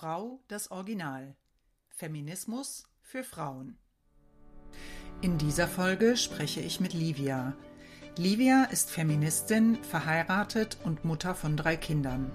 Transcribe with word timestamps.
Frau 0.00 0.40
das 0.48 0.70
Original. 0.70 1.36
Feminismus 1.90 2.84
für 3.02 3.22
Frauen. 3.22 3.76
In 5.20 5.36
dieser 5.36 5.68
Folge 5.68 6.16
spreche 6.16 6.62
ich 6.62 6.80
mit 6.80 6.94
Livia. 6.94 7.52
Livia 8.16 8.64
ist 8.64 8.90
Feministin, 8.90 9.76
verheiratet 9.84 10.78
und 10.84 11.04
Mutter 11.04 11.34
von 11.34 11.54
drei 11.54 11.76
Kindern. 11.76 12.32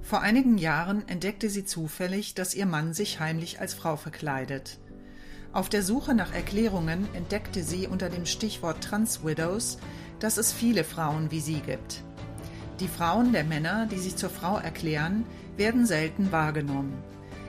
Vor 0.00 0.20
einigen 0.20 0.58
Jahren 0.58 1.08
entdeckte 1.08 1.50
sie 1.50 1.64
zufällig, 1.64 2.34
dass 2.34 2.54
ihr 2.54 2.66
Mann 2.66 2.94
sich 2.94 3.18
heimlich 3.18 3.58
als 3.58 3.74
Frau 3.74 3.96
verkleidet. 3.96 4.78
Auf 5.52 5.68
der 5.68 5.82
Suche 5.82 6.14
nach 6.14 6.32
Erklärungen 6.32 7.12
entdeckte 7.16 7.64
sie 7.64 7.88
unter 7.88 8.10
dem 8.10 8.26
Stichwort 8.26 8.84
Trans 8.84 9.24
Widows, 9.24 9.78
dass 10.20 10.36
es 10.36 10.52
viele 10.52 10.84
Frauen 10.84 11.32
wie 11.32 11.40
sie 11.40 11.62
gibt. 11.62 12.04
Die 12.82 12.88
Frauen 12.88 13.32
der 13.32 13.44
Männer, 13.44 13.86
die 13.86 13.98
sich 13.98 14.16
zur 14.16 14.28
Frau 14.28 14.58
erklären, 14.58 15.24
werden 15.56 15.86
selten 15.86 16.32
wahrgenommen. 16.32 17.00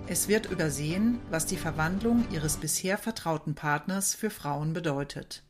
Es 0.05 0.27
wird 0.27 0.45
übersehen, 0.51 1.19
was 1.31 1.47
die 1.47 1.57
Verwandlung 1.57 2.23
ihres 2.31 2.57
bisher 2.57 2.99
vertrauten 2.99 3.55
Partners 3.55 4.13
für 4.13 4.29
Frauen 4.29 4.73
bedeutet. 4.73 5.41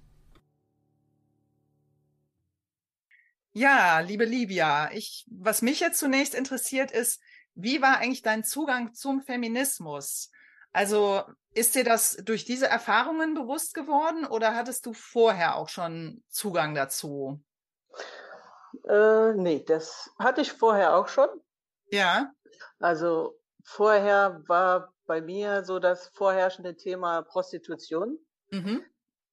Ja, 3.52 4.00
liebe 4.00 4.24
Livia, 4.24 4.90
ich, 4.94 5.26
was 5.30 5.62
mich 5.62 5.82
jetzt 5.82 6.00
zunächst 6.00 6.34
interessiert 6.34 6.92
ist, 6.92 7.20
wie 7.54 7.82
war 7.82 7.98
eigentlich 7.98 8.22
dein 8.22 8.46
Zugang 8.46 8.94
zum 8.94 9.22
Feminismus? 9.22 10.32
Also 10.72 11.24
ist 11.54 11.76
dir 11.76 11.84
das 11.84 12.16
durch 12.24 12.46
diese 12.46 12.68
Erfahrungen 12.68 13.34
bewusst 13.34 13.74
geworden 13.74 14.26
oder 14.26 14.56
hattest 14.56 14.86
du 14.86 14.94
vorher 14.94 15.58
auch 15.58 15.68
schon 15.68 16.24
Zugang 16.30 16.74
dazu? 16.74 17.44
Äh, 18.88 19.34
nee, 19.34 19.64
das 19.66 20.12
hatte 20.20 20.42
ich 20.42 20.54
vorher 20.54 20.96
auch 20.96 21.08
schon. 21.08 21.30
Ja. 21.88 22.32
Also 22.80 23.40
vorher 23.64 24.42
war 24.48 24.94
bei 25.06 25.22
mir 25.22 25.64
so 25.64 25.80
das 25.80 26.08
vorherrschende 26.10 26.76
Thema 26.76 27.22
Prostitution, 27.22 28.18
mhm. 28.50 28.84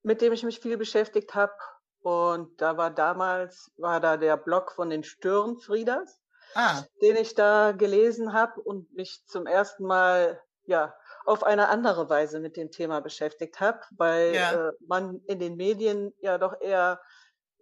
mit 0.03 0.20
dem 0.20 0.33
ich 0.33 0.42
mich 0.42 0.61
viel 0.61 0.77
beschäftigt 0.77 1.34
habe. 1.34 1.55
Und 2.03 2.61
da 2.61 2.77
war 2.77 2.91
damals, 2.91 3.70
war 3.77 4.00
da 4.00 4.17
der 4.17 4.37
Blog 4.37 4.73
von 4.73 4.89
den 4.89 5.05
Störenfrieders, 5.05 6.20
ah. 6.55 6.83
den 7.03 7.17
ich 7.17 7.34
da 7.34 7.72
gelesen 7.72 8.33
habe 8.33 8.61
und 8.61 8.93
mich 8.95 9.22
zum 9.27 9.47
ersten 9.47 9.84
Mal, 9.84 10.41
ja, 10.65 10.95
auf 11.27 11.45
eine 11.45 11.69
andere 11.69 12.09
Weise 12.09 12.41
mit 12.41 12.56
dem 12.56 12.70
Thema 12.70 13.00
beschäftigt 13.00 13.61
habe, 13.61 13.81
weil 13.97 14.34
ja. 14.34 14.69
äh, 14.69 14.72
man 14.87 15.20
in 15.27 15.39
den 15.39 15.56
Medien 15.56 16.15
ja 16.20 16.39
doch 16.39 16.61
eher 16.61 17.00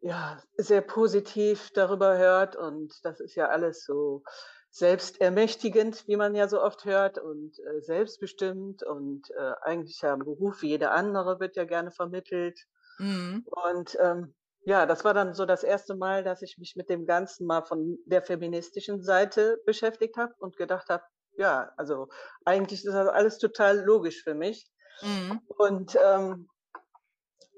ja, 0.03 0.41
sehr 0.57 0.81
positiv 0.81 1.71
darüber 1.75 2.17
hört 2.17 2.57
und 2.57 2.93
das 3.03 3.21
ist 3.21 3.35
ja 3.35 3.49
alles 3.49 3.85
so 3.85 4.23
selbstermächtigend, 4.71 6.07
wie 6.07 6.17
man 6.17 6.35
ja 6.35 6.49
so 6.49 6.63
oft 6.63 6.85
hört 6.85 7.19
und 7.19 7.59
äh, 7.59 7.81
selbstbestimmt 7.81 8.83
und 8.83 9.31
äh, 9.31 9.53
eigentlich 9.63 10.01
ja 10.03 10.13
ein 10.13 10.21
Beruf 10.21 10.63
wie 10.63 10.69
jeder 10.69 10.93
andere 10.93 11.41
wird 11.41 11.57
ja 11.57 11.65
gerne 11.65 11.91
vermittelt. 11.91 12.61
Mhm. 12.99 13.45
Und 13.47 13.97
ähm, 14.01 14.35
ja, 14.65 14.85
das 14.87 15.05
war 15.05 15.15
dann 15.15 15.35
so 15.35 15.47
das 15.47 15.63
erste 15.63 15.95
Mal, 15.95 16.23
dass 16.23 16.43
ich 16.43 16.59
mich 16.59 16.77
mit 16.77 16.91
dem 16.91 17.07
Ganzen 17.07 17.47
mal 17.47 17.63
von 17.63 17.99
der 18.05 18.23
feministischen 18.23 19.03
Seite 19.03 19.59
beschäftigt 19.65 20.17
habe 20.17 20.35
und 20.39 20.57
gedacht 20.57 20.91
habe, 20.91 21.05
ja, 21.37 21.73
also 21.77 22.09
eigentlich 22.45 22.85
ist 22.85 22.93
das 22.93 23.09
alles 23.09 23.39
total 23.39 23.79
logisch 23.81 24.23
für 24.23 24.35
mich. 24.35 24.71
Mhm. 25.01 25.41
Und 25.47 25.97
ähm, 26.05 26.49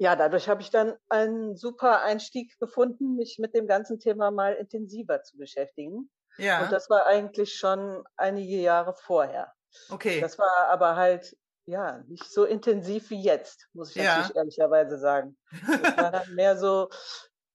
ja, 0.00 0.16
dadurch 0.16 0.48
habe 0.48 0.62
ich 0.62 0.70
dann 0.70 0.94
einen 1.10 1.56
super 1.56 2.00
Einstieg 2.00 2.58
gefunden, 2.58 3.16
mich 3.16 3.38
mit 3.38 3.54
dem 3.54 3.66
ganzen 3.66 3.98
Thema 4.00 4.30
mal 4.30 4.54
intensiver 4.54 5.22
zu 5.22 5.36
beschäftigen. 5.36 6.10
Ja. 6.38 6.62
Und 6.62 6.72
das 6.72 6.88
war 6.88 7.04
eigentlich 7.04 7.54
schon 7.54 8.02
einige 8.16 8.56
Jahre 8.56 8.94
vorher. 8.94 9.52
Okay. 9.90 10.18
Das 10.22 10.38
war 10.38 10.68
aber 10.68 10.96
halt, 10.96 11.36
ja, 11.66 12.02
nicht 12.08 12.24
so 12.24 12.46
intensiv 12.46 13.10
wie 13.10 13.22
jetzt, 13.22 13.68
muss 13.74 13.90
ich 13.90 13.96
ja. 13.96 14.16
natürlich 14.16 14.36
ehrlicherweise 14.36 14.98
sagen. 14.98 15.36
Das 15.66 15.96
war 15.98 16.10
dann 16.10 16.34
mehr 16.34 16.56
so, 16.56 16.88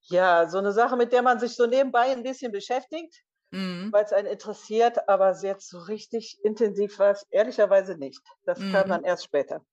ja, 0.03 0.48
so 0.48 0.59
eine 0.59 0.72
Sache, 0.72 0.98
mit 0.98 1.14
der 1.14 1.24
man 1.24 1.40
sich 1.40 1.56
so 1.56 1.66
nebenbei 1.66 2.12
ein 2.12 2.22
bisschen 2.22 2.52
beschäftigt, 2.52 3.24
mhm. 3.50 3.92
weil 3.92 4.06
es 4.06 4.14
einen 4.14 4.28
interessiert, 4.28 5.09
aber 5.09 5.36
jetzt 5.42 5.68
so 5.68 5.80
richtig 5.80 6.38
intensiv 6.44 7.00
war 7.00 7.09
es 7.09 7.25
ehrlicherweise 7.31 7.98
nicht. 7.98 8.22
Das 8.44 8.59
mhm. 8.59 8.72
kam 8.72 8.90
dann 8.90 9.03
erst 9.03 9.24
später. 9.24 9.66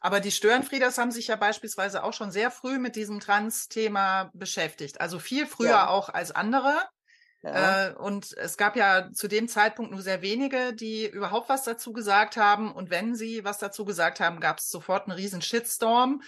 Aber 0.00 0.20
die 0.20 0.30
Störenfrieders 0.30 0.98
haben 0.98 1.12
sich 1.12 1.28
ja 1.28 1.36
beispielsweise 1.36 2.02
auch 2.02 2.12
schon 2.12 2.30
sehr 2.30 2.50
früh 2.50 2.78
mit 2.78 2.96
diesem 2.96 3.20
Trans-Thema 3.20 4.30
beschäftigt. 4.34 5.00
Also 5.00 5.18
viel 5.18 5.46
früher 5.46 5.70
ja. 5.70 5.88
auch 5.88 6.08
als 6.08 6.32
andere. 6.32 6.74
Ja. 7.42 7.88
Äh, 7.88 7.94
und 7.94 8.36
es 8.36 8.56
gab 8.56 8.76
ja 8.76 9.10
zu 9.12 9.28
dem 9.28 9.48
Zeitpunkt 9.48 9.92
nur 9.92 10.02
sehr 10.02 10.20
wenige, 10.22 10.74
die 10.74 11.08
überhaupt 11.08 11.48
was 11.48 11.64
dazu 11.64 11.92
gesagt 11.92 12.36
haben. 12.36 12.72
Und 12.72 12.90
wenn 12.90 13.14
sie 13.14 13.44
was 13.44 13.58
dazu 13.58 13.84
gesagt 13.84 14.20
haben, 14.20 14.40
gab 14.40 14.58
es 14.58 14.68
sofort 14.68 15.08
einen 15.08 15.16
riesen 15.16 15.42
Shitstorm. 15.42 16.22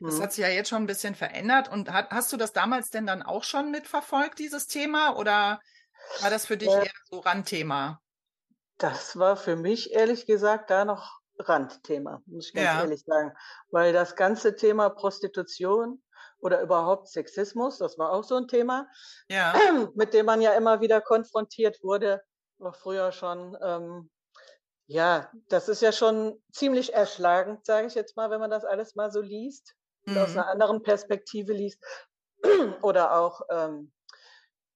Mhm. 0.00 0.06
Das 0.06 0.20
hat 0.20 0.32
sich 0.32 0.42
ja 0.42 0.50
jetzt 0.50 0.68
schon 0.68 0.82
ein 0.82 0.88
bisschen 0.88 1.14
verändert. 1.14 1.68
Und 1.68 1.92
hat, 1.92 2.10
hast 2.10 2.32
du 2.32 2.36
das 2.36 2.52
damals 2.52 2.90
denn 2.90 3.06
dann 3.06 3.22
auch 3.22 3.44
schon 3.44 3.70
mitverfolgt, 3.70 4.38
dieses 4.38 4.66
Thema? 4.66 5.16
Oder 5.16 5.60
war 6.20 6.30
das 6.30 6.46
für 6.46 6.56
dich 6.56 6.68
äh, 6.68 6.84
eher 6.84 6.92
so 7.10 7.20
Randthema? 7.20 8.00
Das 8.78 9.16
war 9.18 9.36
für 9.36 9.56
mich 9.56 9.92
ehrlich 9.92 10.26
gesagt 10.26 10.70
da 10.70 10.84
noch 10.84 11.20
Randthema, 11.38 12.22
muss 12.26 12.48
ich 12.48 12.54
ganz 12.54 12.66
ja. 12.66 12.80
ehrlich 12.80 13.04
sagen. 13.04 13.32
Weil 13.70 13.92
das 13.92 14.16
ganze 14.16 14.56
Thema 14.56 14.90
Prostitution 14.90 16.02
oder 16.38 16.60
überhaupt 16.60 17.08
Sexismus, 17.08 17.78
das 17.78 17.98
war 17.98 18.12
auch 18.12 18.24
so 18.24 18.36
ein 18.36 18.48
Thema, 18.48 18.88
ja. 19.28 19.54
mit 19.94 20.14
dem 20.14 20.26
man 20.26 20.40
ja 20.40 20.52
immer 20.52 20.80
wieder 20.80 21.00
konfrontiert 21.00 21.82
wurde, 21.82 22.22
auch 22.60 22.74
früher 22.74 23.12
schon. 23.12 23.56
Ähm, 23.62 24.10
ja, 24.88 25.30
das 25.48 25.68
ist 25.68 25.82
ja 25.82 25.90
schon 25.90 26.40
ziemlich 26.52 26.94
erschlagend, 26.94 27.66
sage 27.66 27.88
ich 27.88 27.94
jetzt 27.94 28.16
mal, 28.16 28.30
wenn 28.30 28.40
man 28.40 28.50
das 28.50 28.64
alles 28.64 28.94
mal 28.94 29.10
so 29.10 29.20
liest 29.20 29.74
mhm. 30.06 30.18
aus 30.18 30.30
einer 30.30 30.48
anderen 30.48 30.82
Perspektive 30.82 31.52
liest. 31.52 31.82
oder 32.82 33.18
auch 33.18 33.42
ähm, 33.50 33.92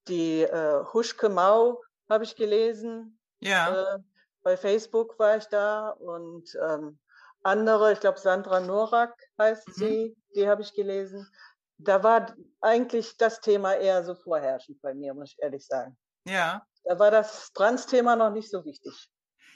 die 0.09 0.42
äh, 0.42 0.84
Huschke 0.92 1.28
Mau 1.28 1.81
habe 2.09 2.25
ich 2.25 2.37
gelesen. 2.37 3.19
Ja. 3.41 3.94
Äh, 3.94 3.98
bei 4.43 4.56
Facebook 4.56 5.19
war 5.19 5.37
ich 5.37 5.47
da 5.47 5.91
und 5.91 6.56
ähm, 6.62 6.99
andere, 7.43 7.93
ich 7.93 8.01
glaube 8.01 8.19
Sandra 8.19 8.61
Norak 8.61 9.15
heißt 9.39 9.69
mhm. 9.69 9.73
sie, 9.73 10.17
die 10.34 10.49
habe 10.49 10.62
ich 10.62 10.75
gelesen 10.75 11.27
da 11.83 12.03
war 12.03 12.34
eigentlich 12.61 13.17
das 13.17 13.41
Thema 13.41 13.75
eher 13.75 14.05
so 14.05 14.15
vorherrschend 14.15 14.81
bei 14.83 14.95
mir, 14.95 15.15
muss 15.15 15.33
ich 15.33 15.43
ehrlich 15.43 15.67
sagen. 15.67 15.97
Ja. 16.27 16.67
Da 16.84 16.99
war 16.99 17.11
das 17.11 17.53
Trans-Thema 17.53 18.17
noch 18.17 18.31
nicht 18.31 18.51
so 18.51 18.65
wichtig. 18.65 19.11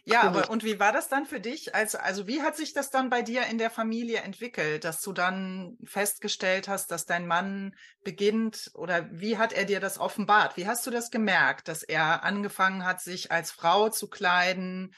Ja, 0.06 0.22
aber 0.22 0.50
und 0.50 0.64
wie 0.64 0.78
war 0.78 0.92
das 0.92 1.08
dann 1.08 1.24
für 1.24 1.40
dich? 1.40 1.74
Also, 1.74 1.96
also 1.96 2.26
wie 2.26 2.42
hat 2.42 2.56
sich 2.56 2.74
das 2.74 2.90
dann 2.90 3.08
bei 3.08 3.22
dir 3.22 3.46
in 3.46 3.56
der 3.56 3.70
Familie 3.70 4.18
entwickelt, 4.18 4.84
dass 4.84 5.00
du 5.00 5.14
dann 5.14 5.78
festgestellt 5.84 6.68
hast, 6.68 6.90
dass 6.90 7.06
dein 7.06 7.26
Mann 7.26 7.74
beginnt 8.02 8.70
oder 8.74 9.08
wie 9.10 9.38
hat 9.38 9.54
er 9.54 9.64
dir 9.64 9.80
das 9.80 9.98
offenbart? 9.98 10.58
Wie 10.58 10.66
hast 10.66 10.86
du 10.86 10.90
das 10.90 11.10
gemerkt, 11.10 11.68
dass 11.68 11.82
er 11.82 12.22
angefangen 12.22 12.84
hat, 12.84 13.00
sich 13.00 13.32
als 13.32 13.50
Frau 13.50 13.88
zu 13.88 14.10
kleiden? 14.10 14.94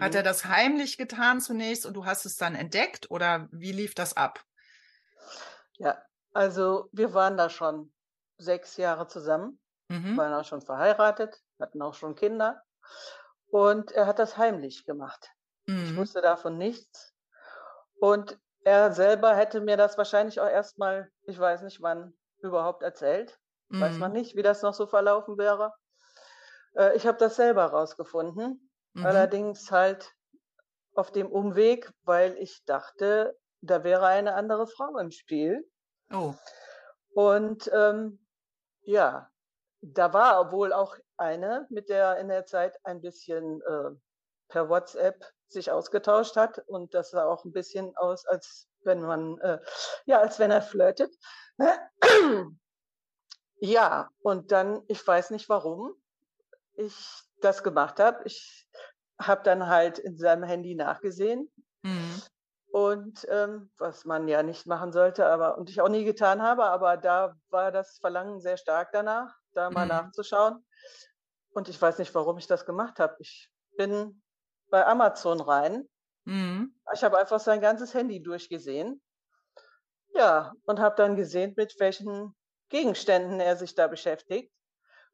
Hat 0.00 0.12
mhm. 0.12 0.16
er 0.16 0.22
das 0.24 0.44
heimlich 0.46 0.98
getan 0.98 1.40
zunächst 1.40 1.86
und 1.86 1.94
du 1.94 2.04
hast 2.04 2.24
es 2.24 2.36
dann 2.36 2.56
entdeckt 2.56 3.10
oder 3.10 3.48
wie 3.52 3.72
lief 3.72 3.94
das 3.94 4.16
ab? 4.16 4.42
Ja, 5.74 6.02
also 6.32 6.88
wir 6.90 7.14
waren 7.14 7.36
da 7.36 7.48
schon 7.48 7.92
sechs 8.38 8.76
Jahre 8.76 9.06
zusammen, 9.06 9.60
mhm. 9.88 10.16
waren 10.16 10.32
auch 10.32 10.44
schon 10.44 10.62
verheiratet, 10.62 11.40
hatten 11.60 11.80
auch 11.80 11.94
schon 11.94 12.16
Kinder. 12.16 12.62
Und 13.52 13.92
er 13.92 14.06
hat 14.06 14.18
das 14.18 14.38
heimlich 14.38 14.86
gemacht. 14.86 15.30
Mhm. 15.66 15.84
Ich 15.84 15.96
wusste 15.96 16.22
davon 16.22 16.56
nichts. 16.56 17.14
Und 18.00 18.38
er 18.64 18.92
selber 18.92 19.36
hätte 19.36 19.60
mir 19.60 19.76
das 19.76 19.98
wahrscheinlich 19.98 20.40
auch 20.40 20.48
erstmal, 20.48 21.12
ich 21.24 21.38
weiß 21.38 21.60
nicht 21.60 21.82
wann, 21.82 22.14
überhaupt 22.38 22.82
erzählt. 22.82 23.38
Mhm. 23.68 23.80
Weiß 23.82 23.98
man 23.98 24.12
mhm. 24.12 24.16
nicht, 24.16 24.36
wie 24.36 24.42
das 24.42 24.62
noch 24.62 24.72
so 24.72 24.86
verlaufen 24.86 25.36
wäre. 25.36 25.74
Äh, 26.76 26.96
ich 26.96 27.06
habe 27.06 27.18
das 27.18 27.36
selber 27.36 27.66
rausgefunden. 27.66 28.70
Mhm. 28.94 29.04
Allerdings 29.04 29.70
halt 29.70 30.10
auf 30.94 31.10
dem 31.10 31.30
Umweg, 31.30 31.92
weil 32.04 32.34
ich 32.38 32.64
dachte, 32.64 33.38
da 33.60 33.84
wäre 33.84 34.06
eine 34.06 34.34
andere 34.34 34.66
Frau 34.66 34.96
im 34.96 35.10
Spiel. 35.10 35.62
Oh. 36.10 36.32
Und 37.12 37.70
ähm, 37.74 38.26
ja, 38.80 39.28
da 39.82 40.12
war 40.12 40.52
wohl 40.52 40.72
auch 40.72 40.96
eine, 41.16 41.66
mit 41.68 41.88
der 41.88 42.18
in 42.18 42.28
der 42.28 42.46
Zeit 42.46 42.78
ein 42.84 43.00
bisschen 43.00 43.60
äh, 43.62 43.90
per 44.48 44.68
WhatsApp 44.68 45.24
sich 45.48 45.70
ausgetauscht 45.70 46.36
hat 46.36 46.58
und 46.66 46.94
das 46.94 47.10
sah 47.10 47.26
auch 47.26 47.44
ein 47.44 47.52
bisschen 47.52 47.94
aus, 47.96 48.24
als 48.26 48.68
wenn 48.84 49.02
man, 49.02 49.38
äh, 49.38 49.58
ja, 50.06 50.20
als 50.20 50.38
wenn 50.38 50.50
er 50.50 50.62
flirtet. 50.62 51.14
ja, 53.56 54.08
und 54.22 54.52
dann, 54.52 54.82
ich 54.88 55.06
weiß 55.06 55.30
nicht 55.30 55.48
warum 55.48 55.94
ich 56.74 56.94
das 57.40 57.62
gemacht 57.62 58.00
habe. 58.00 58.22
Ich 58.24 58.68
habe 59.20 59.42
dann 59.42 59.68
halt 59.68 59.98
in 59.98 60.16
seinem 60.16 60.44
Handy 60.44 60.74
nachgesehen. 60.74 61.52
Mhm. 61.82 62.22
Und 62.70 63.26
ähm, 63.28 63.70
was 63.76 64.06
man 64.06 64.28
ja 64.28 64.42
nicht 64.42 64.66
machen 64.66 64.92
sollte, 64.92 65.26
aber 65.26 65.58
und 65.58 65.68
ich 65.68 65.82
auch 65.82 65.90
nie 65.90 66.04
getan 66.04 66.40
habe, 66.40 66.64
aber 66.64 66.96
da 66.96 67.36
war 67.50 67.70
das 67.70 67.98
Verlangen 67.98 68.40
sehr 68.40 68.56
stark 68.56 68.92
danach, 68.92 69.36
da 69.54 69.70
mal 69.70 69.84
mhm. 69.84 69.90
nachzuschauen. 69.90 70.64
Und 71.52 71.68
ich 71.68 71.80
weiß 71.80 71.98
nicht, 71.98 72.14
warum 72.14 72.38
ich 72.38 72.46
das 72.46 72.64
gemacht 72.64 72.98
habe. 72.98 73.16
Ich 73.18 73.50
bin 73.76 74.22
bei 74.70 74.86
Amazon 74.86 75.40
rein. 75.40 75.88
Mhm. 76.24 76.74
Ich 76.92 77.04
habe 77.04 77.18
einfach 77.18 77.40
sein 77.40 77.60
ganzes 77.60 77.94
Handy 77.94 78.22
durchgesehen. 78.22 79.02
Ja, 80.14 80.52
und 80.64 80.80
habe 80.80 80.94
dann 80.96 81.16
gesehen, 81.16 81.54
mit 81.56 81.74
welchen 81.78 82.34
Gegenständen 82.68 83.40
er 83.40 83.56
sich 83.56 83.74
da 83.74 83.86
beschäftigt, 83.86 84.52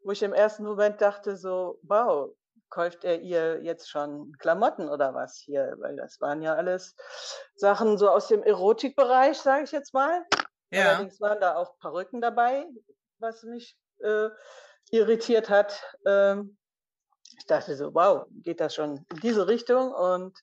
wo 0.03 0.13
ich 0.13 0.23
im 0.23 0.33
ersten 0.33 0.65
Moment 0.65 1.01
dachte 1.01 1.37
so, 1.37 1.79
wow, 1.83 2.35
kauft 2.71 3.05
er 3.05 3.21
ihr 3.21 3.63
jetzt 3.63 3.89
schon 3.89 4.33
Klamotten 4.39 4.89
oder 4.89 5.15
was 5.15 5.37
hier? 5.37 5.75
Weil 5.79 5.97
das 5.97 6.21
waren 6.21 6.43
ja 6.43 6.55
alles 6.55 6.95
Sachen 7.55 7.99
so 7.99 8.11
aus 8.11 8.29
dem 8.29 8.43
Erotikbereich, 8.43 9.39
sage 9.39 9.65
ich 9.65 9.73
jetzt 9.73 9.95
mal. 9.95 10.25
Ja. 10.71 10.91
Allerdings 10.91 11.21
waren 11.21 11.41
da 11.41 11.57
auch 11.57 11.79
Perücken 11.79 12.21
dabei, 12.21 12.67
was 13.19 13.43
mich 13.43 13.77
äh, 14.01 14.31
irritiert 14.91 15.49
hat. 15.51 15.83
Ähm, 16.07 16.57
ich 17.39 17.47
dachte 17.47 17.77
so, 17.77 17.95
wow, 17.95 18.27
geht 18.43 18.61
das 18.61 18.75
schon 18.75 19.05
in 19.11 19.21
diese 19.21 19.47
Richtung? 19.47 19.93
Und 19.93 20.39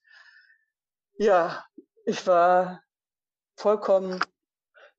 ja, 1.18 1.66
ich 2.06 2.26
war 2.28 2.82
vollkommen 3.58 4.20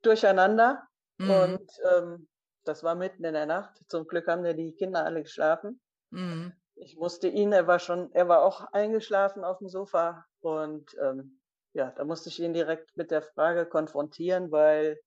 durcheinander. 0.02 0.86
Mhm. 1.18 1.30
Und 1.30 1.70
ähm, 1.94 2.28
das 2.64 2.82
war 2.82 2.94
mitten 2.94 3.24
in 3.24 3.34
der 3.34 3.46
Nacht. 3.46 3.80
Zum 3.88 4.06
Glück 4.06 4.26
haben 4.26 4.44
ja 4.44 4.52
die 4.52 4.72
Kinder 4.72 5.04
alle 5.04 5.22
geschlafen. 5.22 5.80
Mhm. 6.10 6.52
Ich 6.74 6.96
musste 6.96 7.28
ihn, 7.28 7.52
er 7.52 7.66
war 7.66 7.78
schon, 7.78 8.12
er 8.12 8.28
war 8.28 8.42
auch 8.42 8.60
eingeschlafen 8.72 9.44
auf 9.44 9.58
dem 9.58 9.68
Sofa. 9.68 10.26
Und 10.40 10.94
ähm, 11.00 11.40
ja, 11.72 11.90
da 11.90 12.04
musste 12.04 12.28
ich 12.28 12.40
ihn 12.40 12.52
direkt 12.52 12.96
mit 12.96 13.10
der 13.10 13.22
Frage 13.22 13.66
konfrontieren, 13.66 14.50
weil 14.50 14.98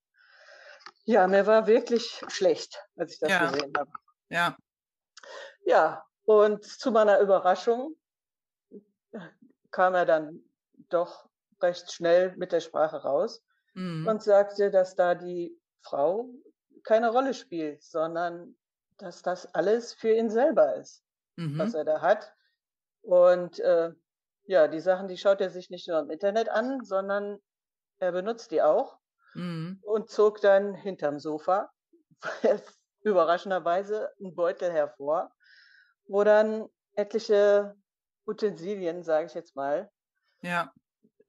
ja, 1.06 1.28
mir 1.28 1.48
war 1.48 1.68
wirklich 1.68 2.22
schlecht, 2.28 2.82
als 2.96 3.14
ich 3.14 3.20
das 3.20 3.30
ja. 3.30 3.50
gesehen 3.50 3.74
habe. 3.78 3.92
Ja. 4.30 4.58
Ja, 5.66 6.04
und 6.26 6.64
zu 6.64 6.92
meiner 6.92 7.20
Überraschung 7.20 7.96
kam 9.72 9.96
er 9.96 10.06
dann 10.06 10.44
doch 10.90 11.28
recht 11.62 11.92
schnell 11.92 12.36
mit 12.38 12.52
der 12.52 12.60
Sprache 12.60 12.98
raus 12.98 13.44
mhm. 13.74 14.08
und 14.08 14.24
sagte, 14.24 14.72
dass 14.72 14.96
da 14.96 15.16
die 15.16 15.60
Frau 15.82 16.30
keine 16.84 17.10
Rolle 17.10 17.34
spielt, 17.34 17.84
sondern 17.84 18.56
dass 18.98 19.22
das 19.22 19.54
alles 19.54 19.94
für 19.94 20.14
ihn 20.14 20.30
selber 20.30 20.76
ist, 20.76 21.04
mhm. 21.36 21.58
was 21.58 21.74
er 21.74 21.86
da 21.86 22.02
hat. 22.02 22.34
Und 23.02 23.60
äh, 23.60 23.92
ja, 24.44 24.68
die 24.68 24.80
Sachen, 24.80 25.08
die 25.08 25.18
schaut 25.18 25.42
er 25.42 25.50
sich 25.50 25.70
nicht 25.70 25.88
nur 25.88 26.00
im 26.00 26.10
Internet 26.10 26.50
an, 26.50 26.84
sondern 26.84 27.40
er 28.00 28.12
benutzt 28.12 28.52
die 28.52 28.62
auch 28.62 28.99
mhm. 29.34 29.80
und 29.84 30.10
zog 30.10 30.42
dann 30.42 30.74
hinterm 30.74 31.20
Sofa 31.20 31.72
überraschenderweise 33.02 34.10
einen 34.20 34.36
Beutel 34.36 34.72
hervor, 34.72 35.32
wo 36.06 36.24
dann 36.24 36.68
etliche 36.94 37.76
Utensilien, 38.26 39.04
sage 39.04 39.28
ich 39.28 39.34
jetzt 39.34 39.56
mal, 39.56 39.90
ja. 40.42 40.72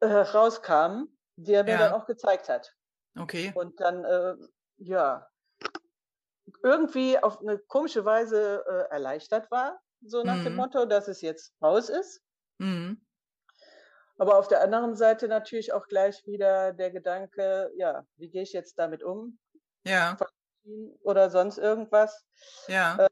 äh, 0.01 0.07
rauskamen, 0.07 1.17
die 1.37 1.55
er 1.55 1.65
mir 1.65 1.73
Ja. 1.73 1.79
dann 1.79 1.93
auch 1.93 2.07
gezeigt 2.07 2.49
hat. 2.49 2.75
Okay. 3.19 3.53
Und 3.55 3.81
dann, 3.81 4.05
äh, 4.05 4.37
ja, 4.79 5.29
irgendwie 6.63 7.19
auf 7.19 7.41
eine 7.41 7.59
komische 7.59 8.05
Weise 8.05 8.65
äh, 8.67 8.93
erleichtert 8.93 9.51
war, 9.51 9.81
so 10.03 10.23
nach 10.23 10.43
dem 10.43 10.53
Mhm. 10.53 10.57
Motto, 10.57 10.85
dass 10.87 11.09
es 11.09 11.21
jetzt 11.21 11.55
raus 11.63 11.89
ist. 11.89 12.23
Mhm. 12.59 13.01
Aber 14.21 14.39
auf 14.39 14.49
der 14.49 14.61
anderen 14.61 14.95
Seite 14.97 15.29
natürlich 15.29 15.73
auch 15.73 15.87
gleich 15.89 16.27
wieder 16.27 16.75
der 16.75 16.91
Gedanke, 16.91 17.71
ja, 17.77 18.05
wie 18.17 18.29
gehe 18.31 18.43
ich 18.43 18.53
jetzt 18.53 18.79
damit 18.79 19.03
um? 19.03 19.39
Ja. 19.85 20.17
Oder 21.03 21.31
sonst 21.31 21.59
irgendwas. 21.59 22.27
Ja. 22.69 22.97
Äh, 22.99 23.09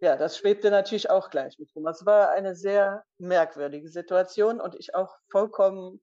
Ja, 0.00 0.16
das 0.16 0.38
schwebte 0.38 0.70
natürlich 0.70 1.10
auch 1.10 1.28
gleich 1.28 1.58
mit 1.58 1.74
rum. 1.76 1.86
Es 1.86 2.06
war 2.06 2.30
eine 2.30 2.54
sehr 2.54 3.04
merkwürdige 3.18 3.88
Situation 3.88 4.60
und 4.60 4.74
ich 4.74 4.94
auch 4.94 5.18
vollkommen, 5.30 6.00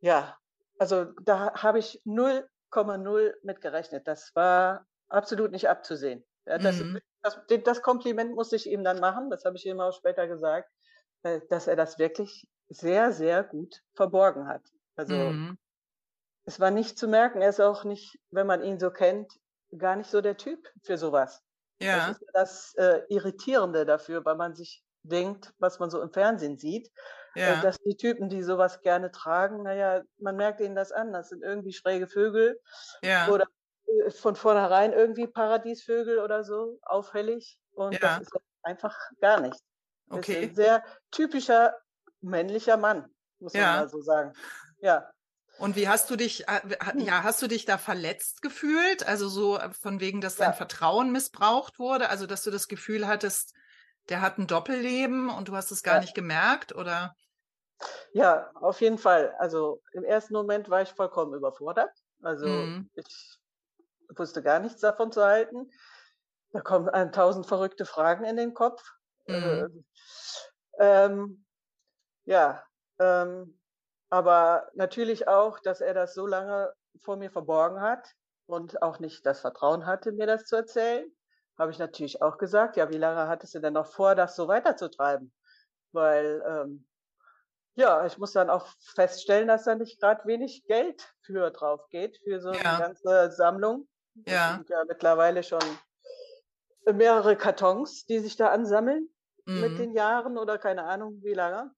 ja, 0.00 0.38
also 0.78 1.06
da 1.22 1.54
habe 1.62 1.78
ich 1.78 2.02
0,0 2.04 3.34
mit 3.42 3.60
gerechnet. 3.60 4.08
Das 4.08 4.32
war 4.34 4.86
absolut 5.08 5.52
nicht 5.52 5.68
abzusehen. 5.68 6.24
Ja, 6.46 6.58
das, 6.58 6.80
Mhm. 6.80 7.00
das, 7.22 7.40
das 7.64 7.82
Kompliment 7.82 8.34
musste 8.34 8.56
ich 8.56 8.68
ihm 8.68 8.84
dann 8.84 9.00
machen, 9.00 9.30
das 9.30 9.44
habe 9.44 9.56
ich 9.56 9.66
ihm 9.66 9.80
auch 9.80 9.92
später 9.92 10.26
gesagt, 10.28 10.70
äh, 11.22 11.40
dass 11.50 11.68
er 11.68 11.76
das 11.76 11.98
wirklich 11.98 12.48
sehr, 12.68 13.12
sehr 13.12 13.44
gut 13.44 13.82
verborgen 13.94 14.48
hat. 14.48 14.62
Also 14.96 15.40
Mhm. 15.40 15.56
es 16.46 16.60
war 16.60 16.70
nicht 16.70 16.98
zu 16.98 17.08
merken, 17.08 17.40
er 17.42 17.48
ist 17.50 17.60
auch 17.60 17.84
nicht, 17.84 18.18
wenn 18.30 18.46
man 18.46 18.62
ihn 18.62 18.78
so 18.78 18.90
kennt, 18.90 19.32
gar 19.76 19.96
nicht 19.96 20.10
so 20.10 20.20
der 20.20 20.36
Typ 20.36 20.68
für 20.82 20.98
sowas. 20.98 21.42
Das 21.90 22.06
Ja. 22.06 22.08
ist 22.08 22.24
das 22.32 22.74
äh, 22.76 23.02
Irritierende 23.08 23.86
dafür, 23.86 24.24
weil 24.24 24.36
man 24.36 24.54
sich 24.54 24.84
denkt, 25.02 25.54
was 25.58 25.78
man 25.78 25.90
so 25.90 26.00
im 26.02 26.12
Fernsehen 26.12 26.58
sieht, 26.58 26.90
äh, 27.44 27.56
Ja. 27.56 27.58
dass 27.58 27.78
die 27.78 27.96
Typen, 27.96 28.28
die 28.28 28.42
sowas 28.42 28.80
gerne 28.80 29.10
tragen, 29.10 29.62
naja, 29.62 30.02
man 30.18 30.36
merkt 30.36 30.60
ihnen 30.60 30.74
das 30.74 30.92
an, 30.92 31.12
das 31.12 31.28
sind 31.30 31.42
irgendwie 31.42 31.72
schräge 31.72 32.06
Vögel 32.08 32.60
Ja. 33.02 33.24
oder 33.24 33.46
äh, 33.86 34.10
von 34.10 34.36
vornherein 34.36 34.92
irgendwie 34.92 35.26
Paradiesvögel 35.26 36.18
oder 36.20 36.44
so, 36.44 36.78
auffällig. 36.82 37.58
Und 37.72 38.02
Ja. 38.02 38.18
das 38.18 38.18
ist 38.18 38.32
einfach 38.62 38.96
gar 39.20 39.40
nicht. 39.40 39.60
Das 40.12 40.28
ist 40.28 40.36
Okay. 40.36 40.42
ein 40.42 40.54
sehr 40.54 40.84
typischer 41.10 41.74
männlicher 42.24 42.76
Mann, 42.76 43.10
muss 43.40 43.56
man 43.56 43.62
Ja. 43.62 43.72
mal 43.72 43.88
so 43.88 44.00
sagen. 44.00 44.32
Ja. 44.78 45.10
Und 45.56 45.76
wie 45.76 45.88
hast 45.88 46.10
du 46.10 46.16
dich, 46.16 46.48
äh, 46.48 46.60
Hm. 46.92 47.00
ja, 47.06 47.22
hast 47.22 47.40
du 47.40 47.46
dich 47.46 47.64
da 47.64 47.78
verletzt 47.78 48.42
gefühlt? 48.42 49.06
Also 49.06 49.28
so 49.28 49.56
äh, 49.58 49.70
von 49.72 50.00
wegen, 50.00 50.20
dass 50.20 50.36
dein 50.36 50.48
Ja. 50.48 50.52
Vertrauen 50.52 51.12
missbraucht 51.12 51.78
wurde? 51.78 52.10
Also 52.10 52.26
dass 52.26 52.42
du 52.42 52.50
das 52.50 52.66
Gefühl 52.68 53.06
hattest, 53.06 53.54
der 54.08 54.20
hat 54.20 54.38
ein 54.38 54.46
Doppelleben 54.46 55.30
und 55.30 55.48
du 55.48 55.56
hast 55.56 55.70
es 55.70 55.82
gar 55.82 55.96
Ja. 55.96 56.00
nicht 56.00 56.14
gemerkt? 56.14 56.74
Oder? 56.74 57.14
Ja, 58.12 58.50
auf 58.54 58.80
jeden 58.80 58.98
Fall. 58.98 59.34
Also 59.38 59.82
im 59.92 60.04
ersten 60.04 60.34
Moment 60.34 60.70
war 60.70 60.82
ich 60.82 60.90
vollkommen 60.92 61.34
überfordert. 61.34 61.90
Also 62.22 62.46
Mhm. 62.46 62.88
ich 62.94 63.38
wusste 64.16 64.42
gar 64.42 64.60
nichts 64.60 64.80
davon 64.80 65.12
zu 65.12 65.24
halten. 65.24 65.70
Da 66.52 66.60
kommen 66.60 66.88
einem 66.88 67.12
tausend 67.12 67.46
verrückte 67.46 67.84
Fragen 67.86 68.24
in 68.24 68.36
den 68.36 68.54
Kopf. 68.54 68.82
Äh, 69.26 69.66
Mhm. 69.66 69.84
ähm, 70.78 71.43
ja, 72.24 72.64
ähm, 72.98 73.60
aber 74.10 74.70
natürlich 74.74 75.28
auch, 75.28 75.58
dass 75.60 75.80
er 75.80 75.94
das 75.94 76.14
so 76.14 76.26
lange 76.26 76.72
vor 77.02 77.16
mir 77.16 77.30
verborgen 77.30 77.80
hat 77.80 78.12
und 78.46 78.82
auch 78.82 78.98
nicht 79.00 79.26
das 79.26 79.40
Vertrauen 79.40 79.86
hatte, 79.86 80.12
mir 80.12 80.26
das 80.26 80.44
zu 80.44 80.56
erzählen, 80.56 81.10
habe 81.58 81.70
ich 81.72 81.78
natürlich 81.78 82.22
auch 82.22 82.38
gesagt, 82.38 82.76
ja, 82.76 82.90
wie 82.90 82.98
lange 82.98 83.28
hattest 83.28 83.54
du 83.54 83.60
denn 83.60 83.74
noch 83.74 83.86
vor, 83.86 84.14
das 84.14 84.36
so 84.36 84.48
weiterzutreiben? 84.48 85.32
Weil 85.92 86.42
ähm, 86.46 86.88
ja, 87.76 88.06
ich 88.06 88.18
muss 88.18 88.32
dann 88.32 88.50
auch 88.50 88.68
feststellen, 88.94 89.48
dass 89.48 89.64
da 89.64 89.74
nicht 89.74 90.00
gerade 90.00 90.26
wenig 90.26 90.64
Geld 90.66 91.14
für 91.22 91.50
drauf 91.50 91.88
geht, 91.90 92.18
für 92.24 92.40
so 92.40 92.50
eine 92.50 92.60
Ja. 92.64 92.76
ganze 92.76 93.32
Sammlung. 93.32 93.88
Das 94.14 94.26
Ja. 94.32 94.46
sind 94.46 94.68
ja 94.70 94.84
mittlerweile 94.86 95.42
schon 95.42 95.60
mehrere 96.92 97.36
Kartons, 97.36 98.06
die 98.06 98.18
sich 98.20 98.36
da 98.36 98.48
ansammeln 98.50 99.08
mit 99.54 99.72
Mhm. 99.72 99.78
den 99.78 99.92
Jahren 99.92 100.38
oder 100.38 100.58
keine 100.58 100.84
Ahnung 100.84 101.20
wie 101.22 101.34
lange. 101.34 101.74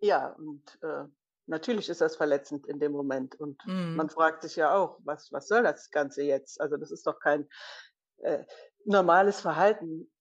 Ja, 0.00 0.28
und 0.32 0.78
äh, 0.82 1.04
natürlich 1.46 1.88
ist 1.88 2.00
das 2.00 2.16
verletzend 2.16 2.66
in 2.66 2.78
dem 2.80 2.92
Moment. 2.92 3.38
Und 3.38 3.60
Mhm. 3.66 3.90
man 3.92 4.08
fragt 4.08 4.42
sich 4.42 4.56
ja 4.56 4.74
auch, 4.74 4.98
was, 5.04 5.30
was 5.32 5.48
soll 5.48 5.62
das 5.62 5.90
Ganze 5.90 6.22
jetzt? 6.22 6.60
Also 6.60 6.76
das 6.76 6.90
ist 6.90 7.06
doch 7.06 7.20
kein 7.20 7.48
äh, 8.18 8.44
normales 8.84 9.40
Verhalten, 9.40 10.12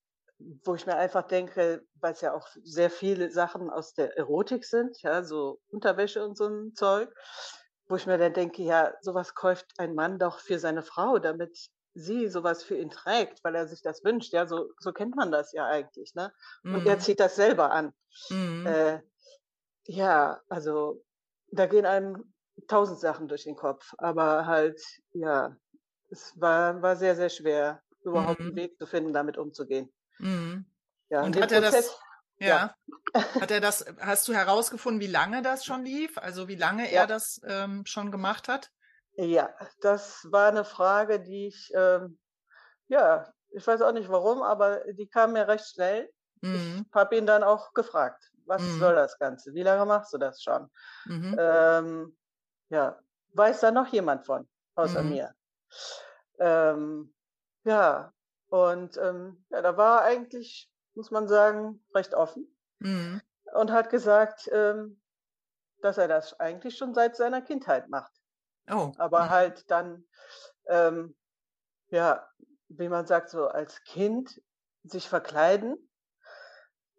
wo 0.65 0.75
ich 0.75 0.85
mir 0.85 0.95
einfach 0.97 1.23
denke, 1.27 1.83
weil 1.95 2.13
es 2.13 2.21
ja 2.21 2.33
auch 2.33 2.47
sehr 2.63 2.89
viele 2.89 3.31
Sachen 3.31 3.69
aus 3.69 3.93
der 3.93 4.17
Erotik 4.17 4.65
sind, 4.65 5.01
ja, 5.01 5.23
so 5.23 5.61
Unterwäsche 5.69 6.23
und 6.25 6.37
so 6.37 6.47
ein 6.47 6.75
Zeug, 6.75 7.13
wo 7.87 7.95
ich 7.95 8.07
mir 8.07 8.17
dann 8.17 8.33
denke, 8.33 8.63
ja, 8.63 8.93
sowas 9.01 9.35
kauft 9.35 9.73
ein 9.77 9.95
Mann 9.95 10.19
doch 10.19 10.39
für 10.39 10.59
seine 10.59 10.83
Frau, 10.83 11.19
damit 11.19 11.57
sie 11.93 12.27
sowas 12.29 12.63
für 12.63 12.77
ihn 12.77 12.89
trägt, 12.89 13.43
weil 13.43 13.55
er 13.55 13.67
sich 13.67 13.81
das 13.81 14.03
wünscht. 14.03 14.33
Ja, 14.33 14.47
so, 14.47 14.69
so 14.79 14.93
kennt 14.93 15.15
man 15.15 15.31
das 15.31 15.51
ja 15.53 15.65
eigentlich, 15.65 16.13
ne? 16.15 16.33
Und 16.69 16.85
er 16.85 16.99
Mhm. 16.99 16.99
zieht 16.99 17.19
das 17.19 17.35
selber 17.35 17.71
an. 17.71 17.93
Mhm. 18.29 18.63
Äh, 18.63 18.99
ja, 19.89 20.41
also 20.49 21.03
da 21.51 21.65
gehen 21.65 21.85
einem 21.85 22.33
tausend 22.67 22.99
Sachen 22.99 23.27
durch 23.27 23.43
den 23.45 23.55
Kopf, 23.55 23.93
aber 23.97 24.45
halt, 24.45 24.81
ja, 25.13 25.57
es 26.09 26.39
war, 26.39 26.81
war 26.81 26.95
sehr, 26.97 27.15
sehr 27.15 27.29
schwer, 27.29 27.83
überhaupt 28.03 28.41
einen 28.47 28.55
Mhm. 28.55 28.55
Weg 28.55 28.77
zu 28.77 28.85
finden, 28.87 29.13
damit 29.13 29.37
umzugehen. 29.37 29.91
Mhm. 30.19 30.65
Ja, 31.09 31.27
Und 31.27 31.39
hat 31.39 31.51
er 31.51 31.61
Prozess, 31.61 31.61
das, 31.61 31.99
ja, 32.39 32.63
ja, 32.63 32.75
hat 33.39 33.51
er 33.51 33.61
das, 33.61 33.85
hast 33.99 34.27
du 34.27 34.33
herausgefunden, 34.33 35.01
wie 35.01 35.07
lange 35.07 35.41
das 35.43 35.65
schon 35.65 35.85
lief? 35.85 36.17
Also 36.17 36.47
wie 36.47 36.55
lange 36.55 36.91
Ja. 36.91 36.91
er 36.91 37.07
das 37.07 37.41
ähm, 37.45 37.85
schon 37.85 38.11
gemacht 38.11 38.47
hat? 38.49 38.71
ja, 39.17 39.53
das 39.81 40.31
war 40.31 40.47
eine 40.49 40.65
Frage, 40.65 41.19
die 41.19 41.47
ich, 41.47 41.71
ähm, 41.75 42.19
ja, 42.87 43.33
ich 43.51 43.65
weiß 43.67 43.81
auch 43.83 43.93
nicht 43.93 44.09
warum, 44.09 44.43
aber 44.43 44.93
die 44.93 45.07
kam 45.07 45.33
mir 45.33 45.47
recht 45.47 45.67
schnell. 45.69 46.11
Mhm. 46.43 46.83
Ich 46.83 46.93
habe 46.93 47.17
ihn 47.17 47.25
dann 47.27 47.43
auch 47.43 47.73
gefragt, 47.73 48.28
was 48.49 48.63
Mhm. 48.63 48.79
soll 48.79 48.95
das 48.95 49.17
Ganze? 49.19 49.53
Wie 49.55 49.63
lange 49.63 49.85
machst 49.85 50.13
du 50.13 50.19
das 50.19 50.43
schon? 50.43 50.69
Mhm. 51.05 51.35
Ähm, 51.37 52.17
ja, 52.69 52.99
weiß 53.33 53.61
da 53.61 53.71
noch 53.71 53.87
jemand 53.89 54.25
von, 54.25 54.49
außer 54.75 55.03
Mhm. 55.03 55.09
mir? 55.09 55.35
Ähm, 56.39 57.13
ja, 57.63 58.13
und 58.47 58.97
ähm, 58.97 59.45
ja, 59.49 59.61
da 59.61 59.77
war 59.77 60.01
er 60.01 60.05
eigentlich, 60.07 60.71
muss 60.95 61.11
man 61.11 61.27
sagen, 61.27 61.83
recht 61.93 62.13
offen. 62.13 62.55
Mhm. 62.81 63.19
und 63.53 63.71
hat 63.71 63.89
gesagt, 63.89 64.49
ähm, 64.51 65.01
dass 65.81 65.97
er 65.97 66.07
das 66.07 66.39
eigentlich 66.39 66.77
schon 66.77 66.93
seit 66.93 67.15
seiner 67.15 67.41
Kindheit 67.41 67.89
macht. 67.89 68.13
Oh. 68.69 68.93
Aber 68.97 69.25
mhm. 69.25 69.29
halt 69.29 69.71
dann, 69.71 70.07
ähm, 70.67 71.17
ja, 71.89 72.29
wie 72.69 72.89
man 72.89 73.07
sagt, 73.07 73.29
so 73.29 73.47
als 73.47 73.83
Kind 73.83 74.41
sich 74.83 75.09
verkleiden, 75.09 75.88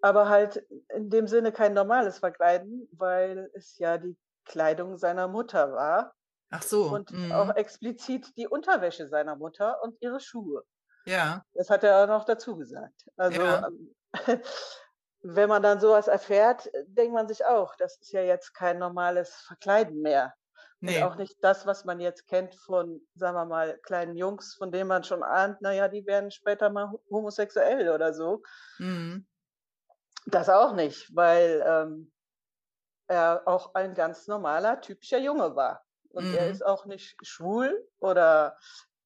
aber 0.02 0.28
halt 0.28 0.64
in 0.94 1.10
dem 1.10 1.26
Sinne 1.26 1.52
kein 1.52 1.74
normales 1.74 2.18
Verkleiden, 2.18 2.88
weil 2.92 3.50
es 3.54 3.78
ja 3.78 3.98
die 3.98 4.16
Kleidung 4.44 4.96
seiner 4.96 5.28
Mutter 5.28 5.72
war. 5.72 6.14
Ach 6.50 6.62
so. 6.62 6.88
Und 6.88 7.12
mhm. 7.12 7.32
auch 7.32 7.54
explizit 7.54 8.36
die 8.36 8.48
Unterwäsche 8.48 9.06
seiner 9.08 9.36
Mutter 9.36 9.82
und 9.82 9.96
ihre 10.00 10.20
Schuhe. 10.20 10.64
Ja. 11.06 11.44
Das 11.54 11.70
hat 11.70 11.84
er 11.84 12.02
auch 12.02 12.08
noch 12.08 12.24
dazu 12.24 12.56
gesagt. 12.56 13.06
Also, 13.16 13.42
ja. 13.42 13.68
Ähm, 13.68 13.94
wenn 15.22 15.48
man 15.48 15.62
dann 15.62 15.80
sowas 15.80 16.08
erfährt, 16.08 16.70
denkt 16.86 17.12
man 17.12 17.28
sich 17.28 17.44
auch, 17.44 17.76
das 17.76 17.98
ist 17.98 18.12
ja 18.12 18.22
jetzt 18.22 18.54
kein 18.54 18.78
normales 18.78 19.34
Verkleiden 19.46 20.00
mehr. 20.00 20.34
Nee. 20.80 20.96
Und 20.96 21.02
auch 21.04 21.16
nicht 21.16 21.36
das, 21.42 21.66
was 21.66 21.84
man 21.84 22.00
jetzt 22.00 22.26
kennt 22.26 22.54
von, 22.54 23.02
sagen 23.14 23.36
wir 23.36 23.44
mal, 23.44 23.78
kleinen 23.82 24.16
Jungs, 24.16 24.54
von 24.54 24.72
denen 24.72 24.88
man 24.88 25.04
schon 25.04 25.22
ahnt, 25.22 25.60
naja, 25.60 25.88
die 25.88 26.06
werden 26.06 26.30
später 26.30 26.70
mal 26.70 26.90
homosexuell 27.10 27.90
oder 27.90 28.14
so. 28.14 28.42
Mhm. 28.78 29.26
Das 30.30 30.48
auch 30.48 30.74
nicht, 30.74 31.14
weil 31.14 31.64
ähm, 31.66 32.12
er 33.06 33.42
auch 33.46 33.74
ein 33.74 33.94
ganz 33.94 34.26
normaler, 34.26 34.80
typischer 34.80 35.18
Junge 35.18 35.56
war. 35.56 35.84
Und 36.10 36.28
mhm. 36.28 36.34
er 36.34 36.50
ist 36.50 36.64
auch 36.64 36.86
nicht 36.86 37.16
schwul 37.22 37.88
oder 37.98 38.56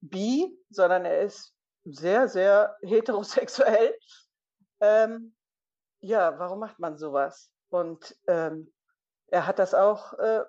bi, 0.00 0.56
sondern 0.70 1.04
er 1.04 1.22
ist 1.22 1.54
sehr, 1.84 2.28
sehr 2.28 2.76
heterosexuell. 2.82 3.96
Ähm, 4.80 5.34
ja, 6.00 6.38
warum 6.38 6.60
macht 6.60 6.78
man 6.78 6.98
sowas? 6.98 7.50
Und 7.70 8.16
ähm, 8.26 8.72
er 9.28 9.46
hat 9.46 9.58
das 9.58 9.74
auch 9.74 10.12
äh, 10.14 10.44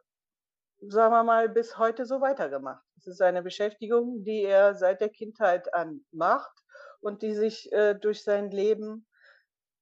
sagen 0.81 1.13
wir 1.13 1.23
mal, 1.23 1.49
bis 1.49 1.77
heute 1.77 2.05
so 2.05 2.21
weitergemacht. 2.21 2.83
Es 2.97 3.07
ist 3.07 3.21
eine 3.21 3.41
Beschäftigung, 3.41 4.23
die 4.23 4.43
er 4.43 4.75
seit 4.75 5.01
der 5.01 5.09
Kindheit 5.09 5.73
an 5.73 6.05
macht 6.11 6.51
und 7.01 7.21
die 7.21 7.33
sich 7.33 7.71
äh, 7.71 7.95
durch 7.95 8.23
sein 8.23 8.51
Leben 8.51 9.07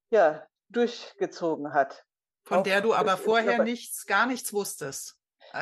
ja 0.09 0.45
durchgezogen 0.75 1.73
hat. 1.73 2.05
Von 2.43 2.59
auch 2.59 2.63
der 2.63 2.81
du 2.81 2.93
aber 2.93 3.17
vorher 3.17 3.63
nichts, 3.63 4.05
gar 4.05 4.25
nichts 4.25 4.53
wusstest. 4.53 5.17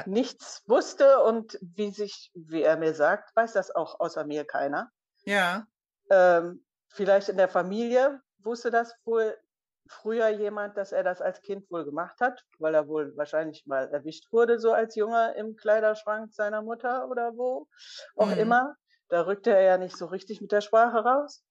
Nichts 0.06 0.64
wusste 0.68 1.20
und 1.20 1.60
wie 1.62 1.92
sich, 1.92 2.32
wie 2.34 2.62
er 2.62 2.78
mir 2.78 2.94
sagt, 2.94 3.36
weiß 3.36 3.54
das 3.54 3.72
auch 3.72 4.00
außer 4.00 4.26
mir 4.26 4.46
keiner. 4.46 4.90
Ja. 5.24 5.68
Ähm, 6.10 6.66
vielleicht 6.88 7.28
in 7.28 7.38
der 7.38 7.50
Familie 7.50 8.22
wusste 8.40 8.72
das 8.72 8.94
wohl 9.04 9.38
früher 9.88 10.30
jemand, 10.30 10.78
dass 10.78 10.94
er 10.94 11.04
das 11.04 11.22
als 11.22 11.42
Kind 11.42 11.70
wohl 11.70 11.84
gemacht 11.84 12.20
hat, 12.22 12.44
weil 12.60 12.74
er 12.74 12.88
wohl 12.88 13.16
wahrscheinlich 13.18 13.66
mal 13.66 13.90
erwischt 13.90 14.32
wurde, 14.32 14.60
so 14.60 14.72
als 14.72 14.96
Junge 14.96 15.34
im 15.36 15.58
Kleiderschrank 15.58 16.34
seiner 16.34 16.62
Mutter 16.62 17.10
oder 17.10 17.36
wo 17.36 17.68
auch 18.16 18.28
mhm. 18.28 18.40
immer. 18.40 18.76
Da 19.10 19.26
rückte 19.26 19.52
er 19.52 19.62
ja 19.62 19.78
nicht 19.78 19.98
so 19.98 20.06
richtig 20.06 20.40
mit 20.40 20.54
der 20.54 20.62
Sprache 20.62 21.00
raus. 21.00 21.44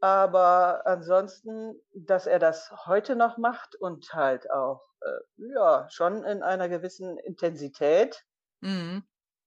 Aber 0.00 0.86
ansonsten, 0.86 1.80
dass 1.94 2.26
er 2.26 2.38
das 2.38 2.70
heute 2.86 3.16
noch 3.16 3.38
macht 3.38 3.74
und 3.74 4.12
halt 4.12 4.50
auch, 4.50 4.82
äh, 5.00 5.52
ja, 5.54 5.88
schon 5.90 6.24
in 6.24 6.42
einer 6.42 6.68
gewissen 6.68 7.18
Intensität. 7.18 8.24
Mhm. 8.60 9.04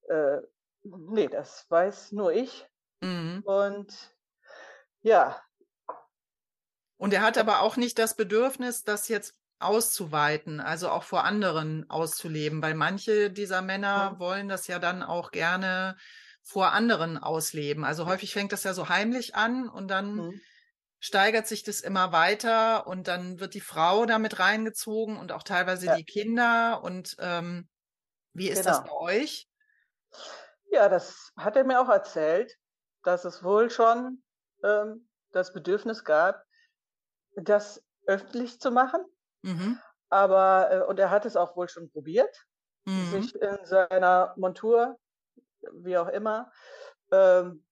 Äh, 0.07 0.37
nee, 0.83 1.27
das 1.27 1.65
weiß 1.69 2.11
nur 2.13 2.31
ich. 2.31 2.67
Mhm. 3.01 3.43
Und 3.45 4.15
ja, 5.01 5.39
und 6.97 7.13
er 7.13 7.21
hat 7.21 7.37
aber 7.37 7.61
auch 7.61 7.77
nicht 7.77 7.99
das 7.99 8.15
Bedürfnis, 8.15 8.83
das 8.83 9.07
jetzt 9.07 9.35
auszuweiten, 9.59 10.59
also 10.59 10.89
auch 10.89 11.03
vor 11.03 11.23
anderen 11.23 11.89
auszuleben, 11.89 12.61
weil 12.61 12.75
manche 12.75 13.31
dieser 13.31 13.61
Männer 13.61 14.11
mhm. 14.11 14.19
wollen 14.19 14.47
das 14.49 14.67
ja 14.67 14.79
dann 14.79 15.03
auch 15.03 15.31
gerne 15.31 15.95
vor 16.47 16.71
anderen 16.71 17.17
ausleben. 17.17 17.83
Also 17.83 18.05
häufig 18.05 18.31
fängt 18.31 18.53
das 18.53 18.63
ja 18.63 18.73
so 18.73 18.87
heimlich 18.87 19.35
an 19.35 19.67
und 19.67 19.89
dann 19.89 20.15
mhm. 20.15 20.41
steigert 20.97 21.45
sich 21.45 21.63
das 21.63 21.81
immer 21.81 22.13
weiter 22.13 22.87
und 22.87 23.09
dann 23.09 23.41
wird 23.41 23.53
die 23.53 23.61
Frau 23.61 24.05
damit 24.05 24.39
reingezogen 24.39 25.17
und 25.17 25.33
auch 25.33 25.43
teilweise 25.43 25.87
ja. 25.87 25.95
die 25.97 26.05
Kinder. 26.05 26.81
Und 26.83 27.17
ähm, 27.19 27.67
wie 28.31 28.47
ist 28.47 28.63
genau. 28.63 28.77
das 28.77 28.85
bei 28.85 28.93
euch? 28.93 29.49
Ja, 30.71 30.87
das 30.87 31.33
hat 31.35 31.57
er 31.57 31.65
mir 31.65 31.81
auch 31.81 31.89
erzählt, 31.89 32.55
dass 33.03 33.25
es 33.25 33.43
wohl 33.43 33.69
schon 33.69 34.23
ähm, 34.63 35.09
das 35.33 35.51
Bedürfnis 35.51 36.05
gab, 36.05 36.41
das 37.35 37.83
öffentlich 38.05 38.61
zu 38.61 38.71
machen. 38.71 39.03
Mhm. 39.41 39.79
Aber, 40.07 40.71
äh, 40.71 40.81
und 40.85 40.97
er 40.97 41.09
hat 41.09 41.25
es 41.25 41.35
auch 41.35 41.57
wohl 41.57 41.67
schon 41.67 41.91
probiert, 41.91 42.45
mhm. 42.85 43.11
sich 43.11 43.35
in 43.35 43.57
seiner 43.65 44.33
Montur, 44.37 44.97
wie 45.73 45.97
auch 45.97 46.07
immer, 46.07 46.51
ähm, 47.11 47.65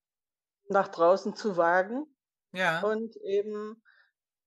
nach 0.68 0.88
draußen 0.88 1.36
zu 1.36 1.58
wagen. 1.58 2.06
Ja. 2.52 2.82
Und 2.82 3.16
eben, 3.18 3.82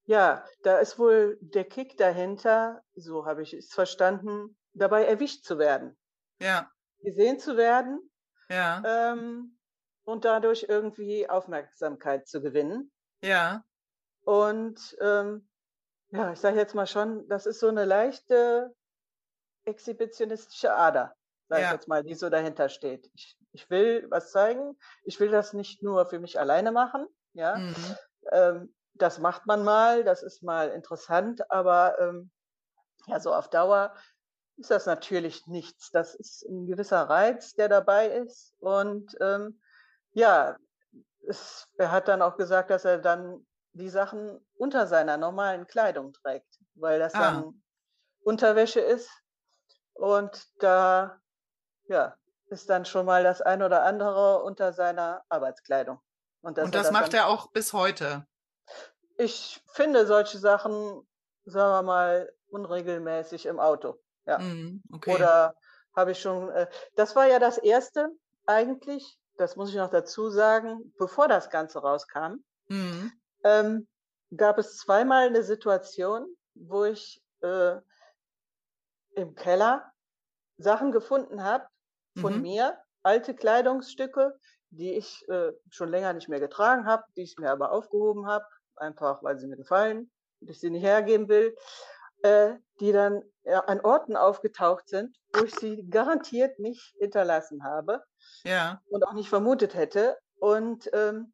ja, 0.05 0.45
da 0.63 0.79
ist 0.79 0.99
wohl 0.99 1.39
der 1.41 1.65
Kick 1.65 1.97
dahinter, 1.97 2.83
so 2.95 3.27
habe 3.27 3.43
ich 3.43 3.53
es 3.53 3.73
verstanden, 3.73 4.57
dabei 4.73 5.05
erwischt 5.05 5.45
zu 5.45 5.59
werden. 5.59 5.97
Ja. 6.41 6.71
Gesehen 7.01 7.39
zu 7.39 7.57
werden. 7.57 8.11
Ja. 8.49 9.13
Ähm, 9.13 9.59
und 10.05 10.25
dadurch 10.25 10.67
irgendwie 10.69 11.29
Aufmerksamkeit 11.29 12.27
zu 12.27 12.41
gewinnen. 12.41 12.91
Ja. 13.23 13.63
Und 14.23 14.97
ähm, 15.01 15.49
ja, 16.11 16.33
ich 16.33 16.41
sage 16.41 16.57
jetzt 16.57 16.75
mal 16.75 16.87
schon, 16.87 17.29
das 17.29 17.45
ist 17.45 17.61
so 17.61 17.69
eine 17.69 17.85
leichte 17.85 18.75
exhibitionistische 19.65 20.73
Ader, 20.73 21.15
sage 21.49 21.63
ja. 21.63 21.69
ich 21.69 21.73
jetzt 21.75 21.89
mal, 21.89 22.05
die 22.05 22.15
so 22.15 22.29
dahinter 22.29 22.69
steht. 22.69 23.11
Ich, 23.15 23.37
ich 23.53 23.71
will 23.71 24.07
was 24.11 24.31
zeigen. 24.31 24.77
Ich 25.05 25.19
will 25.21 25.31
das 25.31 25.53
nicht 25.53 25.83
nur 25.83 26.07
für 26.07 26.19
mich 26.19 26.39
alleine 26.39 26.73
machen. 26.73 27.07
Ja, 27.33 27.57
mhm. 27.57 27.75
ähm, 28.33 28.75
das 28.95 29.19
macht 29.19 29.47
man 29.47 29.65
mal, 29.65 30.05
das 30.05 30.23
ist 30.23 30.43
mal 30.43 30.71
interessant, 30.71 31.51
aber 31.51 31.99
ähm, 32.01 32.31
ja, 33.07 33.21
so 33.21 33.33
auf 33.33 33.49
Dauer 33.49 33.95
ist 34.57 34.71
das 34.71 34.87
natürlich 34.87 35.47
nichts. 35.47 35.91
Das 35.91 36.15
ist 36.15 36.45
ein 36.45 36.67
gewisser 36.67 37.03
Reiz, 37.03 37.55
der 37.55 37.69
dabei 37.69 38.09
ist. 38.09 38.55
Und 38.59 39.17
ähm, 39.21 39.61
ja, 40.13 40.57
es, 41.27 41.69
er 41.77 41.93
hat 41.93 42.09
dann 42.09 42.23
auch 42.23 42.37
gesagt, 42.37 42.71
dass 42.71 42.85
er 42.85 42.99
dann 42.99 43.47
die 43.73 43.89
Sachen 43.89 44.45
unter 44.57 44.87
seiner 44.87 45.17
normalen 45.17 45.67
Kleidung 45.67 46.13
trägt, 46.13 46.59
weil 46.75 46.99
das 46.99 47.15
ah. 47.15 47.21
dann 47.21 47.63
Unterwäsche 48.21 48.81
ist. 48.81 49.09
Und 49.95 50.47
da, 50.59 51.21
ja, 51.89 52.17
ist 52.47 52.71
dann 52.71 52.85
schon 52.85 53.07
mal 53.07 53.23
das 53.23 53.43
ein 53.43 53.63
oder 53.63 53.83
andere 53.83 54.43
unter 54.43 54.73
seiner 54.73 55.25
Arbeitskleidung. 55.29 56.01
Und, 56.41 56.59
Und 56.59 56.75
das, 56.75 56.85
das 56.85 56.93
macht 56.93 57.15
er 57.15 57.29
auch 57.29 57.51
bis 57.51 57.73
heute. 57.73 58.27
Ich 59.17 59.63
finde 59.73 60.07
solche 60.07 60.39
Sachen, 60.39 61.07
sagen 61.45 61.73
wir 61.73 61.83
mal, 61.83 62.33
unregelmäßig 62.51 63.47
im 63.47 63.59
Auto. 63.59 64.01
Ja. 64.27 64.39
Mm, 64.39 64.83
okay. 64.93 65.15
Oder 65.15 65.57
habe 65.97 66.13
ich 66.13 66.21
schon, 66.21 66.51
äh, 66.51 66.69
das 66.95 67.17
war 67.17 67.27
ja 67.27 67.39
das 67.39 67.59
erste 67.59 68.09
eigentlich, 68.47 69.19
das 69.37 69.57
muss 69.57 69.71
ich 69.71 69.77
noch 69.77 69.91
dazu 69.91 70.31
sagen, 70.31 70.95
bevor 70.99 71.29
das 71.29 71.51
Ganze 71.51 71.81
rauskam, 71.81 72.45
mm 72.69 73.11
ähm, 73.45 73.87
gab 74.37 74.59
es 74.59 74.77
zweimal 74.77 75.29
eine 75.29 75.43
Situation, 75.43 76.27
wo 76.55 76.85
ich 76.85 77.23
äh, 77.41 77.77
im 79.13 79.35
Keller 79.35 79.93
Sachen 80.59 80.93
gefunden 80.93 81.43
habe 81.45 81.67
von 82.21 82.37
mhm. 82.37 82.43
mir, 82.43 82.79
alte 83.03 83.35
Kleidungsstücke, 83.35 84.39
die 84.71 84.95
ich 84.95 85.27
äh, 85.29 85.53
schon 85.71 85.89
länger 85.89 86.13
nicht 86.13 86.29
mehr 86.29 86.41
getragen 86.41 86.87
habe, 86.87 87.05
die 87.17 87.23
ich 87.23 87.37
mir 87.39 87.51
aber 87.51 87.73
aufgehoben 87.73 88.27
habe, 88.27 88.45
einfach 88.77 89.23
weil 89.23 89.39
sie 89.39 89.47
mir 89.47 89.57
gefallen 89.57 90.11
und 90.41 90.51
ich 90.51 90.61
sie 90.61 90.71
nicht 90.71 90.83
hergeben 90.83 91.29
will, 91.29 91.57
äh, 92.23 92.55
die 92.81 92.93
dann 92.93 93.23
ja, 93.45 93.61
an 93.61 93.81
Orten 93.81 94.17
aufgetaucht 94.17 94.89
sind, 94.89 95.17
wo 95.33 95.45
ich 95.45 95.55
sie 95.55 95.89
garantiert 95.89 96.59
nicht 96.59 96.95
hinterlassen 96.99 97.65
habe 97.65 98.03
ja. 98.45 98.81
und 98.89 99.05
auch 99.05 99.15
nicht 99.15 99.29
vermutet 99.29 99.75
hätte. 99.75 100.19
Und 100.41 100.89
ähm, 100.93 101.33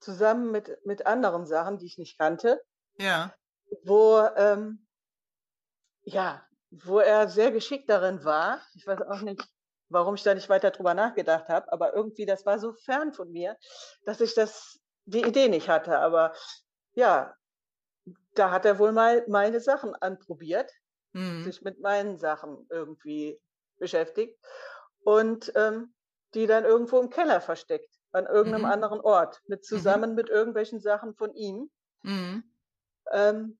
zusammen 0.00 0.50
mit, 0.50 0.78
mit 0.84 1.06
anderen 1.06 1.46
Sachen, 1.46 1.78
die 1.78 1.86
ich 1.86 1.98
nicht 1.98 2.18
kannte. 2.18 2.60
Ja. 2.98 3.34
Wo, 3.84 4.20
ähm, 4.36 4.86
ja, 6.02 6.44
wo 6.70 6.98
er 6.98 7.28
sehr 7.28 7.50
geschickt 7.50 7.88
darin 7.88 8.24
war. 8.24 8.60
Ich 8.74 8.86
weiß 8.86 9.02
auch 9.02 9.20
nicht, 9.20 9.42
warum 9.88 10.14
ich 10.14 10.22
da 10.22 10.34
nicht 10.34 10.48
weiter 10.48 10.70
drüber 10.70 10.94
nachgedacht 10.94 11.48
habe, 11.48 11.70
aber 11.72 11.94
irgendwie, 11.94 12.26
das 12.26 12.44
war 12.46 12.58
so 12.58 12.72
fern 12.72 13.12
von 13.12 13.30
mir, 13.30 13.56
dass 14.04 14.20
ich 14.20 14.34
das, 14.34 14.80
die 15.04 15.22
Idee 15.22 15.48
nicht 15.48 15.68
hatte. 15.68 15.98
Aber 15.98 16.34
ja, 16.94 17.34
da 18.34 18.50
hat 18.50 18.64
er 18.64 18.78
wohl 18.78 18.92
mal 18.92 19.24
meine 19.28 19.60
Sachen 19.60 19.94
anprobiert, 19.94 20.70
mhm. 21.12 21.44
sich 21.44 21.62
mit 21.62 21.80
meinen 21.80 22.18
Sachen 22.18 22.66
irgendwie 22.70 23.40
beschäftigt 23.78 24.38
und 25.04 25.52
ähm, 25.54 25.94
die 26.34 26.46
dann 26.46 26.64
irgendwo 26.64 26.98
im 27.00 27.10
Keller 27.10 27.40
versteckt 27.40 27.92
an 28.12 28.26
irgendeinem 28.26 28.62
mhm. 28.62 28.70
anderen 28.70 29.00
Ort, 29.00 29.40
mit 29.46 29.60
mhm. 29.60 29.64
zusammen 29.64 30.10
mhm. 30.10 30.16
mit 30.16 30.28
irgendwelchen 30.28 30.80
Sachen 30.80 31.14
von 31.14 31.34
ihm. 31.34 31.70
Mhm. 32.02 32.44
Ähm, 33.12 33.58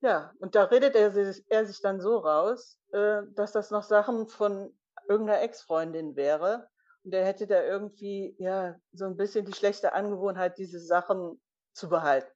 Ja, 0.00 0.32
und 0.38 0.54
da 0.54 0.64
redet 0.64 0.94
er 0.94 1.10
sich, 1.10 1.44
er 1.48 1.64
sich 1.64 1.80
dann 1.80 2.00
so 2.00 2.18
raus, 2.18 2.78
äh, 2.92 3.22
dass 3.34 3.52
das 3.52 3.70
noch 3.70 3.82
Sachen 3.82 4.28
von 4.28 4.76
irgendeiner 5.08 5.42
Ex-Freundin 5.42 6.16
wäre. 6.16 6.68
Und 7.04 7.14
er 7.14 7.24
hätte 7.24 7.46
da 7.46 7.62
irgendwie, 7.62 8.34
ja, 8.38 8.76
so 8.92 9.04
ein 9.04 9.16
bisschen 9.16 9.44
die 9.44 9.52
schlechte 9.52 9.92
Angewohnheit, 9.92 10.58
diese 10.58 10.80
Sachen 10.80 11.40
zu 11.74 11.88
behalten. 11.88 12.30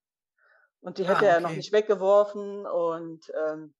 Und 0.81 0.99
die 0.99 1.05
hätte 1.05 1.21
ah, 1.21 1.23
okay. 1.23 1.27
er 1.27 1.41
noch 1.41 1.51
nicht 1.51 1.73
weggeworfen 1.73 2.67
und 2.67 3.33
ähm, 3.35 3.75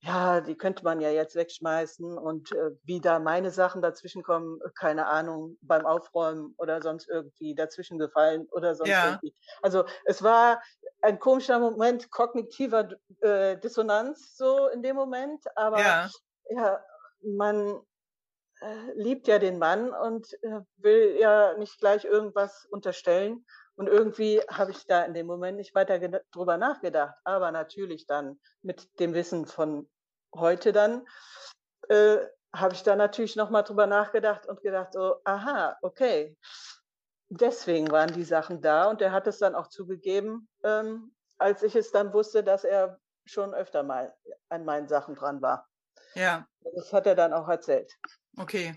ja, 0.00 0.40
die 0.40 0.56
könnte 0.56 0.84
man 0.84 1.00
ja 1.00 1.10
jetzt 1.10 1.34
wegschmeißen 1.34 2.16
und 2.16 2.52
äh, 2.52 2.70
wie 2.84 3.00
da 3.00 3.18
meine 3.18 3.50
Sachen 3.50 3.82
dazwischen 3.82 4.22
kommen, 4.22 4.60
keine 4.78 5.06
Ahnung, 5.06 5.58
beim 5.60 5.84
Aufräumen 5.86 6.54
oder 6.56 6.80
sonst 6.82 7.08
irgendwie 7.08 7.54
dazwischen 7.54 7.98
gefallen 7.98 8.46
oder 8.52 8.76
sonst 8.76 8.90
ja. 8.90 9.06
irgendwie. 9.06 9.34
Also 9.60 9.84
es 10.04 10.22
war 10.22 10.62
ein 11.02 11.18
komischer 11.18 11.58
Moment 11.58 12.10
kognitiver 12.10 12.88
äh, 13.20 13.58
Dissonanz 13.58 14.36
so 14.36 14.68
in 14.68 14.82
dem 14.82 14.94
Moment, 14.94 15.44
aber 15.56 15.80
ja, 15.80 16.10
ja 16.50 16.84
man 17.22 17.80
liebt 18.94 19.28
ja 19.28 19.38
den 19.38 19.58
Mann 19.58 19.92
und 19.92 20.32
äh, 20.42 20.60
will 20.76 21.16
ja 21.18 21.54
nicht 21.54 21.78
gleich 21.78 22.04
irgendwas 22.04 22.66
unterstellen. 22.66 23.44
Und 23.76 23.86
irgendwie 23.86 24.40
habe 24.50 24.72
ich 24.72 24.86
da 24.86 25.04
in 25.04 25.14
dem 25.14 25.26
Moment 25.26 25.56
nicht 25.56 25.74
weiter 25.74 25.98
drüber 26.32 26.56
nachgedacht. 26.56 27.16
Aber 27.24 27.52
natürlich 27.52 28.06
dann 28.06 28.40
mit 28.62 28.88
dem 28.98 29.14
Wissen 29.14 29.46
von 29.46 29.88
heute 30.34 30.72
dann, 30.72 31.06
äh, 31.88 32.18
habe 32.52 32.74
ich 32.74 32.82
da 32.82 32.96
natürlich 32.96 33.36
nochmal 33.36 33.62
drüber 33.62 33.86
nachgedacht 33.86 34.46
und 34.46 34.62
gedacht, 34.62 34.92
so, 34.94 35.20
aha, 35.24 35.76
okay, 35.82 36.36
deswegen 37.28 37.90
waren 37.90 38.12
die 38.12 38.24
Sachen 38.24 38.60
da. 38.60 38.90
Und 38.90 39.00
er 39.02 39.12
hat 39.12 39.26
es 39.26 39.38
dann 39.38 39.54
auch 39.54 39.68
zugegeben, 39.68 40.48
ähm, 40.64 41.14
als 41.38 41.62
ich 41.62 41.76
es 41.76 41.92
dann 41.92 42.12
wusste, 42.12 42.42
dass 42.42 42.64
er 42.64 42.98
schon 43.26 43.54
öfter 43.54 43.82
mal 43.82 44.14
an 44.48 44.64
meinen 44.64 44.88
Sachen 44.88 45.14
dran 45.14 45.42
war. 45.42 45.68
Ja. 46.14 46.46
Das 46.74 46.92
hat 46.92 47.06
er 47.06 47.14
dann 47.14 47.32
auch 47.32 47.48
erzählt. 47.48 47.94
Okay. 48.36 48.74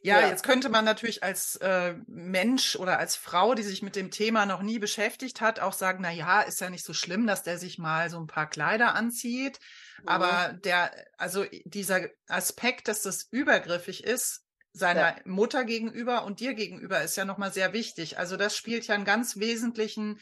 Ja, 0.00 0.20
ja, 0.20 0.28
jetzt 0.28 0.44
könnte 0.44 0.68
man 0.68 0.84
natürlich 0.84 1.22
als 1.22 1.56
äh, 1.56 1.94
Mensch 2.06 2.76
oder 2.76 2.98
als 2.98 3.16
Frau, 3.16 3.54
die 3.54 3.62
sich 3.62 3.82
mit 3.82 3.96
dem 3.96 4.10
Thema 4.10 4.46
noch 4.46 4.62
nie 4.62 4.78
beschäftigt 4.78 5.40
hat, 5.40 5.60
auch 5.60 5.72
sagen, 5.72 6.00
na 6.02 6.10
ja, 6.10 6.42
ist 6.42 6.60
ja 6.60 6.70
nicht 6.70 6.84
so 6.84 6.94
schlimm, 6.94 7.26
dass 7.26 7.42
der 7.42 7.58
sich 7.58 7.78
mal 7.78 8.10
so 8.10 8.18
ein 8.18 8.26
paar 8.26 8.48
Kleider 8.48 8.94
anzieht. 8.94 9.58
Mhm. 10.02 10.08
Aber 10.08 10.52
der, 10.64 10.92
also 11.16 11.44
dieser 11.64 12.08
Aspekt, 12.28 12.88
dass 12.88 13.02
das 13.02 13.28
übergriffig 13.30 14.04
ist, 14.04 14.44
seiner 14.72 15.00
ja. 15.00 15.16
Mutter 15.24 15.64
gegenüber 15.64 16.24
und 16.24 16.40
dir 16.40 16.54
gegenüber 16.54 17.02
ist 17.02 17.16
ja 17.16 17.24
nochmal 17.24 17.52
sehr 17.52 17.72
wichtig. 17.72 18.18
Also 18.18 18.36
das 18.36 18.56
spielt 18.56 18.86
ja 18.86 18.94
einen 18.94 19.04
ganz 19.04 19.36
wesentlichen 19.38 20.18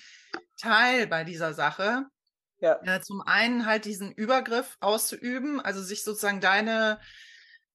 Teil 0.60 1.06
bei 1.06 1.24
dieser 1.24 1.54
Sache. 1.54 2.06
Ja. 2.58 2.80
ja. 2.84 3.00
Zum 3.00 3.20
einen 3.20 3.64
halt 3.66 3.84
diesen 3.84 4.12
Übergriff 4.12 4.76
auszuüben, 4.80 5.60
also 5.60 5.82
sich 5.82 6.02
sozusagen 6.02 6.40
deine 6.40 7.00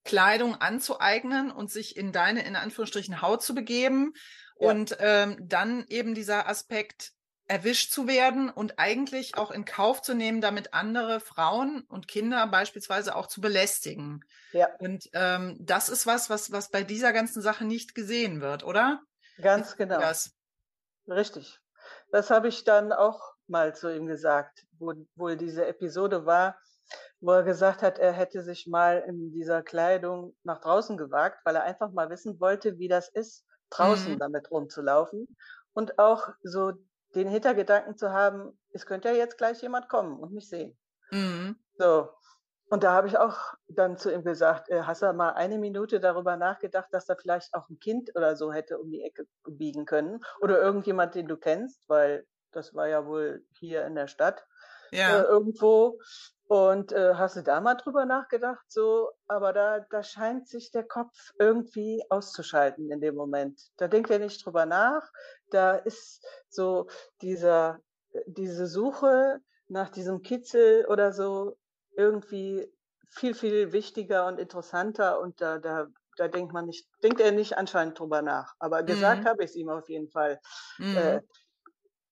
Kleidung 0.05 0.55
anzueignen 0.55 1.51
und 1.51 1.69
sich 1.69 1.97
in 1.97 2.13
deine, 2.13 2.45
in 2.45 2.55
Anführungsstrichen, 2.55 3.21
Haut 3.21 3.43
zu 3.43 3.53
begeben. 3.53 4.13
Ja. 4.57 4.69
Und 4.69 4.95
ähm, 4.99 5.37
dann 5.41 5.85
eben 5.89 6.15
dieser 6.15 6.47
Aspekt, 6.47 7.11
erwischt 7.47 7.91
zu 7.91 8.07
werden 8.07 8.49
und 8.49 8.79
eigentlich 8.79 9.37
auch 9.37 9.51
in 9.51 9.65
Kauf 9.65 10.01
zu 10.01 10.15
nehmen, 10.15 10.41
damit 10.41 10.73
andere 10.73 11.19
Frauen 11.19 11.81
und 11.89 12.07
Kinder 12.07 12.47
beispielsweise 12.47 13.15
auch 13.15 13.27
zu 13.27 13.39
belästigen. 13.39 14.21
Ja. 14.51 14.69
Und 14.79 15.09
ähm, 15.13 15.57
das 15.59 15.89
ist 15.89 16.07
was, 16.07 16.29
was, 16.29 16.51
was 16.51 16.69
bei 16.69 16.83
dieser 16.83 17.13
ganzen 17.13 17.41
Sache 17.41 17.65
nicht 17.65 17.93
gesehen 17.93 18.41
wird, 18.41 18.63
oder? 18.63 19.01
Ganz 19.41 19.75
genau. 19.75 19.99
Das. 19.99 20.31
Richtig. 21.07 21.59
Das 22.11 22.31
habe 22.31 22.47
ich 22.47 22.63
dann 22.63 22.91
auch 22.91 23.35
mal 23.47 23.75
zu 23.75 23.95
ihm 23.95 24.07
gesagt, 24.07 24.65
wo 24.79 24.93
wohl 25.15 25.37
diese 25.37 25.67
Episode 25.67 26.25
war, 26.25 26.57
wo 27.19 27.31
er 27.31 27.43
gesagt 27.43 27.81
hat, 27.81 27.99
er 27.99 28.11
hätte 28.11 28.43
sich 28.43 28.67
mal 28.67 29.03
in 29.07 29.31
dieser 29.31 29.63
Kleidung 29.63 30.35
nach 30.43 30.59
draußen 30.59 30.97
gewagt, 30.97 31.39
weil 31.45 31.55
er 31.55 31.63
einfach 31.63 31.91
mal 31.91 32.09
wissen 32.09 32.39
wollte, 32.39 32.77
wie 32.77 32.87
das 32.87 33.09
ist, 33.09 33.45
draußen 33.69 34.13
mhm. 34.13 34.19
damit 34.19 34.51
rumzulaufen 34.51 35.35
und 35.73 35.99
auch 35.99 36.29
so 36.43 36.73
den 37.15 37.27
Hintergedanken 37.27 37.97
zu 37.97 38.11
haben, 38.11 38.59
es 38.71 38.85
könnte 38.85 39.09
ja 39.09 39.15
jetzt 39.15 39.37
gleich 39.37 39.61
jemand 39.61 39.89
kommen 39.89 40.19
und 40.19 40.33
mich 40.33 40.49
sehen. 40.49 40.77
Mhm. 41.11 41.55
So. 41.77 42.09
Und 42.69 42.83
da 42.83 42.93
habe 42.93 43.07
ich 43.07 43.17
auch 43.17 43.37
dann 43.67 43.97
zu 43.97 44.11
ihm 44.11 44.23
gesagt, 44.23 44.69
äh, 44.69 44.81
hast 44.81 45.03
du 45.03 45.13
mal 45.13 45.33
eine 45.33 45.59
Minute 45.59 45.99
darüber 45.99 46.35
nachgedacht, 46.35 46.87
dass 46.91 47.05
da 47.05 47.15
vielleicht 47.15 47.53
auch 47.53 47.69
ein 47.69 47.79
Kind 47.79 48.09
oder 48.15 48.35
so 48.35 48.51
hätte 48.51 48.79
um 48.79 48.89
die 48.89 49.03
Ecke 49.03 49.25
biegen 49.47 49.85
können 49.85 50.19
oder 50.41 50.59
irgendjemand, 50.59 51.13
den 51.13 51.27
du 51.27 51.37
kennst, 51.37 51.87
weil 51.87 52.25
das 52.51 52.73
war 52.73 52.87
ja 52.87 53.05
wohl 53.05 53.45
hier 53.51 53.85
in 53.85 53.95
der 53.95 54.07
Stadt 54.07 54.45
ja. 54.97 55.19
äh, 55.19 55.23
irgendwo. 55.23 55.99
Und 56.47 56.91
äh, 56.91 57.15
hast 57.15 57.37
du 57.37 57.41
da 57.41 57.59
mal 57.59 57.73
drüber 57.73 58.05
nachgedacht? 58.05 58.63
So, 58.67 59.09
aber 59.27 59.51
da, 59.51 59.79
da 59.89 60.03
scheint 60.03 60.47
sich 60.47 60.69
der 60.71 60.83
Kopf 60.83 61.31
irgendwie 61.39 62.03
auszuschalten 62.09 62.91
in 62.91 63.01
dem 63.01 63.15
Moment. 63.15 63.59
Da 63.77 63.87
denkt 63.87 64.11
er 64.11 64.19
nicht 64.19 64.45
drüber 64.45 64.67
nach. 64.67 65.11
Da 65.49 65.75
ist 65.75 66.23
so 66.49 66.87
dieser, 67.21 67.79
diese 68.27 68.67
Suche 68.67 69.39
nach 69.67 69.89
diesem 69.89 70.21
Kitzel 70.21 70.85
oder 70.85 71.13
so 71.13 71.57
irgendwie 71.97 72.71
viel, 73.09 73.33
viel 73.33 73.71
wichtiger 73.71 74.27
und 74.27 74.39
interessanter 74.39 75.19
und 75.19 75.41
da, 75.41 75.57
da, 75.57 75.87
da 76.17 76.27
denkt 76.27 76.53
man 76.53 76.65
nicht, 76.65 76.87
denkt 77.01 77.21
er 77.21 77.31
nicht 77.31 77.57
anscheinend 77.57 77.97
drüber 77.97 78.21
nach. 78.21 78.53
Aber 78.59 78.83
gesagt 78.83 79.23
mhm. 79.23 79.27
habe 79.27 79.43
ich 79.43 79.51
es 79.51 79.55
ihm 79.55 79.69
auf 79.69 79.89
jeden 79.89 80.09
Fall. 80.09 80.39
Mhm. 80.77 80.97
Äh, 80.97 81.21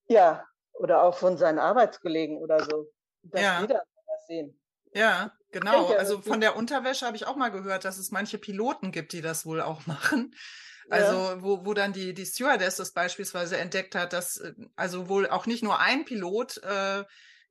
ja, 0.08 0.43
oder 0.73 1.03
auch 1.03 1.17
von 1.17 1.38
seinen 1.38 1.59
Arbeitskollegen 1.59 2.38
oder 2.38 2.63
so. 2.63 2.89
Dass 3.23 3.41
ja. 3.41 3.62
jeder 3.62 3.83
das 4.07 4.27
sehen. 4.27 4.59
Ja, 4.93 5.31
genau. 5.51 5.88
Denke, 5.88 5.99
also 5.99 6.21
von 6.21 6.41
der 6.41 6.55
Unterwäsche 6.55 7.05
habe 7.05 7.15
ich 7.15 7.25
auch 7.25 7.36
mal 7.36 7.49
gehört, 7.49 7.86
dass 7.86 7.97
es 7.97 8.12
manche 8.12 8.38
Piloten 8.38 8.91
gibt, 8.91 9.13
die 9.13 9.21
das 9.21 9.45
wohl 9.45 9.62
auch 9.62 9.86
machen. 9.88 10.36
Also 10.89 11.15
ja. 11.15 11.41
wo, 11.41 11.65
wo 11.65 11.73
dann 11.73 11.93
die, 11.93 12.13
die 12.13 12.25
Stewardess 12.25 12.75
das 12.75 12.91
beispielsweise 12.91 13.57
entdeckt 13.57 13.95
hat, 13.95 14.13
dass 14.13 14.38
äh, 14.38 14.53
also 14.75 15.07
wohl 15.07 15.29
auch 15.29 15.45
nicht 15.45 15.63
nur 15.63 15.79
ein 15.79 16.05
Pilot 16.05 16.57
äh, 16.63 17.03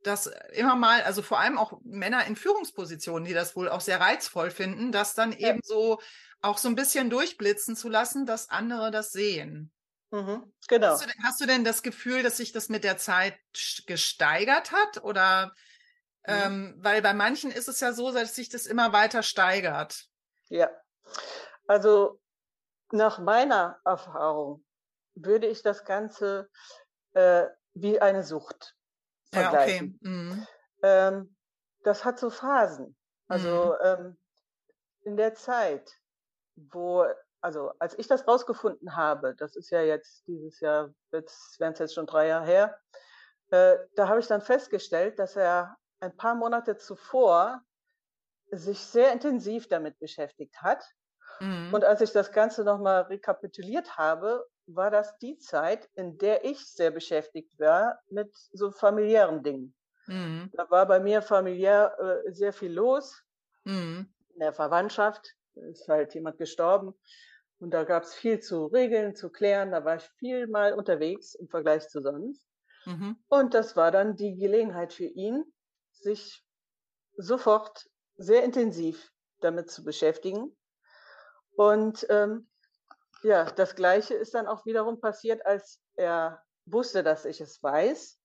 das 0.03 0.31
immer 0.53 0.75
mal, 0.75 1.03
also 1.03 1.23
vor 1.23 1.39
allem 1.39 1.59
auch 1.59 1.81
Männer 1.85 2.27
in 2.27 2.37
Führungspositionen, 2.37 3.25
die 3.25 3.35
das 3.35 3.55
wohl 3.57 3.69
auch 3.69 3.81
sehr 3.81 4.01
reizvoll 4.01 4.51
finden, 4.51 4.93
das 4.93 5.15
dann 5.15 5.33
eben 5.33 5.61
so 5.63 6.01
auch 6.41 6.59
so 6.59 6.69
ein 6.69 6.75
bisschen 6.75 7.09
durchblitzen 7.09 7.77
zu 7.77 7.89
lassen, 7.89 8.27
dass 8.27 8.51
andere 8.51 8.91
das 8.91 9.13
sehen. 9.13 9.71
Mhm, 10.13 10.53
genau. 10.69 10.89
Hast 10.89 11.07
du, 11.07 11.09
hast 11.23 11.41
du, 11.41 11.47
denn 11.47 11.65
das 11.65 11.83
Gefühl, 11.83 12.23
dass 12.23 12.37
sich 12.37 12.53
das 12.53 12.69
mit 12.69 12.85
der 12.85 12.99
Zeit 12.99 13.35
gesteigert 13.87 14.71
hat? 14.71 15.03
Oder 15.03 15.47
mhm. 15.47 15.53
ähm, 16.27 16.75
weil 16.79 17.01
bei 17.01 17.15
manchen 17.15 17.51
ist 17.51 17.67
es 17.67 17.81
ja 17.81 17.95
so, 17.95 18.13
dass 18.13 18.35
sich 18.35 18.51
das 18.51 18.67
immer 18.67 18.93
weiter 18.93 19.23
steigert. 19.23 20.05
Ja. 20.49 20.71
Also 21.67 22.21
nach 22.91 23.19
meiner 23.19 23.81
Erfahrung 23.87 24.63
würde 25.15 25.47
ich 25.47 25.63
das 25.63 25.87
Ganze 25.87 26.51
äh, 27.15 27.47
wie 27.73 27.99
eine 27.99 28.23
Sucht 28.23 28.77
vergleichen. 29.33 29.99
Ja, 30.03 30.11
okay. 30.11 30.11
Mhm. 30.11 30.47
Ähm, 30.83 31.37
das 31.85 32.05
hat 32.05 32.19
so 32.19 32.29
Phasen. 32.29 32.95
Also 33.29 33.77
mhm. 33.81 33.87
ähm, 33.87 34.19
in 35.05 35.17
der 35.17 35.35
Zeit, 35.35 35.91
wo 36.55 37.07
also 37.43 37.73
als 37.79 37.99
ich 37.99 38.07
das 38.07 38.27
rausgefunden 38.27 38.97
habe, 38.97 39.35
das 39.35 39.57
ist 39.57 39.71
ja 39.71 39.83
jetzt 39.83 40.27
dieses 40.27 40.61
Jahr, 40.61 40.95
jetzt 41.13 41.59
wären 41.61 41.73
es 41.73 41.81
jetzt 41.81 41.95
schon 41.95 42.07
drei 42.07 42.29
Jahre 42.29 42.47
her, 42.47 42.79
äh, 43.51 43.77
da 43.97 44.09
habe 44.09 44.21
ich 44.21 44.27
dann 44.27 44.41
festgestellt, 44.41 45.19
dass 45.19 45.37
er 45.37 45.77
ein 46.01 46.17
paar 46.17 46.35
Monate 46.35 46.77
zuvor 46.77 47.63
sich 48.51 48.79
sehr 48.79 49.13
intensiv 49.13 49.69
damit 49.69 49.99
beschäftigt 49.99 50.63
hat. 50.63 50.85
Mhm. 51.41 51.73
Und 51.73 51.85
als 51.85 52.01
ich 52.01 52.13
das 52.13 52.33
Ganze 52.33 52.65
nochmal 52.65 53.03
rekapituliert 53.03 53.97
habe, 53.97 54.47
war 54.67 54.91
das 54.91 55.19
die 55.19 55.39
Zeit, 55.39 55.89
in 55.95 56.19
der 56.19 56.45
ich 56.45 56.65
sehr 56.73 56.91
beschäftigt 56.91 57.59
war 57.59 57.99
mit 58.09 58.35
so 58.53 58.71
familiären 58.71 59.43
Dingen. 59.43 59.75
Mhm. 60.07 60.51
Da 60.55 60.71
war 60.71 60.87
bei 60.87 61.01
mir 61.01 61.23
familiär 61.23 61.97
äh, 61.99 62.33
sehr 62.33 62.53
viel 62.53 62.73
los. 62.73 63.23
Mhm. 63.65 64.13
In 64.35 64.41
der 64.41 64.53
Verwandtschaft 64.53 65.35
ist 65.55 65.89
halt 65.89 66.15
jemand 66.15 66.39
gestorben. 66.39 66.95
Und 67.63 67.71
da 67.71 67.85
gab 67.85 68.03
es 68.03 68.13
viel 68.13 68.41
zu 68.41 68.67
regeln, 68.67 69.15
zu 69.15 69.31
klären. 69.31 69.71
Da 69.71 69.85
war 69.85 69.95
ich 69.95 70.03
viel 70.19 70.49
mal 70.49 70.73
unterwegs 70.73 71.37
im 71.37 71.49
Vergleich 71.49 71.89
zu 71.89 72.03
sonst. 72.03 72.45
Mhm. 72.87 73.17
Und 73.29 73.55
das 73.55 73.77
war 73.77 73.93
dann 73.93 74.17
die 74.17 74.35
Gelegenheit 74.35 74.93
für 74.93 75.05
ihn, 75.05 75.45
sich 75.93 76.45
sofort 77.17 77.89
sehr 78.17 78.43
intensiv 78.43 79.13
damit 79.39 79.71
zu 79.71 79.85
beschäftigen. 79.85 80.59
Und 81.55 82.05
ähm, 82.11 82.49
ja, 83.23 83.45
das 83.45 83.77
Gleiche 83.77 84.15
ist 84.15 84.35
dann 84.35 84.49
auch 84.49 84.67
wiederum 84.67 85.01
passiert, 85.01 85.47
als 85.47 85.81
er 85.95 86.43
wusste, 86.65 87.05
dass 87.05 87.25
ich 87.25 87.41
es 87.41 87.63
weiß 87.63 88.19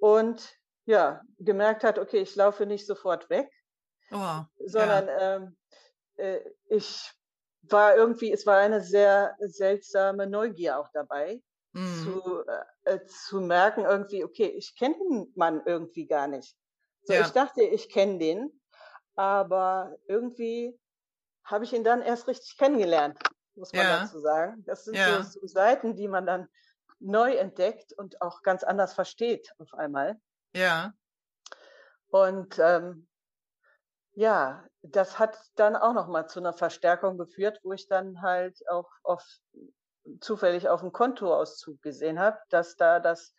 und 0.00 0.58
ja, 0.86 1.22
gemerkt 1.38 1.84
hat, 1.84 2.00
okay, 2.00 2.18
ich 2.18 2.34
laufe 2.34 2.66
nicht 2.66 2.84
sofort 2.84 3.30
weg, 3.30 3.48
oh, 4.10 4.40
sondern 4.66 5.06
ja. 5.06 5.36
ähm, 5.36 5.56
äh, 6.16 6.40
ich 6.66 7.14
war 7.70 7.96
irgendwie, 7.96 8.32
es 8.32 8.46
war 8.46 8.58
eine 8.58 8.80
sehr 8.80 9.36
seltsame 9.40 10.26
Neugier 10.26 10.78
auch 10.78 10.88
dabei, 10.92 11.40
mhm. 11.72 12.02
zu, 12.02 12.44
äh, 12.84 13.00
zu 13.06 13.40
merken 13.40 13.84
irgendwie, 13.84 14.24
okay, 14.24 14.46
ich 14.46 14.76
kenne 14.76 14.96
den 14.98 15.32
Mann 15.34 15.62
irgendwie 15.64 16.06
gar 16.06 16.26
nicht. 16.26 16.56
So, 17.04 17.12
ja. 17.12 17.20
ich 17.20 17.30
dachte, 17.30 17.62
ich 17.62 17.88
kenne 17.88 18.18
den, 18.18 18.60
aber 19.14 19.96
irgendwie 20.06 20.78
habe 21.44 21.64
ich 21.64 21.72
ihn 21.72 21.84
dann 21.84 22.00
erst 22.00 22.26
richtig 22.26 22.56
kennengelernt, 22.56 23.18
muss 23.54 23.72
man 23.72 23.82
ja. 23.82 24.00
dazu 24.00 24.18
sagen. 24.20 24.64
Das 24.64 24.84
sind 24.84 24.96
ja. 24.96 25.22
so, 25.22 25.40
so 25.40 25.46
Seiten, 25.46 25.96
die 25.96 26.08
man 26.08 26.26
dann 26.26 26.48
neu 27.00 27.34
entdeckt 27.34 27.92
und 27.92 28.22
auch 28.22 28.42
ganz 28.42 28.64
anders 28.64 28.94
versteht 28.94 29.52
auf 29.58 29.74
einmal. 29.74 30.18
Ja. 30.54 30.94
Und 32.08 32.58
ähm, 32.58 33.06
ja, 34.14 34.64
das 34.82 35.18
hat 35.18 35.38
dann 35.56 35.76
auch 35.76 35.92
noch 35.92 36.08
mal 36.08 36.26
zu 36.26 36.40
einer 36.40 36.52
Verstärkung 36.52 37.18
geführt, 37.18 37.60
wo 37.62 37.72
ich 37.72 37.88
dann 37.88 38.22
halt 38.22 38.58
auch 38.68 38.88
auf, 39.02 39.24
zufällig 40.20 40.68
auf 40.68 40.80
dem 40.80 40.92
Kontoauszug 40.92 41.80
gesehen 41.82 42.18
habe, 42.18 42.38
dass 42.50 42.76
da 42.76 43.00
das 43.00 43.34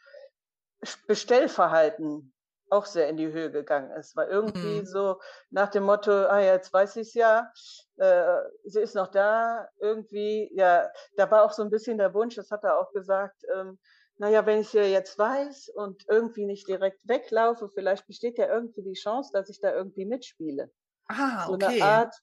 Bestellverhalten 1.07 2.33
auch 2.69 2.85
sehr 2.85 3.09
in 3.09 3.17
die 3.17 3.31
Höhe 3.31 3.51
gegangen 3.51 3.91
ist, 3.91 4.15
weil 4.15 4.27
irgendwie 4.27 4.81
mhm. 4.81 4.85
so 4.85 5.19
nach 5.49 5.69
dem 5.69 5.83
Motto, 5.83 6.11
ah 6.11 6.39
ja, 6.39 6.53
jetzt 6.53 6.73
weiß 6.73 6.95
ich 6.97 7.09
es 7.09 7.13
ja, 7.13 7.51
äh, 7.97 8.41
sie 8.63 8.81
ist 8.81 8.95
noch 8.95 9.07
da, 9.07 9.69
irgendwie, 9.79 10.49
ja, 10.53 10.89
da 11.15 11.29
war 11.29 11.43
auch 11.43 11.51
so 11.51 11.61
ein 11.61 11.69
bisschen 11.69 11.97
der 11.97 12.13
Wunsch, 12.13 12.35
das 12.35 12.51
hat 12.51 12.63
er 12.63 12.79
auch 12.79 12.91
gesagt, 12.91 13.43
ähm, 13.53 13.77
naja, 14.17 14.45
wenn 14.45 14.61
ich 14.61 14.71
ja 14.73 14.83
jetzt 14.83 15.17
weiß 15.17 15.69
und 15.69 16.05
irgendwie 16.07 16.45
nicht 16.45 16.67
direkt 16.67 17.07
weglaufe, 17.07 17.69
vielleicht 17.69 18.07
besteht 18.07 18.37
ja 18.37 18.47
irgendwie 18.47 18.83
die 18.83 18.93
Chance, 18.93 19.31
dass 19.33 19.49
ich 19.49 19.59
da 19.59 19.73
irgendwie 19.73 20.05
mitspiele. 20.05 20.71
Ah, 21.07 21.45
so 21.47 21.53
okay. 21.53 21.81
eine 21.81 21.83
Art, 21.83 22.15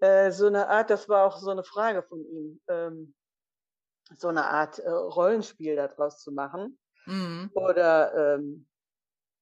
äh, 0.00 0.30
so 0.30 0.46
eine 0.46 0.68
Art, 0.68 0.90
das 0.90 1.08
war 1.08 1.26
auch 1.26 1.38
so 1.38 1.50
eine 1.50 1.64
Frage 1.64 2.02
von 2.02 2.24
ihm, 2.24 2.60
ähm, 2.68 3.14
so 4.16 4.28
eine 4.28 4.44
Art 4.44 4.78
äh, 4.78 4.88
Rollenspiel 4.90 5.76
daraus 5.76 6.20
zu 6.20 6.32
machen. 6.32 6.78
Mhm. 7.06 7.50
Oder 7.54 8.36
ähm, 8.36 8.68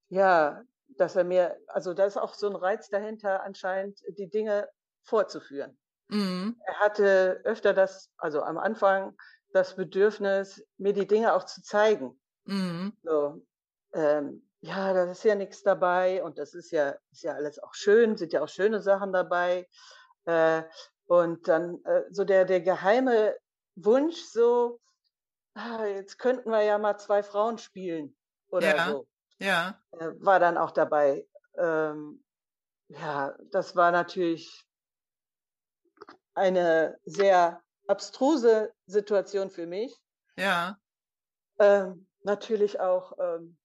ja, 0.09 0.63
dass 0.97 1.17
er 1.17 1.25
mir, 1.25 1.59
also 1.67 1.93
da 1.93 2.07
ist 2.07 2.17
auch 2.17 2.35
so 2.35 2.49
ein 2.49 2.57
Reiz 2.57 2.89
dahinter, 2.89 3.43
anscheinend 3.43 4.01
die 4.17 4.29
Dinge 4.29 4.69
vorzuführen. 5.03 5.79
Mhm. 6.09 6.61
Er 6.65 6.79
hatte 6.81 7.41
öfter 7.45 7.75
das, 7.75 8.11
also 8.17 8.43
am 8.43 8.59
Anfang 8.59 9.17
das 9.53 9.77
Bedürfnis, 9.77 10.65
mir 10.79 10.93
die 10.93 11.07
Dinge 11.07 11.35
auch 11.35 11.45
zu 11.45 11.63
zeigen. 11.63 12.21
Mhm. 12.45 12.93
So, 13.03 13.43
ähm, 13.93 14.47
ja, 14.61 14.93
da 14.93 15.11
ist 15.11 15.25
ja 15.25 15.35
nichts 15.35 15.63
dabei 15.63 16.23
und 16.23 16.39
das 16.39 16.55
ist 16.55 16.71
ja, 16.71 16.97
ist 17.11 17.23
ja 17.23 17.35
alles 17.35 17.59
auch 17.59 17.75
schön, 17.75 18.17
sind 18.17 18.33
ja 18.33 18.43
auch 18.43 18.49
schöne 18.49 18.81
Sachen 18.81 19.13
dabei. 19.13 19.67
Äh, 20.25 20.63
und 21.07 21.49
dann 21.49 21.83
äh, 21.85 22.05
so 22.11 22.25
der, 22.25 22.45
der 22.45 22.61
geheime 22.61 23.37
Wunsch, 23.75 24.23
so, 24.25 24.81
ah, 25.55 25.85
jetzt 25.85 26.19
könnten 26.19 26.51
wir 26.51 26.63
ja 26.63 26.79
mal 26.79 26.99
zwei 26.99 27.23
Frauen 27.23 27.59
spielen 27.59 28.17
oder 28.49 28.77
ja, 28.77 28.91
so. 28.91 29.07
Ja. 29.39 29.81
Äh, 29.93 30.11
war 30.19 30.39
dann 30.39 30.59
auch 30.59 30.71
dabei. 30.71 31.27
Ähm, 31.57 32.23
ja, 32.89 33.35
das 33.51 33.75
war 33.77 33.91
natürlich 33.91 34.65
eine 36.35 36.99
sehr 37.05 37.63
abstruse 37.91 38.73
Situation 38.87 39.51
für 39.51 39.67
mich. 39.67 39.95
Ja. 40.37 40.79
Ähm, 41.59 42.07
natürlich 42.23 42.79
auch, 42.81 43.19
ähm, 43.19 43.59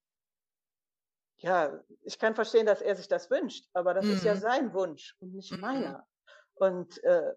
ja, 1.37 1.79
ich 2.01 2.17
kann 2.17 2.33
verstehen, 2.33 2.65
dass 2.65 2.81
er 2.81 2.95
sich 2.95 3.07
das 3.07 3.29
wünscht, 3.29 3.69
aber 3.73 3.93
das 3.93 4.05
mhm. 4.05 4.13
ist 4.13 4.23
ja 4.23 4.33
mhm. 4.33 4.39
sein 4.39 4.73
Wunsch 4.73 5.15
und 5.19 5.33
nicht 5.33 5.51
mhm. 5.51 5.59
meiner. 5.59 6.07
Und 6.55 7.03
äh, 7.03 7.33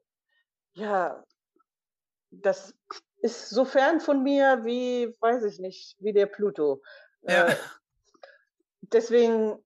ja, 0.73 1.23
das 2.31 2.75
ist 3.21 3.51
so 3.51 3.65
fern 3.65 4.01
von 4.01 4.23
mir 4.23 4.65
wie, 4.65 5.15
weiß 5.21 5.45
ich 5.45 5.59
nicht, 5.59 5.97
wie 6.01 6.13
der 6.13 6.27
Pluto. 6.27 6.83
Ja. 7.23 7.49
Äh, 7.49 7.57
deswegen 8.81 9.63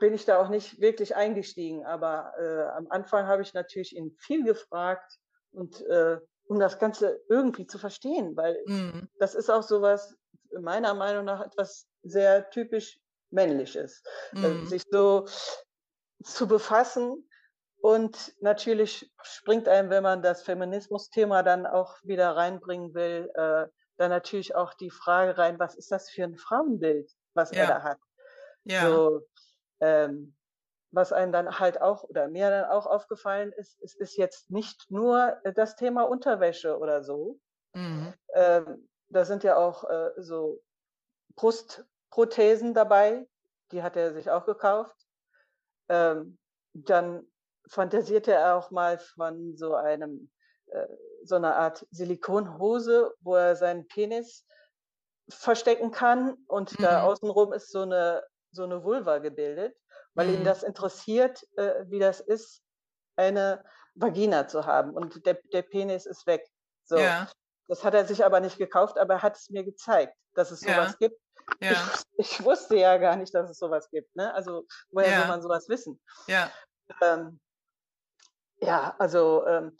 bin 0.00 0.14
ich 0.14 0.24
da 0.24 0.42
auch 0.42 0.48
nicht 0.48 0.80
wirklich 0.80 1.14
eingestiegen, 1.16 1.86
aber 1.86 2.32
äh, 2.38 2.76
am 2.76 2.88
Anfang 2.90 3.26
habe 3.26 3.42
ich 3.42 3.54
natürlich 3.54 3.96
ihn 3.96 4.16
viel 4.18 4.44
gefragt 4.44 5.18
und 5.52 5.80
äh, 5.86 6.18
um 6.48 6.58
das 6.58 6.78
Ganze 6.78 7.20
irgendwie 7.28 7.66
zu 7.66 7.78
verstehen, 7.78 8.36
weil 8.36 8.56
mhm. 8.66 9.08
das 9.18 9.34
ist 9.34 9.50
auch 9.50 9.62
sowas, 9.62 10.16
meiner 10.60 10.94
Meinung 10.94 11.24
nach, 11.24 11.44
etwas 11.44 11.86
sehr 12.02 12.50
typisch 12.50 13.00
männliches, 13.30 14.02
äh, 14.34 14.48
mhm. 14.48 14.66
sich 14.66 14.82
so 14.90 15.26
zu 16.22 16.46
befassen. 16.46 17.28
Und 17.78 18.34
natürlich 18.40 19.12
springt 19.22 19.68
einem, 19.68 19.90
wenn 19.90 20.02
man 20.02 20.22
das 20.22 20.42
Feminismus-Thema 20.42 21.42
dann 21.42 21.66
auch 21.66 21.96
wieder 22.02 22.34
reinbringen 22.34 22.94
will, 22.94 23.30
äh, 23.34 23.66
dann 23.96 24.10
natürlich 24.10 24.54
auch 24.54 24.74
die 24.74 24.90
Frage 24.90 25.38
rein, 25.38 25.58
was 25.58 25.74
ist 25.74 25.90
das 25.90 26.10
für 26.10 26.24
ein 26.24 26.36
Frauenbild, 26.36 27.10
was 27.34 27.50
ja. 27.50 27.62
er 27.62 27.66
da 27.66 27.82
hat? 27.82 27.98
Ja. 28.64 28.88
So, 28.88 29.26
ähm, 29.80 30.35
was 30.90 31.12
einem 31.12 31.32
dann 31.32 31.58
halt 31.58 31.80
auch 31.80 32.04
oder 32.04 32.28
mir 32.28 32.50
dann 32.50 32.70
auch 32.70 32.86
aufgefallen 32.86 33.52
ist, 33.52 33.80
es 33.82 33.94
ist 33.94 34.16
jetzt 34.16 34.50
nicht 34.50 34.90
nur 34.90 35.36
äh, 35.44 35.52
das 35.52 35.76
Thema 35.76 36.02
Unterwäsche 36.02 36.78
oder 36.78 37.02
so. 37.02 37.38
Mhm. 37.74 38.14
Ähm, 38.34 38.88
da 39.08 39.24
sind 39.24 39.44
ja 39.44 39.56
auch 39.56 39.84
äh, 39.88 40.10
so 40.16 40.62
Brustprothesen 41.36 42.74
dabei, 42.74 43.28
die 43.72 43.82
hat 43.82 43.96
er 43.96 44.12
sich 44.12 44.30
auch 44.30 44.46
gekauft. 44.46 44.96
Ähm, 45.88 46.38
dann 46.72 47.26
fantasierte 47.68 48.32
er 48.32 48.56
auch 48.56 48.70
mal 48.70 48.98
von 48.98 49.56
so 49.56 49.74
einem, 49.74 50.30
äh, 50.66 50.86
so 51.24 51.36
einer 51.36 51.56
Art 51.56 51.86
Silikonhose, 51.90 53.14
wo 53.20 53.34
er 53.34 53.56
seinen 53.56 53.86
Penis 53.88 54.46
verstecken 55.28 55.90
kann 55.90 56.36
und 56.46 56.78
mhm. 56.78 56.82
da 56.84 57.02
außenrum 57.02 57.52
ist 57.52 57.70
so 57.70 57.82
eine, 57.82 58.24
so 58.52 58.64
eine 58.64 58.84
Vulva 58.84 59.18
gebildet 59.18 59.76
weil 60.16 60.28
mhm. 60.28 60.34
ihn 60.34 60.44
das 60.44 60.64
interessiert, 60.64 61.46
äh, 61.56 61.84
wie 61.86 62.00
das 62.00 62.20
ist, 62.20 62.62
eine 63.16 63.64
Vagina 63.94 64.48
zu 64.48 64.66
haben. 64.66 64.92
Und 64.92 65.24
der, 65.24 65.38
der 65.52 65.62
Penis 65.62 66.06
ist 66.06 66.26
weg. 66.26 66.44
So. 66.84 66.98
Ja. 66.98 67.30
Das 67.68 67.84
hat 67.84 67.94
er 67.94 68.04
sich 68.04 68.24
aber 68.24 68.40
nicht 68.40 68.58
gekauft, 68.58 68.98
aber 68.98 69.14
er 69.14 69.22
hat 69.22 69.36
es 69.36 69.50
mir 69.50 69.64
gezeigt, 69.64 70.16
dass 70.34 70.50
es 70.50 70.60
sowas 70.60 70.96
ja. 70.98 71.08
gibt. 71.08 71.20
Ja. 71.60 71.72
Ich, 72.16 72.32
ich, 72.32 72.44
wusste 72.44 72.76
ja 72.76 72.96
gar 72.96 73.16
nicht, 73.16 73.34
dass 73.34 73.50
es 73.50 73.58
sowas 73.58 73.88
gibt. 73.90 74.14
Ne? 74.16 74.32
Also 74.34 74.64
woher 74.90 75.10
ja. 75.10 75.18
soll 75.18 75.28
man 75.28 75.42
sowas 75.42 75.68
wissen? 75.68 76.00
Ja. 76.26 76.50
Ähm, 77.02 77.40
ja, 78.58 78.94
also 78.98 79.46
ähm, 79.46 79.76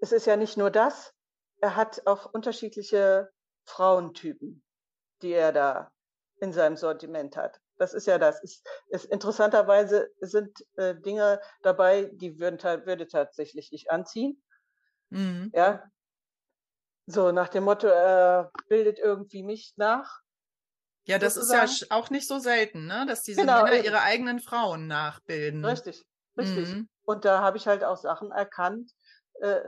es 0.00 0.12
ist 0.12 0.26
ja 0.26 0.36
nicht 0.36 0.56
nur 0.56 0.70
das. 0.70 1.12
Er 1.60 1.76
hat 1.76 2.06
auch 2.06 2.32
unterschiedliche 2.32 3.30
Frauentypen, 3.64 4.64
die 5.22 5.32
er 5.32 5.52
da 5.52 5.92
in 6.40 6.52
seinem 6.52 6.76
Sortiment 6.76 7.36
hat. 7.36 7.60
Das 7.82 7.94
ist 7.94 8.06
ja 8.06 8.16
das. 8.16 8.40
Ist, 8.44 8.64
ist 8.90 9.06
interessanterweise 9.06 10.08
sind 10.20 10.64
äh, 10.76 10.94
Dinge 10.94 11.40
dabei, 11.62 12.08
die 12.12 12.38
würden 12.38 12.62
würde 12.86 13.08
tatsächlich 13.08 13.72
ich 13.72 13.90
anziehen. 13.90 14.40
Mhm. 15.10 15.50
Ja. 15.52 15.82
So 17.06 17.32
nach 17.32 17.48
dem 17.48 17.64
Motto, 17.64 17.88
äh, 17.88 18.44
bildet 18.68 19.00
irgendwie 19.00 19.42
mich 19.42 19.72
nach. 19.74 20.20
Ja, 21.08 21.18
das 21.18 21.34
sozusagen. 21.34 21.64
ist 21.64 21.80
ja 21.80 21.86
auch 21.90 22.10
nicht 22.10 22.28
so 22.28 22.38
selten, 22.38 22.86
ne? 22.86 23.04
dass 23.08 23.24
diese 23.24 23.40
genau, 23.40 23.64
Männer 23.64 23.82
ihre 23.82 24.02
eigenen 24.02 24.38
Frauen 24.38 24.86
nachbilden. 24.86 25.64
Richtig, 25.64 26.04
richtig. 26.38 26.68
Mhm. 26.68 26.88
Und 27.04 27.24
da 27.24 27.40
habe 27.40 27.56
ich 27.56 27.66
halt 27.66 27.82
auch 27.82 27.96
Sachen 27.96 28.30
erkannt, 28.30 28.92
äh, 29.40 29.62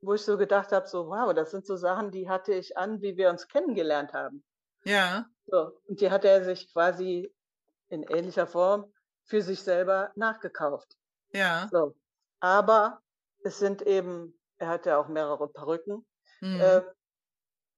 wo 0.00 0.14
ich 0.14 0.22
so 0.22 0.36
gedacht 0.36 0.72
habe, 0.72 0.88
so 0.88 1.06
wow, 1.06 1.32
das 1.32 1.52
sind 1.52 1.64
so 1.64 1.76
Sachen, 1.76 2.10
die 2.10 2.28
hatte 2.28 2.52
ich 2.52 2.76
an, 2.76 3.00
wie 3.00 3.16
wir 3.16 3.30
uns 3.30 3.46
kennengelernt 3.46 4.12
haben. 4.12 4.42
Ja. 4.82 5.26
So, 5.46 5.80
und 5.86 6.00
die 6.00 6.10
hat 6.10 6.24
er 6.24 6.44
sich 6.44 6.72
quasi 6.72 7.32
in 7.90 8.02
ähnlicher 8.04 8.46
Form 8.46 8.92
für 9.24 9.42
sich 9.42 9.62
selber 9.62 10.10
nachgekauft. 10.16 10.96
Ja. 11.32 11.68
So. 11.70 11.94
Aber 12.40 13.00
es 13.44 13.58
sind 13.58 13.82
eben, 13.82 14.38
er 14.58 14.68
hat 14.68 14.86
ja 14.86 14.98
auch 14.98 15.08
mehrere 15.08 15.48
Perücken. 15.48 16.06
Mhm. 16.40 16.60
Äh, 16.60 16.82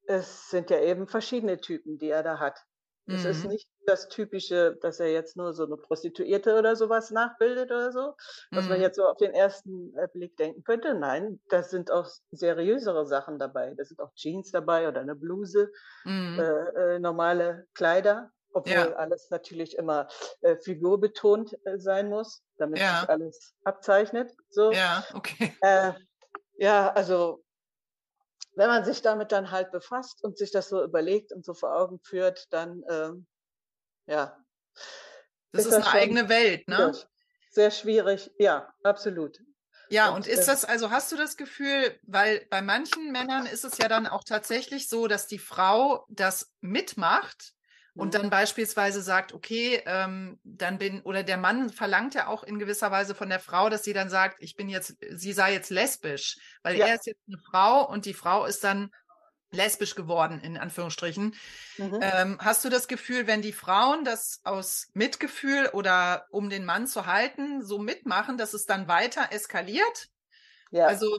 es 0.07 0.51
sind 0.51 0.71
ja 0.71 0.81
eben 0.81 1.07
verschiedene 1.07 1.61
Typen, 1.61 1.99
die 1.99 2.09
er 2.09 2.23
da 2.23 2.39
hat. 2.39 2.59
Mhm. 3.07 3.15
Es 3.15 3.25
ist 3.25 3.45
mhm. 3.45 3.51
nicht 3.51 3.69
das 3.87 4.09
typische, 4.09 4.77
dass 4.81 5.01
er 5.01 5.11
jetzt 5.13 5.37
nur 5.37 5.53
so 5.53 5.67
eine 5.67 5.77
Prostituierte 5.77 6.57
oder 6.57 6.77
sowas 6.77 7.11
nachbildet 7.11 7.71
oder 7.71 7.91
so, 7.91 8.15
was 8.53 8.65
mhm. 8.65 8.71
man 8.71 8.81
jetzt 8.81 8.97
so 8.97 9.07
auf 9.07 9.17
den 9.17 9.33
ersten 9.33 9.97
äh, 9.97 10.09
Blick 10.13 10.37
denken 10.37 10.63
könnte. 10.63 10.95
Nein, 10.95 11.41
da 11.49 11.63
sind 11.63 11.91
auch 11.91 12.09
seriösere 12.31 13.07
Sachen 13.07 13.39
dabei. 13.39 13.75
Da 13.77 13.85
sind 13.85 14.01
auch 14.01 14.15
Jeans 14.15 14.53
dabei 14.53 14.89
oder 14.89 15.01
eine 15.01 15.17
Bluse, 15.17 15.73
mhm. 16.05 16.39
äh, 16.39 16.95
äh, 16.95 16.99
normale 16.99 17.67
Kleider 17.75 18.31
obwohl 18.53 18.73
ja. 18.73 18.93
alles 18.93 19.31
natürlich 19.31 19.77
immer 19.77 20.09
äh, 20.41 20.57
figurbetont 20.57 21.59
äh, 21.65 21.79
sein 21.79 22.09
muss, 22.09 22.43
damit 22.57 22.79
ja. 22.79 23.01
sich 23.01 23.09
alles 23.09 23.55
abzeichnet. 23.65 24.33
So. 24.51 24.73
Ja, 24.73 25.05
okay. 25.15 25.55
Äh, 25.61 25.93
ja, 26.55 26.93
also 26.93 27.45
wenn 28.55 28.69
man 28.69 28.85
sich 28.85 29.03
damit 29.03 29.33
dann 29.33 29.51
halt 29.51 29.73
befasst 29.73 30.23
und 30.23 30.37
sich 30.37 30.51
das 30.51 30.69
so 30.69 30.83
überlegt 30.83 31.33
und 31.33 31.45
so 31.45 31.55
vor 31.55 31.75
Augen 31.75 32.01
führt, 32.01 32.53
dann 32.53 32.83
ähm, 32.89 33.27
ja. 34.07 34.37
Das 35.53 35.67
ist, 35.67 35.73
ist 35.73 35.79
das 35.79 35.87
eine 35.87 36.01
eigene 36.01 36.29
Welt, 36.29 36.69
ne? 36.69 36.93
Sehr 37.51 37.71
schwierig, 37.71 38.31
ja, 38.39 38.73
absolut. 38.83 39.39
Ja, 39.91 40.09
und 40.15 40.27
ist 40.27 40.49
das, 40.49 40.65
also 40.65 40.91
hast 40.91 41.13
du 41.13 41.17
das 41.17 41.37
Gefühl, 41.37 41.99
weil 42.05 42.47
bei 42.49 42.63
manchen 42.63 43.13
Männern 43.13 43.45
ist 43.45 43.65
es 43.65 43.77
ja 43.77 43.89
dann 43.89 44.07
auch 44.07 44.25
tatsächlich 44.25 44.89
so, 44.89 45.07
dass 45.07 45.27
die 45.27 45.39
Frau 45.39 46.07
das 46.09 46.51
mitmacht 46.63 47.53
und 47.95 48.09
mhm. 48.09 48.13
dann 48.13 48.31
beispielsweise 48.31 49.03
sagt, 49.03 49.35
okay, 49.35 49.83
ähm, 49.85 50.39
dann 50.45 50.79
bin, 50.79 51.03
oder 51.03 51.23
der 51.23 51.37
Mann 51.37 51.71
verlangt 51.71 52.15
ja 52.15 52.27
auch 52.27 52.43
in 52.43 52.59
gewisser 52.59 52.91
Weise 52.91 53.15
von 53.15 53.29
der 53.29 53.41
Frau, 53.41 53.69
dass 53.69 53.85
sie 53.85 53.93
dann 53.93 54.09
sagt, 54.09 54.37
ich 54.41 54.57
bin 54.57 54.69
jetzt, 54.69 54.97
sie 55.11 55.33
sei 55.33 55.53
jetzt 55.53 55.71
lesbisch, 55.71 56.39
weil 56.63 56.77
ja. 56.77 56.87
er 56.87 56.95
ist 56.95 57.07
jetzt 57.07 57.21
eine 57.29 57.39
Frau 57.51 57.87
und 57.87 58.07
die 58.07 58.15
Frau 58.15 58.47
ist 58.47 58.65
dann 58.65 58.91
lesbisch 59.51 59.95
geworden, 59.95 60.41
in 60.41 60.57
Anführungsstrichen. 60.57 61.35
Mhm. 61.77 61.99
Ähm, 62.01 62.39
hast 62.41 62.65
du 62.65 62.71
das 62.71 62.89
Gefühl, 62.89 63.27
wenn 63.27 63.43
die 63.43 63.53
Frauen 63.53 64.05
das 64.05 64.41
aus 64.45 64.89
Mitgefühl 64.95 65.69
oder 65.75 66.27
um 66.31 66.49
den 66.49 66.65
Mann 66.65 66.87
zu 66.87 67.05
halten, 67.05 67.63
so 67.63 67.79
mitmachen, 67.79 68.39
dass 68.39 68.55
es 68.55 68.65
dann 68.65 68.89
weiter 68.89 69.29
eskaliert? 69.31 70.09
Ja. 70.71 70.87
Also, 70.87 71.19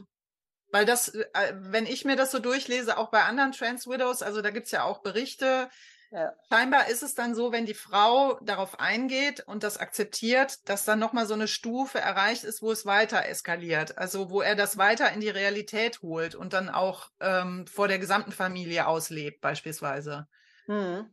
weil 0.72 0.84
das, 0.84 1.10
äh, 1.14 1.54
wenn 1.54 1.86
ich 1.86 2.04
mir 2.04 2.16
das 2.16 2.32
so 2.32 2.40
durchlese, 2.40 2.98
auch 2.98 3.10
bei 3.12 3.22
anderen 3.22 3.52
Trans 3.52 3.86
Widows, 3.86 4.22
also 4.22 4.42
da 4.42 4.50
gibt's 4.50 4.72
ja 4.72 4.82
auch 4.82 5.02
Berichte, 5.02 5.70
ja. 6.14 6.32
Scheinbar 6.48 6.88
ist 6.88 7.02
es 7.02 7.16
dann 7.16 7.34
so, 7.34 7.50
wenn 7.50 7.66
die 7.66 7.74
Frau 7.74 8.38
darauf 8.40 8.78
eingeht 8.78 9.40
und 9.48 9.64
das 9.64 9.78
akzeptiert, 9.78 10.68
dass 10.68 10.84
dann 10.84 11.00
nochmal 11.00 11.26
so 11.26 11.34
eine 11.34 11.48
Stufe 11.48 11.98
erreicht 11.98 12.44
ist, 12.44 12.62
wo 12.62 12.70
es 12.70 12.86
weiter 12.86 13.26
eskaliert. 13.26 13.98
Also 13.98 14.30
wo 14.30 14.40
er 14.40 14.54
das 14.54 14.78
weiter 14.78 15.10
in 15.10 15.20
die 15.20 15.28
Realität 15.28 16.02
holt 16.02 16.36
und 16.36 16.52
dann 16.52 16.68
auch 16.68 17.10
ähm, 17.18 17.66
vor 17.66 17.88
der 17.88 17.98
gesamten 17.98 18.30
Familie 18.30 18.86
auslebt, 18.86 19.40
beispielsweise. 19.40 20.28
Hm. 20.66 21.12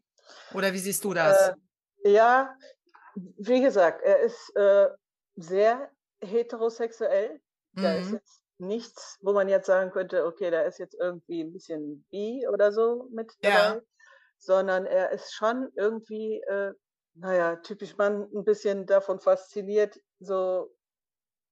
Oder 0.53 0.71
wie 0.73 0.77
siehst 0.77 1.03
du 1.03 1.15
das? 1.15 1.55
Äh, 2.03 2.11
ja, 2.11 2.55
wie 3.15 3.59
gesagt, 3.59 4.03
er 4.03 4.19
ist 4.19 4.55
äh, 4.55 4.87
sehr 5.35 5.89
heterosexuell. 6.21 7.41
Mhm. 7.71 7.81
Da 7.81 7.95
ist 7.95 8.11
jetzt 8.11 8.41
nichts, 8.59 9.17
wo 9.21 9.33
man 9.33 9.49
jetzt 9.49 9.65
sagen 9.65 9.89
könnte, 9.89 10.27
okay, 10.27 10.51
da 10.51 10.61
ist 10.61 10.77
jetzt 10.77 10.93
irgendwie 10.93 11.41
ein 11.41 11.53
bisschen 11.53 12.05
bi 12.11 12.45
oder 12.47 12.71
so 12.71 13.07
mit 13.11 13.31
dabei. 13.41 13.55
Ja 13.55 13.81
sondern 14.41 14.85
er 14.85 15.11
ist 15.11 15.33
schon 15.33 15.71
irgendwie, 15.75 16.41
äh, 16.41 16.73
naja, 17.13 17.57
typisch 17.57 17.97
Mann, 17.97 18.27
ein 18.33 18.43
bisschen 18.43 18.85
davon 18.85 19.19
fasziniert, 19.19 19.99
so 20.19 20.73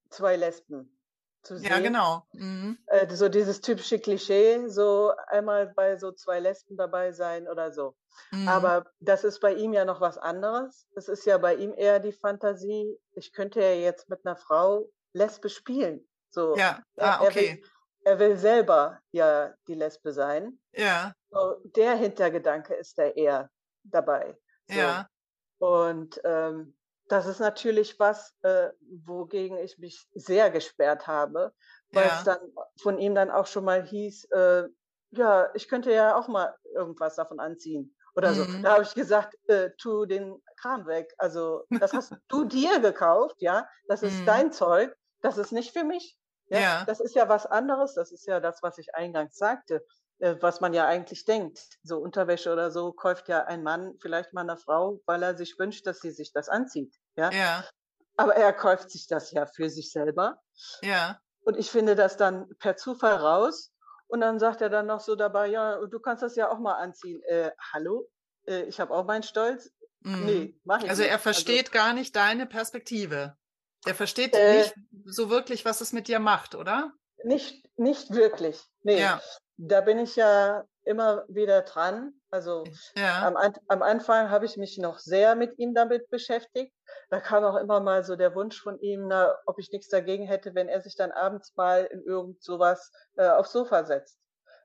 zwei 0.10 0.36
Lesben 0.36 0.98
zu 1.44 1.58
sehen. 1.58 1.70
Ja, 1.70 1.80
genau. 1.80 2.26
Mhm. 2.34 2.78
Äh, 2.88 3.14
so 3.16 3.30
dieses 3.30 3.62
typische 3.62 4.00
Klischee, 4.00 4.68
so 4.68 5.14
einmal 5.28 5.68
bei 5.68 5.98
so 5.98 6.12
zwei 6.12 6.40
Lesben 6.40 6.78
dabei 6.78 7.12
sein 7.12 7.48
oder 7.48 7.72
so. 7.72 7.96
Mhm. 8.32 8.48
Aber 8.48 8.86
das 9.00 9.24
ist 9.24 9.40
bei 9.40 9.54
ihm 9.54 9.74
ja 9.74 9.86
noch 9.86 10.02
was 10.02 10.18
anderes. 10.18 10.88
Es 10.96 11.08
ist 11.08 11.26
ja 11.26 11.38
bei 11.38 11.56
ihm 11.56 11.74
eher 11.78 12.00
die 12.00 12.12
Fantasie, 12.12 12.98
ich 13.14 13.32
könnte 13.34 13.62
ja 13.62 13.74
jetzt 13.74 14.10
mit 14.10 14.26
einer 14.26 14.36
Frau 14.36 14.90
Lesbe 15.14 15.50
spielen. 15.50 16.08
So, 16.32 16.56
ja, 16.58 16.82
ah, 16.98 17.22
okay. 17.22 17.50
Er 17.50 17.56
will, 17.56 17.64
er 18.04 18.20
will 18.20 18.38
selber 18.38 19.00
ja 19.12 19.54
die 19.68 19.76
Lesbe 19.76 20.12
sein. 20.12 20.60
Ja. 20.74 21.14
So, 21.32 21.62
der 21.76 21.96
Hintergedanke 21.96 22.74
ist 22.74 22.98
da 22.98 23.04
eher 23.04 23.50
dabei. 23.84 24.38
So. 24.68 24.80
Ja. 24.80 25.08
Und 25.60 26.20
ähm, 26.24 26.76
das 27.08 27.26
ist 27.26 27.40
natürlich 27.40 28.00
was, 28.00 28.36
äh, 28.44 28.70
wogegen 29.06 29.58
ich 29.58 29.78
mich 29.78 30.08
sehr 30.14 30.52
gesperrt 30.52 31.08
habe, 31.08 31.54
weil 31.92 32.06
ja. 32.06 32.18
es 32.18 32.24
dann 32.24 32.40
von 32.82 32.98
ihm 33.00 33.16
dann 33.16 33.32
auch 33.32 33.48
schon 33.48 33.66
mal 33.66 33.84
hieß, 33.84 34.26
äh, 34.32 34.64
ja, 35.12 35.50
ich 35.56 35.68
könnte 35.68 35.92
ja 35.92 36.16
auch 36.16 36.28
mal 36.28 36.56
irgendwas 36.76 37.16
davon 37.16 37.40
anziehen 37.40 37.96
oder 38.16 38.34
so. 38.34 38.46
Mhm. 38.46 38.62
Da 38.62 38.74
habe 38.74 38.84
ich 38.84 38.94
gesagt, 38.94 39.36
äh, 39.48 39.72
tu 39.78 40.06
den 40.06 40.40
Kram 40.58 40.86
weg. 40.86 41.14
Also 41.18 41.64
das 41.70 41.94
hast 41.94 42.14
du 42.28 42.46
dir 42.46 42.80
gekauft, 42.80 43.38
ja, 43.40 43.68
das 43.88 44.04
ist 44.04 44.22
mhm. 44.22 44.26
dein 44.26 44.52
Zeug, 44.52 44.96
das 45.22 45.38
ist 45.38 45.52
nicht 45.52 45.74
für 45.74 45.84
mich. 45.84 46.16
Ja? 46.50 46.60
ja, 46.60 46.86
das 46.86 47.00
ist 47.00 47.16
ja 47.16 47.30
was 47.30 47.46
anderes. 47.46 47.94
Das 47.94 48.12
ist 48.12 48.26
ja 48.26 48.40
das, 48.40 48.62
was 48.62 48.78
ich 48.78 48.96
eingangs 48.96 49.38
sagte. 49.38 49.86
Äh, 50.20 50.36
was 50.42 50.60
man 50.60 50.74
ja 50.74 50.86
eigentlich 50.86 51.26
denkt. 51.26 51.60
So 51.84 51.98
Unterwäsche 51.98 52.52
oder 52.52 52.72
so 52.72 52.92
kauft 52.92 53.30
ja 53.30 53.46
ein 53.46 53.64
Mann 53.64 53.96
vielleicht 54.02 54.34
mal 54.34 54.42
einer 54.42 54.58
Frau, 54.58 55.02
weil 55.06 55.24
er 55.24 55.36
sich 55.36 55.58
wünscht, 55.58 55.88
dass 55.88 56.02
sie 56.02 56.12
sich 56.12 56.34
das 56.34 56.50
anzieht. 56.50 56.96
Ja. 57.16 57.32
ja. 57.32 57.66
Aber 58.18 58.36
er 58.36 58.52
kauft 58.52 58.92
sich 58.92 59.08
das 59.08 59.32
ja 59.32 59.46
für 59.46 59.70
sich 59.70 59.92
selber. 59.92 60.42
Ja. 60.82 61.20
Und 61.42 61.58
ich 61.58 61.72
finde 61.72 61.96
das 61.96 62.18
dann 62.18 62.50
per 62.60 62.76
Zufall 62.76 63.16
raus. 63.16 63.72
Und 64.08 64.22
dann 64.22 64.40
sagt 64.40 64.62
er 64.62 64.70
dann 64.70 64.88
noch 64.88 65.00
so 65.00 65.16
dabei, 65.16 65.48
ja, 65.48 65.80
du 65.86 66.00
kannst 66.00 66.22
das 66.22 66.36
ja 66.36 66.52
auch 66.52 66.60
mal 66.60 66.74
anziehen. 66.74 67.22
Äh, 67.28 67.52
hallo? 67.72 68.10
Äh, 68.46 68.64
ich 68.64 68.80
habe 68.80 68.94
auch 68.94 69.06
meinen 69.06 69.24
Stolz. 69.24 69.72
Mhm. 70.02 70.26
Nee, 70.26 70.60
mach 70.66 70.84
ich 70.84 70.90
Also 70.90 71.04
nicht. 71.04 71.12
er 71.12 71.20
versteht 71.20 71.68
also, 71.68 71.72
gar 71.72 71.94
nicht 71.94 72.16
deine 72.16 72.46
Perspektive. 72.46 73.38
Er 73.86 73.96
versteht 73.96 74.36
äh, 74.36 74.58
nicht 74.58 74.74
so 75.06 75.30
wirklich, 75.30 75.64
was 75.64 75.80
es 75.80 75.94
mit 75.94 76.10
dir 76.10 76.20
macht, 76.20 76.56
oder? 76.56 76.92
Nicht, 77.24 77.68
nicht 77.78 78.14
wirklich. 78.14 78.62
Nee. 78.82 79.02
Ja. 79.02 79.22
Da 79.58 79.82
bin 79.82 80.00
ich 80.00 80.16
ja 80.16 80.66
immer 80.86 81.26
wieder 81.28 81.62
dran. 81.62 82.14
Also 82.32 82.64
ja. 82.96 83.28
am, 83.28 83.36
am 83.68 83.82
Anfang 83.82 84.30
habe 84.30 84.46
ich 84.46 84.58
mich 84.58 84.78
noch 84.78 85.00
sehr 85.00 85.36
mit 85.36 85.58
ihm 85.60 85.74
damit 85.74 86.10
beschäftigt. 86.10 86.74
Da 87.10 87.20
kam 87.20 87.44
auch 87.44 87.58
immer 87.58 87.80
mal 87.80 88.04
so 88.04 88.16
der 88.16 88.36
Wunsch 88.36 88.62
von 88.62 88.80
ihm, 88.80 89.08
na, 89.08 89.36
ob 89.46 89.60
ich 89.60 89.72
nichts 89.72 89.90
dagegen 89.90 90.26
hätte, 90.26 90.56
wenn 90.56 90.70
er 90.70 90.82
sich 90.82 90.96
dann 90.96 91.12
abends 91.12 91.56
mal 91.56 91.86
in 91.86 92.04
irgend 92.04 92.42
sowas 92.42 92.92
äh, 93.18 93.28
aufs 93.28 93.52
Sofa 93.52 93.84
setzt. 93.84 94.18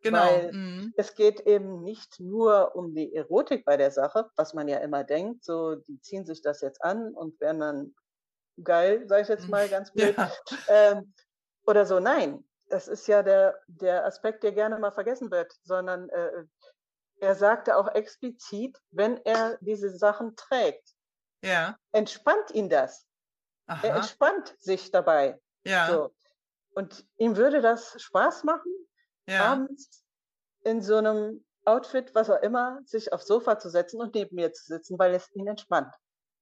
Genau. 0.03 0.19
Weil 0.19 0.53
mhm. 0.53 0.93
es 0.97 1.15
geht 1.15 1.41
eben 1.41 1.83
nicht 1.83 2.21
nur 2.21 2.77
um 2.77 2.95
die 2.95 3.15
Erotik 3.15 3.65
bei 3.65 3.79
der 3.79 3.91
Sache, 3.91 4.31
was 4.37 4.53
man 4.53 4.69
ja 4.69 4.79
immer 4.79 5.03
denkt, 5.03 5.45
so 5.45 5.77
die 5.77 5.99
ziehen 6.01 6.27
sich 6.27 6.43
das 6.43 6.61
jetzt 6.61 6.83
an 6.85 7.15
und 7.15 7.41
werden 7.41 7.61
dann 7.61 7.95
geil, 8.63 9.09
sage 9.09 9.23
ich 9.23 9.29
jetzt 9.29 9.49
mal 9.49 9.69
ganz 9.69 9.93
blöd. 9.95 10.17
Ja. 10.17 10.31
Ähm, 10.69 11.15
oder 11.67 11.87
so, 11.87 12.01
nein, 12.01 12.45
das 12.69 12.89
ist 12.89 13.07
ja 13.07 13.23
der, 13.23 13.59
der 13.67 14.05
Aspekt, 14.05 14.43
der 14.43 14.53
gerne 14.53 14.79
mal 14.79 14.93
vergessen 14.93 15.31
wird, 15.31 15.53
sondern 15.63 16.09
äh, 16.11 16.45
er 17.21 17.35
sagte 17.35 17.77
auch 17.77 17.89
explizit, 17.89 18.79
wenn 18.91 19.19
er 19.25 19.59
diese 19.61 19.97
Sachen 19.97 20.37
trägt, 20.37 20.95
ja. 21.43 21.79
entspannt 21.93 22.51
ihn 22.53 22.69
das. 22.69 23.07
Aha. 23.67 23.87
Er 23.87 23.97
entspannt 23.97 24.55
sich 24.59 24.91
dabei. 24.91 25.41
Ja. 25.65 25.89
So. 25.89 26.15
Und 26.75 27.07
ihm 27.17 27.37
würde 27.37 27.61
das 27.61 28.01
Spaß 28.03 28.45
machen, 28.45 28.73
ja. 29.27 29.45
abends 29.45 30.05
in 30.63 30.83
so 30.83 30.97
einem 30.97 31.45
Outfit, 31.65 32.15
was 32.15 32.29
auch 32.29 32.43
immer, 32.43 32.81
sich 32.85 33.13
aufs 33.13 33.27
Sofa 33.27 33.59
zu 33.59 33.71
setzen 33.71 34.01
und 34.01 34.15
neben 34.15 34.35
mir 34.37 34.53
zu 34.53 34.65
sitzen, 34.67 34.99
weil 34.99 35.15
es 35.15 35.31
ihn 35.35 35.47
entspannt. 35.47 35.95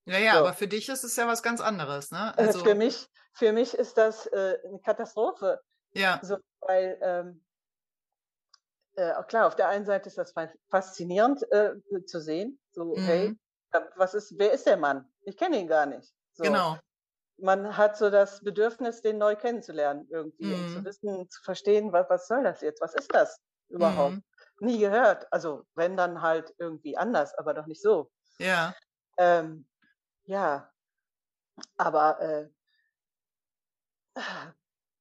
Ja, 0.05 0.19
ja, 0.19 0.33
so. 0.33 0.39
aber 0.41 0.53
für 0.55 0.69
dich 0.69 0.89
ist 0.89 1.05
es 1.05 1.17
ja 1.17 1.27
was 1.27 1.43
ganz 1.43 1.61
anderes, 1.61 2.11
ne? 2.11 2.37
Also, 2.37 2.59
also 2.59 2.65
für 2.65 2.75
mich, 2.75 3.09
für 3.33 3.53
mich 3.53 3.75
ist 3.75 3.97
das 3.97 4.27
äh, 4.27 4.59
eine 4.67 4.81
Katastrophe. 4.81 5.61
Ja. 5.95 6.21
So, 6.23 6.39
weil, 6.61 6.99
ähm, 7.03 7.45
äh, 8.95 9.13
klar, 9.29 9.47
auf 9.47 9.57
der 9.57 9.69
einen 9.69 9.85
Seite 9.85 10.09
ist 10.09 10.19
das 10.19 10.35
faszinierend 10.69 11.43
äh, 11.53 11.75
zu 12.07 12.21
sehen. 12.21 12.59
So, 12.73 12.97
mhm. 12.97 13.05
hey, 13.05 13.39
was 13.97 14.15
ist, 14.15 14.39
wer 14.39 14.53
ist 14.53 14.67
der 14.67 14.77
Mann? 14.77 15.09
Ich 15.23 15.37
kenne 15.37 15.59
ihn 15.59 15.69
gar 15.69 15.87
nicht. 15.87 16.13
So. 16.33 16.45
Genau. 16.45 16.79
Man 17.39 17.77
hat 17.77 17.97
so 17.97 18.11
das 18.11 18.41
Bedürfnis, 18.41 19.03
den 19.03 19.19
neu 19.19 19.35
kennenzulernen 19.37 20.07
irgendwie 20.11 20.47
mhm. 20.47 20.55
und 20.55 20.73
zu 20.73 20.85
wissen, 20.85 21.31
zu 21.31 21.43
verstehen, 21.43 21.93
was, 21.93 22.09
was 22.09 22.29
soll 22.29 22.43
das 22.43 22.61
jetzt? 22.61 22.81
Was 22.81 22.95
ist 22.95 23.13
das 23.15 23.41
überhaupt? 23.69 24.15
Mhm. 24.15 24.23
Nie 24.61 24.79
gehört. 24.79 25.27
Also 25.33 25.65
wenn 25.75 25.97
dann 25.97 26.23
halt 26.23 26.55
irgendwie 26.59 26.97
anders, 26.97 27.35
aber 27.35 27.55
doch 27.55 27.67
nicht 27.67 27.83
so. 27.83 28.11
Ja. 28.39 28.75
Ähm, 29.17 29.67
ja. 30.33 30.73
Aber 31.77 32.21
äh, 32.21 32.49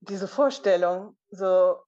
diese 0.01 0.27
Vorstellung, 0.27 1.17
so 1.29 1.81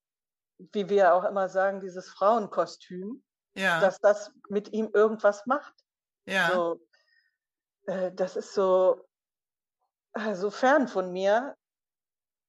wie 0.57 0.87
wir 0.87 1.13
auch 1.13 1.25
immer 1.25 1.49
sagen, 1.49 1.81
dieses 1.81 2.07
Frauenkostüm, 2.09 3.21
ja. 3.55 3.81
dass 3.81 3.99
das 3.99 4.31
mit 4.47 4.71
ihm 4.71 4.89
irgendwas 4.93 5.45
macht. 5.45 5.73
Ja. 6.25 6.51
So, 6.53 6.79
äh, 7.87 8.13
das 8.13 8.37
ist 8.37 8.53
so, 8.53 9.05
äh, 10.13 10.35
so 10.35 10.49
fern 10.49 10.87
von 10.87 11.11
mir. 11.11 11.57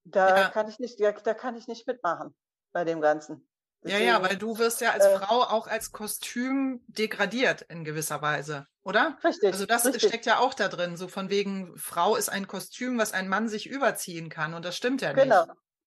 Da 0.05 0.43
ja. 0.43 0.49
kann 0.51 0.69
ich 0.69 0.79
nicht, 0.79 1.01
da, 1.01 1.11
da 1.11 1.35
kann 1.35 1.57
ich 1.57 1.67
nicht 1.67 1.89
mitmachen 1.89 2.37
bei 2.73 2.85
dem 2.85 3.01
Ganzen. 3.01 3.49
Deswegen, 3.85 4.07
ja, 4.07 4.19
ja, 4.19 4.23
weil 4.23 4.37
du 4.37 4.59
wirst 4.59 4.81
ja 4.81 4.93
als 4.93 5.05
äh, 5.05 5.19
Frau 5.19 5.43
auch 5.43 5.67
als 5.67 5.93
Kostüm 5.93 6.83
degradiert 6.87 7.63
in 7.63 7.85
gewisser 7.85 8.23
Weise, 8.23 8.67
oder? 8.83 9.19
Richtig. 9.23 9.53
Also 9.53 9.67
das 9.67 9.85
richtig. 9.85 10.09
steckt 10.09 10.25
ja 10.25 10.39
auch 10.39 10.55
da 10.55 10.69
drin, 10.69 10.97
so 10.97 11.07
von 11.07 11.29
wegen 11.29 11.77
Frau 11.77 12.17
ist 12.17 12.31
ein 12.31 12.49
Kostüm, 12.49 12.99
was 12.99 13.13
ein 13.13 13.29
Mann 13.29 13.47
sich 13.47 13.69
überziehen 13.69 14.31
kann 14.31 14.55
und 14.55 14.65
das 14.65 14.75
stimmt 14.75 15.03
ja 15.03 15.13
nicht. 15.13 15.23
Genau, 15.23 15.45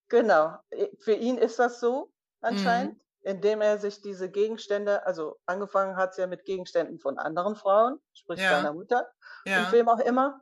genau. 0.10 0.58
Für 1.00 1.14
ihn 1.14 1.40
ist 1.40 1.58
das 1.58 1.80
so 1.80 2.14
anscheinend, 2.40 2.94
mhm. 2.94 3.32
indem 3.32 3.62
er 3.62 3.80
sich 3.80 4.00
diese 4.04 4.30
Gegenstände, 4.30 5.04
also 5.08 5.40
angefangen 5.48 5.96
hat 5.96 6.12
es 6.12 6.18
ja 6.18 6.28
mit 6.28 6.46
Gegenständen 6.46 7.00
von 7.00 7.18
anderen 7.18 7.56
Frauen, 7.56 8.00
sprich 8.14 8.40
ja. 8.40 8.52
seiner 8.52 8.74
Mutter 8.74 9.10
ja. 9.46 9.66
und 9.66 9.72
wem 9.72 9.90
auch 9.90 10.00
immer, 10.00 10.40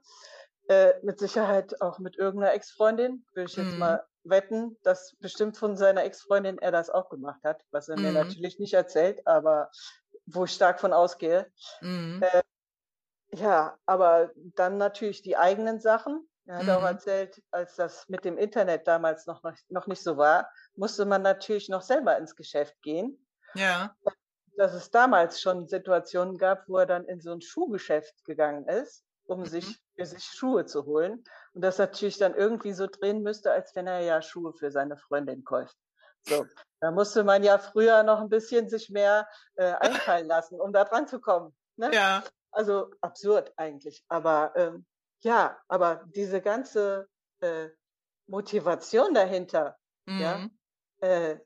äh, 0.68 0.94
mit 1.04 1.20
Sicherheit 1.20 1.82
auch 1.82 2.00
mit 2.00 2.18
irgendeiner 2.18 2.54
Ex-Freundin, 2.54 3.26
würde 3.34 3.50
ich 3.50 3.56
jetzt 3.56 3.72
mhm. 3.72 3.80
mal 3.80 4.06
wetten, 4.26 4.78
dass 4.84 5.16
bestimmt 5.20 5.58
von 5.58 5.78
seiner 5.78 6.04
Ex-Freundin 6.04 6.58
er 6.60 6.72
das 6.72 6.90
auch 6.90 7.10
gemacht 7.10 7.44
hat, 7.44 7.62
was 7.72 7.90
er 7.90 7.98
mhm. 7.98 8.04
mir 8.04 8.12
natürlich 8.12 8.60
nicht 8.60 8.74
erzählt, 8.74 9.26
aber 9.26 9.72
wo 10.26 10.46
ich 10.46 10.52
stark 10.52 10.80
von 10.80 10.94
ausgehe. 10.94 11.52
Mhm. 11.82 12.22
Äh, 12.24 12.42
ja, 13.38 13.78
aber 13.86 14.32
dann 14.36 14.78
natürlich 14.78 15.22
die 15.22 15.38
eigenen 15.38 15.80
Sachen. 15.80 16.28
Er 16.46 16.58
hat 16.58 16.66
mhm. 16.66 16.72
auch 16.72 16.84
erzählt, 16.84 17.42
als 17.52 17.76
das 17.76 18.08
mit 18.08 18.24
dem 18.24 18.38
Internet 18.38 18.88
damals 18.88 19.26
noch, 19.26 19.44
noch, 19.44 19.56
noch 19.70 19.88
nicht 19.88 20.04
so 20.04 20.18
war, 20.18 20.50
musste 20.76 21.06
man 21.06 21.22
natürlich 21.22 21.70
noch 21.70 21.82
selber 21.82 22.18
ins 22.18 22.36
Geschäft 22.36 22.82
gehen. 22.82 23.20
Ja. 23.56 23.96
dass 24.58 24.74
es 24.74 24.92
damals 24.92 25.40
schon 25.40 25.68
Situationen 25.68 26.38
gab, 26.38 26.68
wo 26.68 26.78
er 26.78 26.86
dann 26.86 27.06
in 27.06 27.22
so 27.22 27.32
ein 27.32 27.42
Schuhgeschäft 27.42 28.26
gegangen 28.26 28.68
ist, 28.68 29.05
um 29.26 29.40
mhm. 29.42 29.46
sich 29.46 29.80
für 29.96 30.06
sich 30.06 30.24
Schuhe 30.24 30.66
zu 30.66 30.86
holen. 30.86 31.24
Und 31.54 31.62
das 31.62 31.78
natürlich 31.78 32.18
dann 32.18 32.36
irgendwie 32.36 32.74
so 32.74 32.88
drehen 32.88 33.22
müsste, 33.22 33.52
als 33.52 33.76
wenn 33.76 33.88
er 33.88 34.02
ja 34.02 34.22
Schuhe 34.22 34.54
für 34.54 34.72
seine 34.72 34.98
Freundin 34.98 35.44
kauft. 35.44 35.76
So, 36.28 36.46
da 36.80 36.92
musste 36.92 37.24
man 37.24 37.44
ja 37.44 37.58
früher 37.60 38.04
noch 38.04 38.20
ein 38.20 38.30
bisschen 38.30 38.68
sich 38.68 38.90
mehr 38.90 39.28
äh, 39.56 39.74
einfallen 39.74 40.28
lassen, 40.28 40.60
um 40.60 40.74
da 40.74 40.84
dran 40.84 41.08
zu 41.08 41.20
kommen. 41.20 41.56
Ne? 41.78 41.94
Ja. 41.94 42.24
Also 42.52 42.92
absurd 43.02 43.54
eigentlich. 43.58 44.04
Aber 44.08 44.54
ähm, 44.56 44.86
ja, 45.22 45.58
aber 45.68 46.04
diese 46.16 46.42
ganze 46.42 47.08
äh, 47.42 47.70
Motivation 48.28 49.14
dahinter, 49.14 49.78
mhm. 50.06 50.20
ja, 50.22 50.50
äh, 51.02 51.40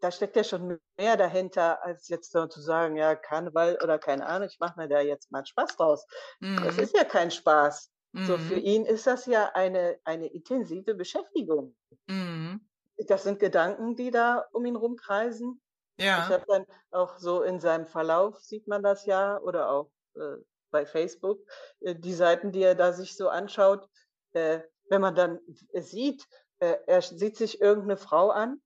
da 0.00 0.10
steckt 0.10 0.36
ja 0.36 0.44
schon 0.44 0.78
mehr 0.96 1.16
dahinter, 1.16 1.84
als 1.84 2.08
jetzt 2.08 2.32
so 2.32 2.46
zu 2.46 2.60
sagen, 2.60 2.96
ja, 2.96 3.14
Karneval 3.14 3.78
oder 3.82 3.98
keine 3.98 4.26
Ahnung, 4.26 4.48
ich 4.50 4.58
mache 4.58 4.78
mir 4.78 4.88
da 4.88 5.00
jetzt 5.00 5.30
mal 5.30 5.44
Spaß 5.44 5.76
draus. 5.76 6.06
Mhm. 6.40 6.62
Das 6.64 6.78
ist 6.78 6.96
ja 6.96 7.04
kein 7.04 7.30
Spaß. 7.30 7.90
Mhm. 8.12 8.24
So 8.26 8.38
für 8.38 8.56
mhm. 8.56 8.64
ihn 8.64 8.86
ist 8.86 9.06
das 9.06 9.26
ja 9.26 9.50
eine, 9.54 9.98
eine 10.04 10.26
intensive 10.26 10.94
Beschäftigung. 10.94 11.76
Mhm. 12.06 12.66
Das 13.06 13.24
sind 13.24 13.38
Gedanken, 13.38 13.96
die 13.96 14.10
da 14.10 14.46
um 14.52 14.64
ihn 14.64 14.76
rumkreisen. 14.76 15.60
Ja. 15.98 16.24
Ich 16.24 16.32
habe 16.32 16.44
dann 16.48 16.66
auch 16.90 17.18
so 17.18 17.42
in 17.42 17.60
seinem 17.60 17.86
Verlauf 17.86 18.38
sieht 18.38 18.66
man 18.66 18.82
das 18.82 19.04
ja 19.04 19.38
oder 19.38 19.70
auch 19.70 19.90
äh, 20.16 20.36
bei 20.70 20.86
Facebook 20.86 21.40
äh, 21.80 21.94
die 21.94 22.14
Seiten, 22.14 22.52
die 22.52 22.62
er 22.62 22.74
da 22.74 22.92
sich 22.92 23.16
so 23.16 23.28
anschaut. 23.28 23.86
Äh, 24.32 24.60
wenn 24.88 25.02
man 25.02 25.14
dann 25.14 25.40
sieht, 25.74 26.26
äh, 26.58 26.76
er 26.86 27.02
sieht 27.02 27.36
sich 27.36 27.60
irgendeine 27.60 27.96
Frau 27.96 28.30
an 28.30 28.60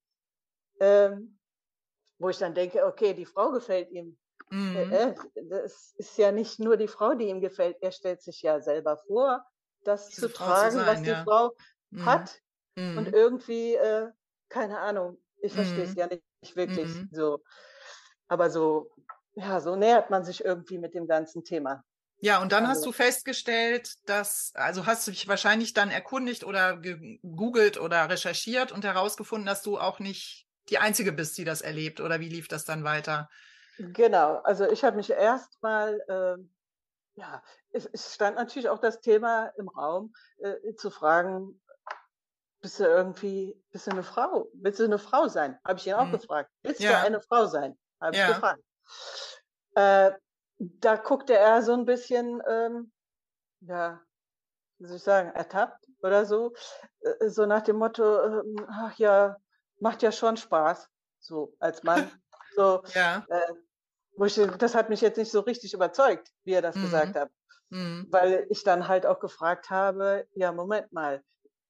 ähm, 0.80 1.38
wo 2.18 2.28
ich 2.28 2.38
dann 2.38 2.54
denke, 2.54 2.84
okay, 2.86 3.14
die 3.14 3.26
Frau 3.26 3.50
gefällt 3.50 3.90
ihm. 3.90 4.16
Äh, 4.50 4.54
mhm. 4.54 4.92
Äh, 4.92 5.14
das 5.48 5.94
ist 5.96 6.16
ja 6.18 6.32
nicht 6.32 6.58
nur 6.58 6.76
die 6.76 6.88
Frau, 6.88 7.14
die 7.14 7.28
ihm 7.28 7.40
gefällt. 7.40 7.76
Er 7.80 7.92
stellt 7.92 8.22
sich 8.22 8.42
ja 8.42 8.60
selber 8.60 8.96
vor, 9.06 9.44
das 9.84 10.08
Diese 10.08 10.22
zu 10.22 10.28
Frau 10.28 10.44
tragen, 10.46 10.70
zu 10.70 10.76
sein, 10.78 10.86
was 10.86 11.06
ja. 11.06 11.14
die 11.14 11.24
Frau 11.24 11.56
mhm. 11.90 12.04
hat. 12.04 12.40
Mhm. 12.76 12.98
Und 12.98 13.12
irgendwie, 13.12 13.74
äh, 13.74 14.10
keine 14.48 14.78
Ahnung, 14.78 15.18
ich 15.38 15.52
verstehe 15.52 15.84
es 15.84 15.90
mhm. 15.90 15.98
ja 15.98 16.06
nicht, 16.06 16.24
nicht 16.42 16.56
wirklich 16.56 16.88
mhm. 16.88 17.08
so. 17.12 17.42
Aber 18.28 18.50
so, 18.50 18.90
ja, 19.34 19.60
so 19.60 19.76
nähert 19.76 20.10
man 20.10 20.24
sich 20.24 20.44
irgendwie 20.44 20.78
mit 20.78 20.94
dem 20.94 21.06
ganzen 21.06 21.44
Thema. 21.44 21.84
Ja, 22.18 22.40
und 22.40 22.52
dann 22.52 22.64
also. 22.64 22.76
hast 22.76 22.86
du 22.86 22.92
festgestellt, 22.92 23.96
dass, 24.06 24.52
also 24.54 24.86
hast 24.86 25.06
du 25.06 25.10
dich 25.10 25.28
wahrscheinlich 25.28 25.74
dann 25.74 25.90
erkundigt 25.90 26.44
oder 26.44 26.78
gegoogelt 26.78 27.78
oder 27.78 28.08
recherchiert 28.08 28.72
und 28.72 28.84
herausgefunden, 28.84 29.46
dass 29.46 29.62
du 29.62 29.78
auch 29.78 29.98
nicht 29.98 30.46
die 30.68 30.78
Einzige 30.78 31.12
bist, 31.12 31.36
die 31.38 31.44
das 31.44 31.60
erlebt 31.60 32.00
oder 32.00 32.20
wie 32.20 32.28
lief 32.28 32.48
das 32.48 32.64
dann 32.64 32.84
weiter? 32.84 33.28
Genau, 33.78 34.36
also 34.38 34.68
ich 34.70 34.84
habe 34.84 34.96
mich 34.96 35.10
erstmal, 35.10 36.00
äh, 36.08 37.20
ja, 37.20 37.42
es, 37.72 37.86
es, 37.86 38.14
stand 38.14 38.36
natürlich 38.36 38.68
auch 38.68 38.78
das 38.78 39.00
Thema 39.00 39.46
im 39.58 39.68
Raum, 39.68 40.14
äh, 40.38 40.74
zu 40.76 40.90
fragen, 40.90 41.60
bist 42.60 42.80
du 42.80 42.84
irgendwie, 42.84 43.62
bist 43.72 43.86
du 43.86 43.90
eine 43.90 44.02
Frau? 44.02 44.48
Willst 44.54 44.80
du 44.80 44.84
eine 44.84 44.98
Frau 44.98 45.28
sein? 45.28 45.58
Habe 45.66 45.78
ich 45.78 45.86
ihn 45.86 45.94
auch 45.94 46.06
mhm. 46.06 46.12
gefragt. 46.12 46.50
Willst 46.62 46.80
ja. 46.80 46.92
du 46.92 46.98
eine 46.98 47.20
Frau 47.20 47.46
sein? 47.46 47.76
Habe 48.00 48.16
ja. 48.16 48.28
ich 48.28 48.34
gefragt. 48.34 48.62
Äh, 49.74 50.12
da 50.58 50.96
guckte 50.96 51.36
er 51.36 51.62
so 51.62 51.74
ein 51.74 51.84
bisschen, 51.84 52.42
ähm, 52.48 52.92
ja, 53.60 54.00
wie 54.78 54.86
soll 54.86 54.96
ich 54.96 55.02
sagen, 55.02 55.30
ertappt 55.30 55.84
oder 56.00 56.24
so, 56.24 56.54
äh, 57.00 57.28
so 57.28 57.44
nach 57.44 57.62
dem 57.62 57.76
Motto, 57.76 58.24
ähm, 58.24 58.66
ach 58.68 58.96
ja, 58.98 59.36
macht 59.78 60.02
ja 60.02 60.12
schon 60.12 60.36
Spaß, 60.36 60.88
so 61.20 61.54
als 61.58 61.82
Mann. 61.82 62.10
So, 62.56 62.84
ja. 62.94 63.26
Äh, 63.30 63.52
wo 64.16 64.26
ich, 64.26 64.36
das 64.58 64.76
hat 64.76 64.88
mich 64.88 65.00
jetzt 65.00 65.16
nicht 65.16 65.32
so 65.32 65.40
richtig 65.40 65.74
überzeugt, 65.74 66.30
wie 66.44 66.52
er 66.52 66.62
das 66.62 66.76
mhm. 66.76 66.82
gesagt 66.82 67.16
hat. 67.16 67.28
Mhm. 67.70 68.06
Weil 68.10 68.46
ich 68.48 68.62
dann 68.62 68.86
halt 68.86 69.06
auch 69.06 69.18
gefragt 69.18 69.70
habe, 69.70 70.28
ja, 70.34 70.52
Moment 70.52 70.92
mal, 70.92 71.24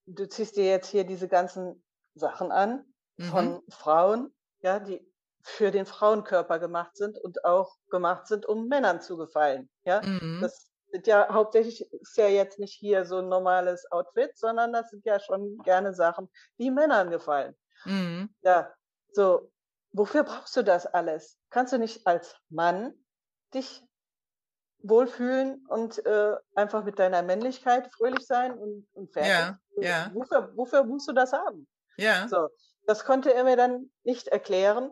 du 0.05 0.27
ziehst 0.27 0.57
dir 0.57 0.65
jetzt 0.65 0.89
hier 0.89 1.03
diese 1.03 1.27
ganzen 1.27 1.83
Sachen 2.13 2.51
an 2.51 2.85
mhm. 3.17 3.23
von 3.23 3.63
Frauen, 3.69 4.31
ja, 4.59 4.79
die 4.79 5.01
für 5.41 5.71
den 5.71 5.85
Frauenkörper 5.85 6.59
gemacht 6.59 6.95
sind 6.95 7.17
und 7.19 7.45
auch 7.45 7.75
gemacht 7.89 8.27
sind, 8.27 8.45
um 8.45 8.67
Männern 8.67 9.01
zu 9.01 9.15
gefallen. 9.17 9.69
Ja, 9.83 10.01
mhm. 10.01 10.39
das 10.41 10.71
sind 10.91 11.07
ja 11.07 11.27
hauptsächlich 11.31 11.81
ist 11.93 12.17
ja 12.17 12.27
jetzt 12.27 12.57
nicht 12.57 12.73
hier 12.73 13.05
so 13.05 13.17
ein 13.17 13.29
normales 13.29 13.89
Outfit, 13.91 14.35
sondern 14.37 14.73
das 14.73 14.89
sind 14.89 15.05
ja 15.05 15.19
schon 15.19 15.57
gerne 15.59 15.93
Sachen, 15.93 16.29
die 16.57 16.71
Männern 16.71 17.11
gefallen. 17.11 17.55
Mhm. 17.85 18.29
Ja, 18.41 18.73
so, 19.11 19.51
wofür 19.91 20.23
brauchst 20.23 20.55
du 20.55 20.63
das 20.63 20.85
alles? 20.85 21.37
Kannst 21.49 21.73
du 21.73 21.77
nicht 21.77 22.05
als 22.05 22.35
Mann 22.49 22.93
dich 23.53 23.83
wohlfühlen 24.79 25.65
und 25.67 26.05
äh, 26.05 26.35
einfach 26.53 26.83
mit 26.83 26.99
deiner 26.99 27.23
Männlichkeit 27.23 27.91
fröhlich 27.93 28.25
sein 28.25 28.57
und, 28.57 28.87
und 28.93 29.11
fertig? 29.11 29.57
Ja, 29.77 29.81
ja. 29.81 30.11
Wofür, 30.13 30.51
wofür 30.55 30.83
musst 30.83 31.07
du 31.07 31.13
das 31.13 31.33
haben? 31.33 31.67
Ja. 31.97 32.27
So, 32.27 32.49
das 32.85 33.05
konnte 33.05 33.33
er 33.33 33.43
mir 33.43 33.57
dann 33.57 33.91
nicht 34.03 34.27
erklären, 34.27 34.91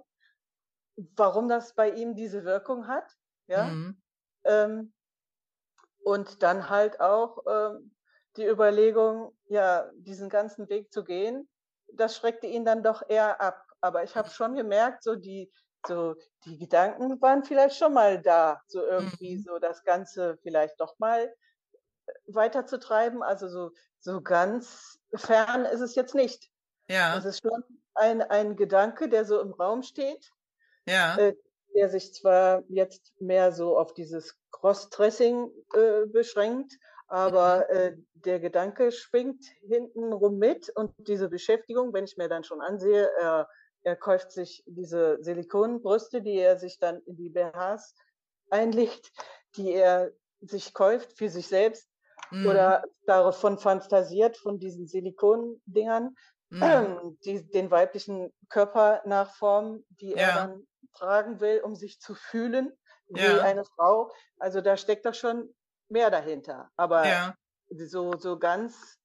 warum 0.95 1.47
das 1.47 1.75
bei 1.75 1.91
ihm 1.91 2.15
diese 2.15 2.43
Wirkung 2.43 2.87
hat. 2.87 3.11
Ja. 3.47 3.65
Mhm. 3.65 4.01
Ähm, 4.45 4.93
und 6.03 6.43
dann 6.43 6.69
halt 6.69 6.99
auch 6.99 7.43
ähm, 7.47 7.95
die 8.35 8.45
Überlegung, 8.45 9.37
ja, 9.45 9.89
diesen 9.95 10.29
ganzen 10.29 10.67
Weg 10.69 10.91
zu 10.91 11.03
gehen, 11.03 11.47
das 11.95 12.17
schreckte 12.17 12.47
ihn 12.47 12.65
dann 12.65 12.83
doch 12.83 13.03
eher 13.07 13.41
ab. 13.41 13.65
Aber 13.81 14.03
ich 14.03 14.15
habe 14.15 14.29
schon 14.29 14.55
gemerkt, 14.55 15.03
so 15.03 15.15
die, 15.15 15.51
so 15.85 16.15
die 16.45 16.57
Gedanken 16.57 17.21
waren 17.21 17.43
vielleicht 17.43 17.77
schon 17.77 17.93
mal 17.93 18.21
da, 18.21 18.61
so 18.67 18.81
irgendwie 18.81 19.37
mhm. 19.37 19.41
so 19.41 19.59
das 19.59 19.83
Ganze 19.83 20.37
vielleicht 20.41 20.79
doch 20.79 20.97
mal 20.99 21.21
äh, 21.21 22.11
weiterzutreiben. 22.27 23.21
Also 23.21 23.47
so, 23.47 23.71
so 23.99 24.21
ganz 24.21 24.99
fern 25.13 25.65
ist 25.65 25.81
es 25.81 25.95
jetzt 25.95 26.15
nicht. 26.15 26.49
Ja. 26.87 27.17
Es 27.17 27.25
ist 27.25 27.41
schon 27.41 27.63
ein, 27.95 28.21
ein 28.21 28.55
Gedanke, 28.55 29.09
der 29.09 29.25
so 29.25 29.39
im 29.39 29.53
Raum 29.53 29.83
steht. 29.83 30.31
Ja. 30.85 31.17
Äh, 31.17 31.35
der 31.75 31.89
sich 31.89 32.13
zwar 32.13 32.63
jetzt 32.69 33.13
mehr 33.19 33.51
so 33.51 33.77
auf 33.77 33.93
dieses 33.93 34.37
Cross-Dressing 34.51 35.49
äh, 35.73 36.05
beschränkt, 36.05 36.77
aber 37.07 37.69
äh, 37.69 37.95
der 38.13 38.39
Gedanke 38.39 38.91
schwingt 38.91 39.43
hinten 39.61 40.13
rum 40.13 40.37
mit 40.37 40.69
und 40.69 40.93
diese 40.97 41.29
Beschäftigung, 41.29 41.93
wenn 41.93 42.05
ich 42.05 42.17
mir 42.17 42.29
dann 42.29 42.43
schon 42.43 42.61
ansehe, 42.61 43.09
er, 43.19 43.49
er 43.83 43.95
kauft 43.95 44.31
sich 44.31 44.63
diese 44.65 45.17
Silikonbrüste, 45.21 46.21
die 46.21 46.37
er 46.37 46.57
sich 46.57 46.79
dann 46.79 47.01
in 47.05 47.15
die 47.17 47.29
BHs 47.29 47.95
einlegt, 48.49 49.11
die 49.55 49.73
er 49.73 50.11
sich 50.41 50.73
kauft 50.73 51.17
für 51.17 51.29
sich 51.29 51.47
selbst 51.47 51.89
mhm. 52.31 52.47
oder 52.47 52.83
davon 53.05 53.57
fantasiert 53.57 54.37
von 54.37 54.59
diesen 54.59 54.87
Silikondingern, 54.87 56.15
mhm. 56.49 57.17
die 57.25 57.49
den 57.49 57.71
weiblichen 57.71 58.33
Körper 58.49 59.01
nachformen, 59.05 59.85
die 59.89 60.11
ja. 60.11 60.17
er 60.17 60.33
dann 60.35 60.67
tragen 60.93 61.39
will, 61.39 61.61
um 61.61 61.75
sich 61.75 61.99
zu 61.99 62.15
fühlen 62.15 62.71
wie 63.07 63.21
ja. 63.21 63.41
eine 63.41 63.65
Frau. 63.65 64.11
Also 64.37 64.61
da 64.61 64.77
steckt 64.77 65.05
doch 65.05 65.13
schon 65.13 65.53
mehr 65.89 66.09
dahinter. 66.09 66.71
Aber 66.75 67.07
ja. 67.07 67.35
so, 67.69 68.17
so 68.17 68.37
ganz 68.39 68.99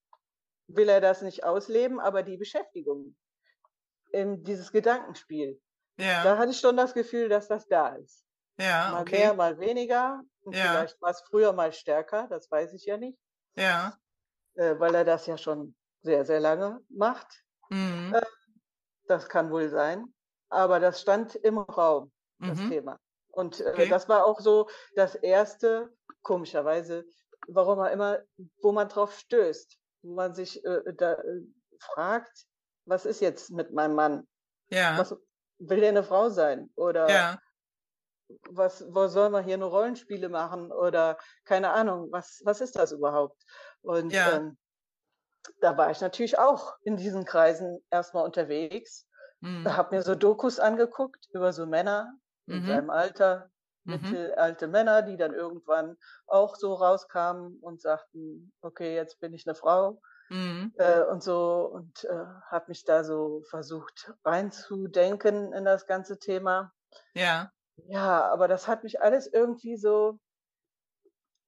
will 0.66 0.88
er 0.88 1.00
das 1.00 1.22
nicht 1.22 1.44
ausleben, 1.44 2.00
aber 2.00 2.22
die 2.22 2.36
Beschäftigung, 2.36 3.16
in 4.12 4.42
dieses 4.44 4.72
Gedankenspiel, 4.72 5.60
ja. 5.98 6.22
da 6.22 6.38
hatte 6.38 6.50
ich 6.50 6.60
schon 6.60 6.76
das 6.76 6.94
Gefühl, 6.94 7.28
dass 7.28 7.48
das 7.48 7.66
da 7.68 7.96
ist. 7.96 8.24
Ja, 8.58 8.90
mal 8.92 9.02
okay. 9.02 9.18
mehr, 9.18 9.34
mal 9.34 9.58
weniger. 9.58 10.22
Und 10.40 10.56
ja. 10.56 10.64
vielleicht 10.64 11.00
war 11.00 11.10
es 11.10 11.20
früher 11.20 11.52
mal 11.52 11.72
stärker, 11.72 12.26
das 12.28 12.50
weiß 12.50 12.72
ich 12.72 12.84
ja 12.86 12.96
nicht. 12.96 13.18
Ja. 13.54 13.96
Äh, 14.54 14.78
weil 14.78 14.94
er 14.94 15.04
das 15.04 15.26
ja 15.26 15.38
schon 15.38 15.74
sehr, 16.02 16.24
sehr 16.24 16.40
lange 16.40 16.80
macht. 16.88 17.44
Mhm. 17.70 18.14
Äh, 18.14 18.26
das 19.06 19.28
kann 19.28 19.50
wohl 19.50 19.68
sein. 19.68 20.12
Aber 20.48 20.80
das 20.80 21.00
stand 21.00 21.34
im 21.36 21.58
Raum, 21.58 22.10
das 22.38 22.58
mhm. 22.58 22.70
Thema. 22.70 22.98
Und 23.38 23.60
äh, 23.60 23.68
okay. 23.68 23.88
das 23.88 24.08
war 24.08 24.26
auch 24.26 24.40
so 24.40 24.68
das 24.96 25.14
erste, 25.14 25.92
komischerweise, 26.22 27.04
warum 27.46 27.78
er 27.78 27.92
immer, 27.92 28.18
wo 28.60 28.72
man 28.72 28.88
drauf 28.88 29.16
stößt, 29.16 29.78
wo 30.02 30.14
man 30.14 30.34
sich 30.34 30.64
äh, 30.64 30.92
da 30.96 31.12
äh, 31.12 31.42
fragt, 31.78 32.46
was 32.84 33.06
ist 33.06 33.20
jetzt 33.20 33.50
mit 33.50 33.72
meinem 33.72 33.94
Mann? 33.94 34.26
Ja. 34.70 34.98
Was, 34.98 35.16
will 35.60 35.78
der 35.78 35.90
eine 35.90 36.02
Frau 36.02 36.30
sein? 36.30 36.68
Oder 36.74 37.08
ja. 37.08 37.38
was, 38.50 38.84
wo 38.92 39.06
soll 39.06 39.30
man 39.30 39.44
hier 39.44 39.56
nur 39.56 39.70
Rollenspiele 39.70 40.28
machen? 40.28 40.72
Oder 40.72 41.16
keine 41.44 41.70
Ahnung, 41.70 42.08
was, 42.10 42.42
was 42.44 42.60
ist 42.60 42.74
das 42.74 42.90
überhaupt? 42.90 43.40
Und 43.82 44.12
ja. 44.12 44.32
ähm, 44.32 44.58
da 45.60 45.76
war 45.76 45.92
ich 45.92 46.00
natürlich 46.00 46.40
auch 46.40 46.74
in 46.82 46.96
diesen 46.96 47.24
Kreisen 47.24 47.78
erstmal 47.88 48.24
unterwegs, 48.24 49.06
mhm. 49.38 49.64
habe 49.76 49.94
mir 49.94 50.02
so 50.02 50.16
Dokus 50.16 50.58
angeguckt 50.58 51.28
über 51.32 51.52
so 51.52 51.66
Männer 51.66 52.12
in 52.48 52.62
mhm. 52.62 52.66
seinem 52.66 52.90
Alter, 52.90 53.50
mhm. 53.84 53.94
mittelalte 53.94 54.68
Männer, 54.68 55.02
die 55.02 55.16
dann 55.16 55.34
irgendwann 55.34 55.96
auch 56.26 56.56
so 56.56 56.74
rauskamen 56.74 57.58
und 57.60 57.80
sagten, 57.80 58.52
okay, 58.60 58.94
jetzt 58.94 59.20
bin 59.20 59.34
ich 59.34 59.46
eine 59.46 59.54
Frau. 59.54 60.00
Mhm. 60.30 60.74
Äh, 60.76 61.02
und 61.04 61.22
so 61.22 61.70
und 61.72 62.04
äh, 62.04 62.24
habe 62.50 62.66
mich 62.68 62.84
da 62.84 63.02
so 63.02 63.42
versucht 63.48 64.12
reinzudenken 64.24 65.54
in 65.54 65.64
das 65.64 65.86
ganze 65.86 66.18
Thema. 66.18 66.72
Ja. 67.14 67.50
Ja, 67.86 68.28
aber 68.30 68.48
das 68.48 68.68
hat 68.68 68.82
mich 68.82 69.00
alles 69.00 69.26
irgendwie 69.26 69.76
so 69.76 70.18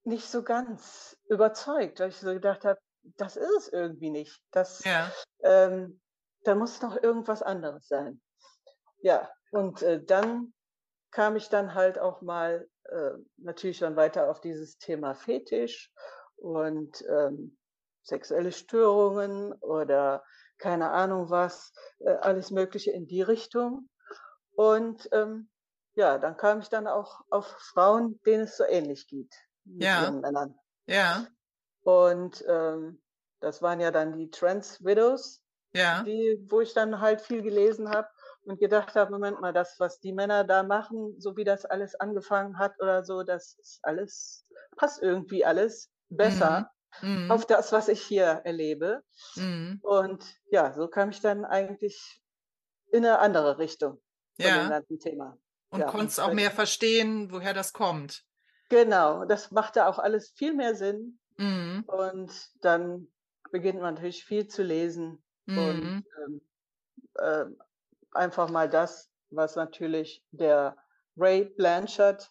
nicht 0.03 0.27
so 0.29 0.43
ganz 0.43 1.17
überzeugt, 1.29 1.99
weil 1.99 2.09
ich 2.09 2.17
so 2.17 2.33
gedacht 2.33 2.65
habe, 2.65 2.79
das 3.17 3.35
ist 3.35 3.51
es 3.57 3.67
irgendwie 3.67 4.09
nicht. 4.09 4.41
Das, 4.51 4.83
Ja. 4.83 5.11
ähm, 5.43 6.01
da 6.43 6.55
muss 6.55 6.81
noch 6.81 6.95
irgendwas 7.01 7.43
anderes 7.43 7.87
sein. 7.87 8.21
Ja, 9.01 9.29
und 9.51 9.81
äh, 9.81 10.03
dann 10.03 10.53
kam 11.11 11.35
ich 11.35 11.49
dann 11.49 11.73
halt 11.75 11.99
auch 11.99 12.21
mal 12.21 12.67
äh, 12.85 13.11
natürlich 13.37 13.79
dann 13.79 13.95
weiter 13.95 14.29
auf 14.29 14.41
dieses 14.41 14.77
Thema 14.77 15.13
Fetisch 15.13 15.91
und 16.37 17.03
ähm, 17.09 17.57
sexuelle 18.03 18.51
Störungen 18.51 19.53
oder 19.53 20.23
keine 20.57 20.91
Ahnung 20.91 21.29
was, 21.29 21.73
äh, 21.99 22.11
alles 22.11 22.51
Mögliche 22.51 22.91
in 22.91 23.07
die 23.07 23.21
Richtung. 23.21 23.89
Und 24.53 25.09
ähm, 25.11 25.49
ja, 25.95 26.17
dann 26.17 26.37
kam 26.37 26.59
ich 26.59 26.69
dann 26.69 26.87
auch 26.87 27.21
auf 27.29 27.47
Frauen, 27.73 28.19
denen 28.25 28.43
es 28.43 28.57
so 28.57 28.63
ähnlich 28.65 29.07
geht 29.07 29.33
mit 29.65 29.85
Ja. 29.85 29.97
ihren 29.97 30.21
Männern. 30.21 30.55
Ja. 30.87 31.27
Und 31.83 32.43
ähm, 32.47 33.01
das 33.39 33.61
waren 33.61 33.79
ja 33.79 33.91
dann 33.91 34.17
die 34.17 34.29
Trans 34.29 34.83
Widows, 34.83 35.43
Ja. 35.73 36.05
die, 36.05 36.39
wo 36.49 36.61
ich 36.61 36.73
dann 36.73 36.99
halt 37.01 37.21
viel 37.21 37.41
gelesen 37.41 37.89
habe 37.89 38.09
und 38.45 38.59
gedacht 38.59 38.95
habe, 38.95 39.11
Moment 39.11 39.39
mal, 39.41 39.53
das, 39.53 39.79
was 39.79 39.99
die 39.99 40.13
Männer 40.13 40.43
da 40.43 40.63
machen, 40.63 41.19
so 41.19 41.37
wie 41.37 41.43
das 41.43 41.65
alles 41.65 41.95
angefangen 41.95 42.57
hat 42.57 42.79
oder 42.81 43.03
so, 43.03 43.23
das 43.23 43.55
ist 43.59 43.79
alles, 43.83 44.47
passt 44.77 45.01
irgendwie 45.01 45.45
alles 45.45 45.91
besser 46.09 46.71
Mhm. 47.01 47.29
auf 47.29 47.45
das, 47.45 47.71
was 47.71 47.87
ich 47.87 48.01
hier 48.01 48.25
erlebe. 48.45 49.03
Mhm. 49.35 49.81
Und 49.81 50.35
ja, 50.51 50.73
so 50.73 50.87
kam 50.87 51.09
ich 51.11 51.21
dann 51.21 51.45
eigentlich 51.45 52.21
in 52.91 53.05
eine 53.05 53.19
andere 53.19 53.57
Richtung 53.59 54.01
von 54.39 54.53
dem 54.53 54.67
Ja. 54.67 54.69
ganzen 54.69 54.99
Thema. 54.99 55.37
Und 55.69 55.79
Ja, 55.79 55.91
konntest 55.91 56.19
auch 56.19 56.31
mehr 56.33 56.51
verstehen, 56.51 57.31
woher 57.31 57.53
das 57.53 57.73
kommt. 57.73 58.25
Genau, 58.69 59.25
das 59.25 59.51
machte 59.51 59.85
auch 59.87 59.99
alles 59.99 60.29
viel 60.31 60.53
mehr 60.53 60.75
Sinn. 60.75 61.19
Mhm. 61.39 61.83
Und 61.87 62.51
dann 62.63 63.09
beginnt 63.51 63.81
man 63.81 63.95
natürlich 63.95 64.25
viel 64.25 64.47
zu 64.47 64.63
lesen 64.63 65.23
Mhm. 65.47 66.01
und 66.01 66.05
ähm, 66.27 66.41
äh, 67.15 67.45
einfach 68.11 68.49
mal 68.49 68.69
das, 68.69 69.09
was 69.29 69.55
natürlich 69.55 70.23
der 70.31 70.75
Ray 71.17 71.45
Blanchard 71.45 72.29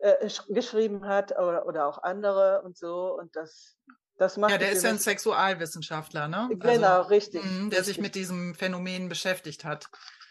äh, 0.00 0.26
sch- 0.26 0.52
geschrieben 0.52 1.06
hat 1.06 1.32
oder, 1.32 1.66
oder 1.66 1.86
auch 1.86 2.02
andere 2.02 2.62
und 2.62 2.76
so. 2.76 3.14
Und 3.18 3.34
das, 3.36 3.76
das 4.16 4.36
macht 4.36 4.50
Ja, 4.52 4.58
der 4.58 4.72
ist 4.72 4.82
ja 4.82 4.90
ein 4.90 4.98
Sexualwissenschaftler, 4.98 6.28
ne? 6.28 6.48
Genau, 6.54 7.02
richtig. 7.02 7.44
Mhm, 7.44 7.70
der 7.70 7.80
sich 7.80 7.96
richtig. 7.98 8.02
mit 8.02 8.14
diesem 8.14 8.54
Phänomen 8.54 9.08
beschäftigt 9.08 9.64
hat. 9.64 9.88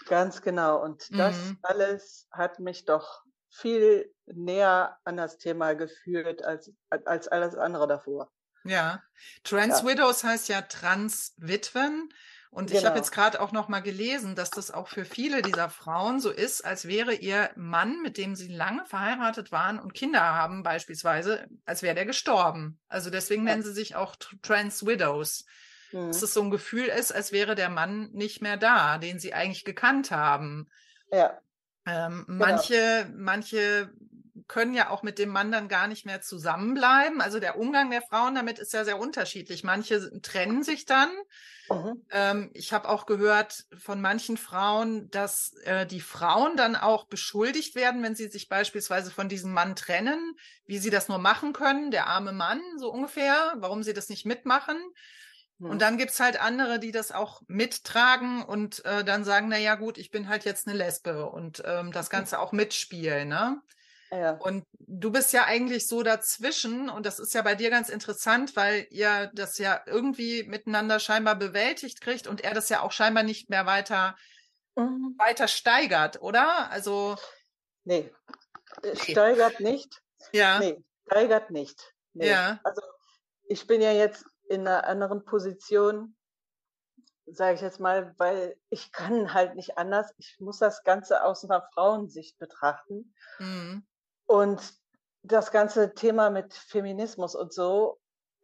Ganz 0.08 0.42
genau. 0.42 0.82
Und 0.84 1.08
das 1.18 1.36
Mhm. 1.38 1.60
alles 1.62 2.28
hat 2.32 2.60
mich 2.60 2.86
doch 2.86 3.24
viel 3.52 4.14
näher 4.26 4.98
an 5.04 5.18
das 5.18 5.38
Thema 5.38 5.74
geführt 5.74 6.44
als, 6.44 6.72
als 6.90 7.28
alles 7.28 7.56
andere 7.56 7.88
davor. 7.88 8.32
Ja. 8.64 9.02
Trans 9.44 9.82
Ja. 9.82 9.88
Widows 9.88 10.24
heißt 10.24 10.50
ja 10.50 10.62
Trans-Witwen. 10.62 12.10
Und 12.52 12.72
ich 12.72 12.78
habe 12.78 12.88
Genau. 12.88 12.98
jetzt 12.98 13.12
gerade 13.12 13.42
auch 13.42 13.52
noch 13.52 13.68
mal 13.68 13.82
gelesen, 13.82 14.36
dass 14.36 14.50
das 14.50 14.72
auch 14.72 14.88
für 14.88 15.06
viele 15.06 15.44
dieser 15.44 15.70
Frauen 15.70 16.20
so 16.20 16.32
ist, 16.32 16.66
als 16.66 16.88
wäre 16.88 17.14
ihr 17.14 17.52
Mann, 17.56 18.02
mit 18.02 18.18
dem 18.18 18.36
sie 18.36 18.48
lange 18.48 18.86
verheiratet 18.86 19.52
waren 19.52 19.80
und 19.80 19.94
Kinder 19.94 20.22
haben 20.22 20.64
beispielsweise, 20.64 21.46
als 21.66 21.84
wäre 21.84 21.94
der 21.94 22.06
gestorben. 22.08 22.80
Also 22.88 23.12
deswegen 23.12 23.44
nennen 23.44 23.62
sie 23.62 23.74
sich 23.74 23.96
auch 23.96 24.16
Tr- 24.16 24.42
Trans 24.42 24.86
Widows. 24.86 25.46
Mhm. 25.92 26.08
Dass 26.08 26.22
es 26.24 26.34
so 26.34 26.42
ein 26.42 26.50
Gefühl 26.52 26.86
ist, 26.88 27.12
als 27.12 27.32
wäre 27.32 27.54
der 27.56 27.70
Mann 27.70 28.10
nicht 28.14 28.42
mehr 28.42 28.58
da, 28.58 28.98
den 28.98 29.20
sie 29.20 29.34
eigentlich 29.34 29.64
gekannt 29.66 30.10
haben. 30.12 30.68
Ja, 31.12 31.40
Ähm, 31.86 32.26
Genau. 32.28 32.46
manche, 32.46 33.12
manche 33.16 33.92
können 34.48 34.74
ja 34.74 34.90
auch 34.90 35.04
mit 35.04 35.20
dem 35.20 35.30
Mann 35.30 35.52
dann 35.52 35.68
gar 35.68 35.88
nicht 35.88 36.06
mehr 36.06 36.22
zusammenbleiben. 36.22 37.22
Also 37.22 37.40
der 37.40 37.58
Umgang 37.58 37.90
der 37.90 38.02
Frauen 38.02 38.36
damit 38.36 38.60
ist 38.60 38.74
ja 38.74 38.86
sehr 38.86 39.00
unterschiedlich. 39.00 39.64
Manche 39.64 40.22
trennen 40.22 40.64
sich 40.64 40.86
dann. 40.86 41.10
mhm. 41.70 42.06
Ähm, 42.12 42.52
ich 42.54 42.74
habe 42.74 42.90
auch 42.90 43.06
gehört 43.06 43.66
von 43.78 44.02
manchen 44.02 44.38
Frauen, 44.38 45.10
dass 45.10 45.54
äh, 45.64 45.86
die 45.86 46.02
Frauen 46.02 46.58
dann 46.58 46.76
auch 46.76 47.06
beschuldigt 47.06 47.76
werden, 47.76 48.02
wenn 48.04 48.16
sie 48.16 48.28
sich 48.28 48.50
beispielsweise 48.50 49.12
von 49.12 49.30
diesem 49.30 49.54
Mann 49.54 49.76
trennen, 49.76 50.36
wie 50.66 50.80
sie 50.80 50.90
das 50.90 51.08
nur 51.08 51.20
machen 51.20 51.54
können, 51.54 51.92
der 51.92 52.08
arme 52.08 52.34
Mann, 52.34 52.62
so 52.78 52.92
ungefähr, 52.92 53.54
warum 53.58 53.84
sie 53.84 53.94
das 53.94 54.10
nicht 54.10 54.26
mitmachen. 54.26 54.78
Mhm. 55.60 55.70
Und 55.70 55.82
dann 55.82 55.98
gibt's 55.98 56.20
halt 56.20 56.42
andere, 56.42 56.80
die 56.80 56.92
das 56.92 57.12
auch 57.12 57.42
mittragen 57.48 58.44
und 58.44 58.84
äh, 58.86 59.04
dann 59.04 59.24
sagen, 59.24 59.50
na 59.50 59.58
ja, 59.58 59.76
gut, 59.76 59.98
ich 59.98 60.10
bin 60.10 60.28
halt 60.28 60.46
jetzt 60.46 60.68
eine 60.68 60.78
Lesbe 60.78 61.30
und 61.30 61.62
ähm, 61.66 61.92
das 61.92 62.10
Ganze 62.10 62.40
auch 62.40 62.52
mitspielen, 62.52 63.28
ne? 63.28 63.62
Ja. 64.12 64.32
Und 64.34 64.66
du 64.80 65.12
bist 65.12 65.34
ja 65.34 65.46
eigentlich 65.46 65.88
so 65.88 66.02
dazwischen 66.04 66.90
und 66.90 67.06
das 67.06 67.20
ist 67.20 67.34
ja 67.34 67.42
bei 67.42 67.56
dir 67.56 67.70
ganz 67.70 67.90
interessant, 67.90 68.56
weil 68.56 68.88
ihr 68.90 69.30
das 69.34 69.58
ja 69.58 69.82
irgendwie 69.86 70.44
miteinander 70.44 71.00
scheinbar 71.00 71.36
bewältigt 71.36 72.02
kriegt 72.02 72.28
und 72.28 72.42
er 72.42 72.54
das 72.54 72.70
ja 72.70 72.82
auch 72.82 72.92
scheinbar 72.92 73.24
nicht 73.24 73.50
mehr 73.50 73.66
weiter, 73.66 74.16
Mhm. 74.76 75.16
weiter 75.18 75.48
steigert, 75.48 76.22
oder? 76.22 76.70
Also, 76.72 77.18
Nee, 77.84 78.12
äh, 78.84 78.96
steigert 78.96 79.60
nicht. 79.60 80.02
ja, 80.32 80.60
Nee, 80.60 80.84
steigert 81.08 81.52
nicht. 81.52 81.94
Nee. 82.14 82.30
Ja. 82.30 82.60
Also 82.64 82.82
ich 83.48 83.68
bin 83.68 83.82
ja 83.82 83.92
jetzt 83.92 84.26
in 84.48 84.62
einer 84.68 84.86
anderen 84.86 85.26
Position, 85.26 86.16
sage 87.26 87.56
ich 87.56 87.62
jetzt 87.62 87.80
mal, 87.80 88.14
weil 88.18 88.56
ich 88.70 88.92
kann 88.92 89.34
halt 89.34 89.56
nicht 89.56 89.78
anders. 89.78 90.12
Ich 90.18 90.38
muss 90.40 90.60
das 90.60 90.84
Ganze 90.84 91.24
aus 91.24 91.44
einer 91.44 91.68
Frauensicht 91.74 92.38
betrachten. 92.40 93.14
mhm. 93.40 93.86
Und 94.30 94.62
das 95.24 95.50
ganze 95.52 95.96
Thema 95.96 96.30
mit 96.30 96.54
Feminismus 96.54 97.34
und 97.34 97.52
so, 97.52 98.00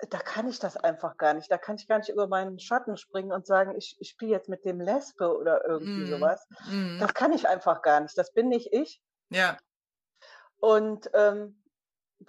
da 0.09 0.17
kann 0.17 0.47
ich 0.47 0.57
das 0.57 0.77
einfach 0.77 1.15
gar 1.17 1.35
nicht. 1.35 1.51
Da 1.51 1.59
kann 1.59 1.75
ich 1.75 1.87
gar 1.87 1.99
nicht 1.99 2.09
über 2.09 2.27
meinen 2.27 2.57
Schatten 2.59 2.97
springen 2.97 3.31
und 3.31 3.45
sagen, 3.45 3.75
ich, 3.77 3.95
ich 3.99 4.09
spiele 4.09 4.31
jetzt 4.31 4.49
mit 4.49 4.65
dem 4.65 4.81
Lesbe 4.81 5.37
oder 5.37 5.63
irgendwie 5.63 6.01
Mhm. 6.01 6.09
sowas. 6.09 6.47
Mhm. 6.65 6.97
Das 6.99 7.13
kann 7.13 7.31
ich 7.33 7.47
einfach 7.47 7.83
gar 7.83 7.99
nicht. 7.99 8.17
Das 8.17 8.33
bin 8.33 8.49
nicht 8.49 8.73
ich. 8.73 8.99
ja, 9.29 9.57
Und 10.59 11.09
ähm, 11.13 11.61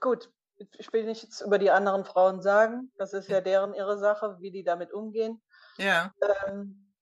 gut, 0.00 0.30
ich 0.78 0.92
will 0.92 1.04
nichts 1.04 1.40
über 1.40 1.58
die 1.58 1.70
anderen 1.70 2.04
Frauen 2.04 2.42
sagen. 2.42 2.92
Das 2.98 3.14
ist 3.14 3.28
ja 3.30 3.40
deren 3.40 3.74
ihre 3.74 3.98
Sache, 3.98 4.36
wie 4.40 4.50
die 4.50 4.64
damit 4.64 4.92
umgehen. 4.92 5.42
ja, 5.78 6.12
Ähm, 6.46 6.92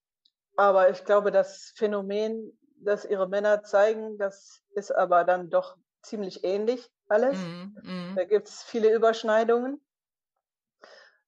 aber 0.56 0.90
ich 0.90 1.04
glaube, 1.04 1.30
das 1.30 1.72
Phänomen, 1.76 2.58
das 2.76 3.04
ihre 3.04 3.28
Männer 3.28 3.62
zeigen, 3.64 4.18
das 4.18 4.62
ist 4.74 4.92
aber 4.92 5.24
dann 5.24 5.50
doch 5.50 5.76
ziemlich 6.04 6.44
ähnlich 6.44 6.90
alles. 7.08 7.38
mhm. 7.38 7.76
Mhm. 7.82 8.12
Da 8.16 8.24
gibt's 8.24 8.62
viele 8.62 8.94
Überschneidungen. 8.94 9.80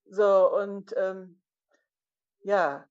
So, 0.09 0.55
und 0.55 0.95
ähm, 0.97 1.41
ja, 2.43 2.89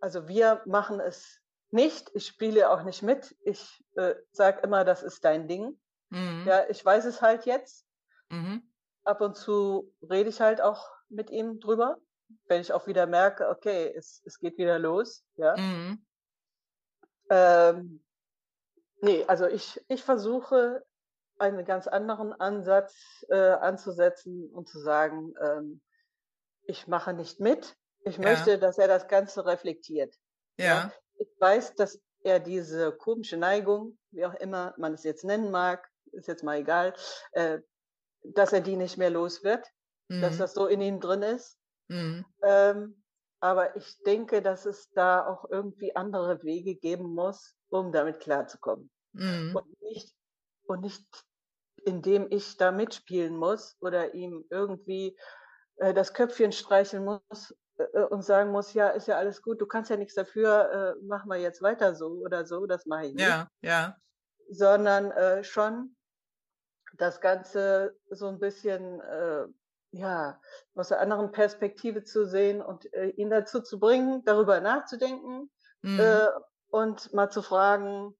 also 0.00 0.28
wir 0.28 0.62
machen 0.66 1.00
es 1.00 1.40
nicht. 1.70 2.10
Ich 2.14 2.26
spiele 2.26 2.70
auch 2.70 2.82
nicht 2.82 3.02
mit. 3.02 3.36
Ich 3.44 3.84
äh, 3.96 4.14
sage 4.32 4.60
immer, 4.62 4.84
das 4.84 5.02
ist 5.02 5.24
dein 5.24 5.48
Ding. 5.48 5.78
Mhm. 6.10 6.44
Ja, 6.46 6.68
ich 6.68 6.84
weiß 6.84 7.04
es 7.06 7.22
halt 7.22 7.46
jetzt. 7.46 7.86
Mhm. 8.28 8.62
Ab 9.04 9.20
und 9.20 9.36
zu 9.36 9.92
rede 10.02 10.28
ich 10.28 10.40
halt 10.40 10.60
auch 10.60 10.90
mit 11.08 11.30
ihm 11.30 11.60
drüber, 11.60 11.98
wenn 12.46 12.60
ich 12.60 12.72
auch 12.72 12.86
wieder 12.86 13.06
merke, 13.06 13.48
okay, 13.48 13.92
es, 13.96 14.22
es 14.24 14.38
geht 14.38 14.58
wieder 14.58 14.78
los. 14.78 15.24
Ja. 15.36 15.56
Mhm. 15.56 16.04
Ähm, 17.30 18.04
nee, 19.00 19.24
also 19.26 19.46
ich, 19.46 19.80
ich 19.88 20.02
versuche 20.02 20.84
einen 21.40 21.64
ganz 21.64 21.86
anderen 21.86 22.32
Ansatz 22.32 23.24
äh, 23.28 23.36
anzusetzen 23.36 24.50
und 24.50 24.68
zu 24.68 24.78
sagen, 24.78 25.34
ähm, 25.40 25.80
ich 26.62 26.86
mache 26.86 27.12
nicht 27.12 27.40
mit. 27.40 27.76
Ich 28.04 28.16
Ja. 28.16 28.22
möchte, 28.22 28.58
dass 28.58 28.78
er 28.78 28.88
das 28.88 29.08
Ganze 29.08 29.44
reflektiert. 29.44 30.14
Ja, 30.58 30.92
Ich 31.14 31.28
weiß, 31.38 31.74
dass 31.74 32.00
er 32.22 32.40
diese 32.40 32.92
komische 32.92 33.36
Neigung, 33.36 33.98
wie 34.10 34.24
auch 34.24 34.34
immer 34.34 34.74
man 34.78 34.94
es 34.94 35.04
jetzt 35.04 35.24
nennen 35.24 35.50
mag, 35.50 35.86
ist 36.12 36.28
jetzt 36.28 36.44
mal 36.44 36.58
egal, 36.58 36.94
äh, 37.32 37.60
dass 38.22 38.52
er 38.52 38.60
die 38.60 38.76
nicht 38.76 38.96
mehr 38.98 39.10
los 39.10 39.42
wird, 39.44 39.66
dass 40.08 40.34
mhm. 40.34 40.38
das 40.38 40.54
so 40.54 40.66
in 40.66 40.80
ihm 40.80 41.00
drin 41.00 41.22
ist. 41.22 41.58
Mhm. 41.88 42.24
Ähm, 42.42 43.02
aber 43.40 43.74
ich 43.76 44.02
denke, 44.02 44.42
dass 44.42 44.66
es 44.66 44.90
da 44.90 45.26
auch 45.26 45.48
irgendwie 45.50 45.96
andere 45.96 46.42
Wege 46.42 46.74
geben 46.74 47.14
muss, 47.14 47.54
um 47.70 47.90
damit 47.92 48.20
klarzukommen. 48.20 48.90
Mhm. 49.12 49.56
Und 49.56 49.80
nicht, 49.80 50.14
und 50.64 50.82
nicht 50.82 51.04
indem 51.84 52.26
ich 52.30 52.56
da 52.56 52.72
mitspielen 52.72 53.36
muss 53.36 53.76
oder 53.80 54.14
ihm 54.14 54.44
irgendwie 54.50 55.16
äh, 55.76 55.94
das 55.94 56.14
Köpfchen 56.14 56.52
streicheln 56.52 57.04
muss 57.04 57.54
äh, 57.78 58.02
und 58.04 58.22
sagen 58.22 58.50
muss, 58.50 58.74
ja, 58.74 58.88
ist 58.88 59.08
ja 59.08 59.16
alles 59.16 59.42
gut, 59.42 59.60
du 59.60 59.66
kannst 59.66 59.90
ja 59.90 59.96
nichts 59.96 60.14
dafür, 60.14 60.96
äh, 61.00 61.04
machen 61.04 61.28
wir 61.28 61.38
jetzt 61.38 61.62
weiter 61.62 61.94
so 61.94 62.08
oder 62.24 62.46
so, 62.46 62.66
das 62.66 62.86
mache 62.86 63.06
ich 63.06 63.14
nicht. 63.14 63.26
Ja, 63.26 63.48
ja, 63.62 63.96
Sondern 64.48 65.10
äh, 65.12 65.44
schon 65.44 65.96
das 66.96 67.20
Ganze 67.20 67.96
so 68.10 68.26
ein 68.26 68.38
bisschen 68.38 69.00
äh, 69.00 69.46
ja, 69.92 70.40
aus 70.74 70.92
einer 70.92 71.00
anderen 71.00 71.32
Perspektive 71.32 72.04
zu 72.04 72.26
sehen 72.26 72.62
und 72.62 72.92
äh, 72.94 73.08
ihn 73.10 73.30
dazu 73.30 73.60
zu 73.60 73.78
bringen, 73.80 74.22
darüber 74.24 74.60
nachzudenken 74.60 75.50
mhm. 75.82 76.00
äh, 76.00 76.28
und 76.68 77.12
mal 77.12 77.30
zu 77.30 77.42
fragen, 77.42 78.14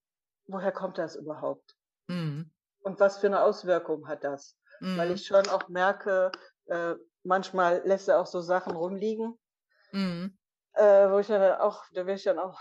woher 0.46 0.72
kommt 0.72 0.98
das 0.98 1.16
überhaupt? 1.16 1.76
Mhm. 2.08 2.50
Und 2.82 3.00
was 3.00 3.18
für 3.18 3.26
eine 3.26 3.42
Auswirkung 3.42 4.08
hat 4.08 4.24
das? 4.24 4.56
Mhm. 4.80 4.96
Weil 4.96 5.10
ich 5.12 5.26
schon 5.26 5.46
auch 5.48 5.68
merke, 5.68 6.32
äh, 6.66 6.94
manchmal 7.22 7.82
lässt 7.84 8.08
er 8.08 8.20
auch 8.20 8.26
so 8.26 8.40
Sachen 8.40 8.74
rumliegen, 8.74 9.38
mhm. 9.92 10.36
äh, 10.74 11.10
wo 11.10 11.18
ich 11.18 11.26
dann 11.26 11.60
auch, 11.60 11.84
da 11.92 12.06
wäre 12.06 12.16
ich 12.16 12.24
dann 12.24 12.38
auch 12.38 12.58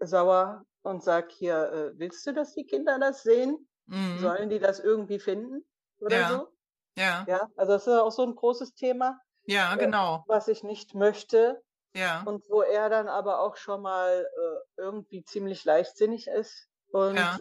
sauer 0.00 0.64
und 0.82 1.02
sag 1.02 1.30
hier, 1.32 1.72
äh, 1.72 1.98
willst 1.98 2.26
du, 2.26 2.32
dass 2.32 2.54
die 2.54 2.64
Kinder 2.64 2.98
das 2.98 3.22
sehen? 3.22 3.68
Mhm. 3.86 4.18
Sollen 4.18 4.50
die 4.50 4.58
das 4.58 4.80
irgendwie 4.80 5.18
finden 5.18 5.64
oder 6.00 6.20
ja. 6.20 6.28
so? 6.28 6.48
Ja. 6.96 7.24
Ja, 7.28 7.48
also 7.56 7.72
das 7.72 7.86
ist 7.86 7.92
auch 7.92 8.10
so 8.10 8.22
ein 8.22 8.34
großes 8.34 8.74
Thema. 8.74 9.20
Ja, 9.44 9.74
äh, 9.74 9.78
genau. 9.78 10.24
was 10.26 10.48
ich 10.48 10.62
nicht 10.62 10.94
möchte. 10.94 11.62
Ja. 11.94 12.22
Und 12.26 12.44
wo 12.50 12.62
er 12.62 12.90
dann 12.90 13.08
aber 13.08 13.40
auch 13.40 13.56
schon 13.56 13.80
mal 13.82 14.24
äh, 14.24 14.80
irgendwie 14.80 15.24
ziemlich 15.24 15.64
leichtsinnig 15.64 16.26
ist. 16.26 16.68
Und 16.90 17.16
ja. 17.16 17.38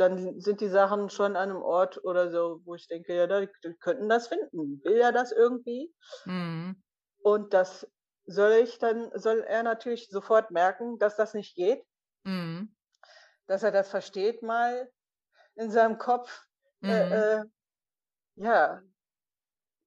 Dann 0.00 0.40
sind 0.40 0.60
die 0.60 0.68
Sachen 0.68 1.10
schon 1.10 1.36
an 1.36 1.50
einem 1.50 1.62
Ort 1.62 2.02
oder 2.04 2.30
so, 2.30 2.60
wo 2.64 2.74
ich 2.74 2.86
denke, 2.88 3.14
ja, 3.14 3.26
die, 3.26 3.48
die 3.64 3.74
könnten 3.74 4.08
das 4.08 4.28
finden. 4.28 4.82
Will 4.84 4.96
er 4.96 5.12
das 5.12 5.32
irgendwie? 5.32 5.92
Mhm. 6.24 6.82
Und 7.22 7.52
das 7.52 7.86
soll 8.26 8.52
ich 8.52 8.78
dann, 8.78 9.10
soll 9.14 9.40
er 9.40 9.62
natürlich 9.62 10.08
sofort 10.08 10.50
merken, 10.50 10.98
dass 10.98 11.16
das 11.16 11.34
nicht 11.34 11.54
geht. 11.54 11.82
Mhm. 12.24 12.74
Dass 13.46 13.62
er 13.62 13.72
das 13.72 13.88
versteht 13.88 14.42
mal 14.42 14.90
in 15.56 15.70
seinem 15.70 15.98
Kopf. 15.98 16.44
Äh, 16.82 16.86
mhm. 16.86 17.12
Äh, 17.12 17.34
äh, 17.34 17.44
ja. 18.36 18.82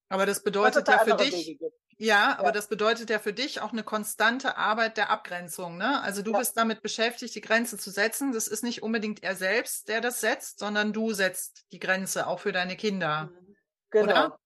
Aber 0.09 0.25
das 0.25 0.43
bedeutet 0.43 0.87
ja 0.87 0.99
für 0.99 1.15
dich, 1.15 1.57
ja, 2.01 2.35
aber 2.39 2.47
ja. 2.47 2.51
das 2.51 2.67
bedeutet 2.67 3.11
ja 3.11 3.19
für 3.19 3.31
dich 3.31 3.61
auch 3.61 3.71
eine 3.71 3.83
konstante 3.83 4.57
Arbeit 4.57 4.97
der 4.97 5.11
Abgrenzung. 5.11 5.77
Ne? 5.77 6.01
Also 6.01 6.23
du 6.23 6.31
ja. 6.31 6.39
bist 6.39 6.57
damit 6.57 6.81
beschäftigt, 6.81 7.35
die 7.35 7.41
Grenze 7.41 7.77
zu 7.77 7.91
setzen. 7.91 8.33
Das 8.33 8.47
ist 8.47 8.63
nicht 8.63 8.81
unbedingt 8.81 9.21
er 9.23 9.35
selbst, 9.35 9.87
der 9.87 10.01
das 10.01 10.19
setzt, 10.19 10.57
sondern 10.57 10.93
du 10.93 11.13
setzt 11.13 11.65
die 11.71 11.79
Grenze 11.79 12.25
auch 12.25 12.39
für 12.39 12.51
deine 12.51 12.75
Kinder. 12.75 13.25
Mhm. 13.25 13.55
Genau. 13.91 14.03
Oder? 14.03 14.39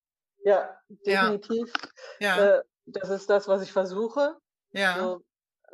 Ja, 0.44 0.80
definitiv. 0.90 1.72
Ja. 2.20 2.58
Äh, 2.58 2.64
das 2.88 3.10
ist 3.10 3.30
das, 3.30 3.48
was 3.48 3.62
ich 3.62 3.72
versuche. 3.72 4.36
Ja. 4.72 5.00
So, 5.00 5.24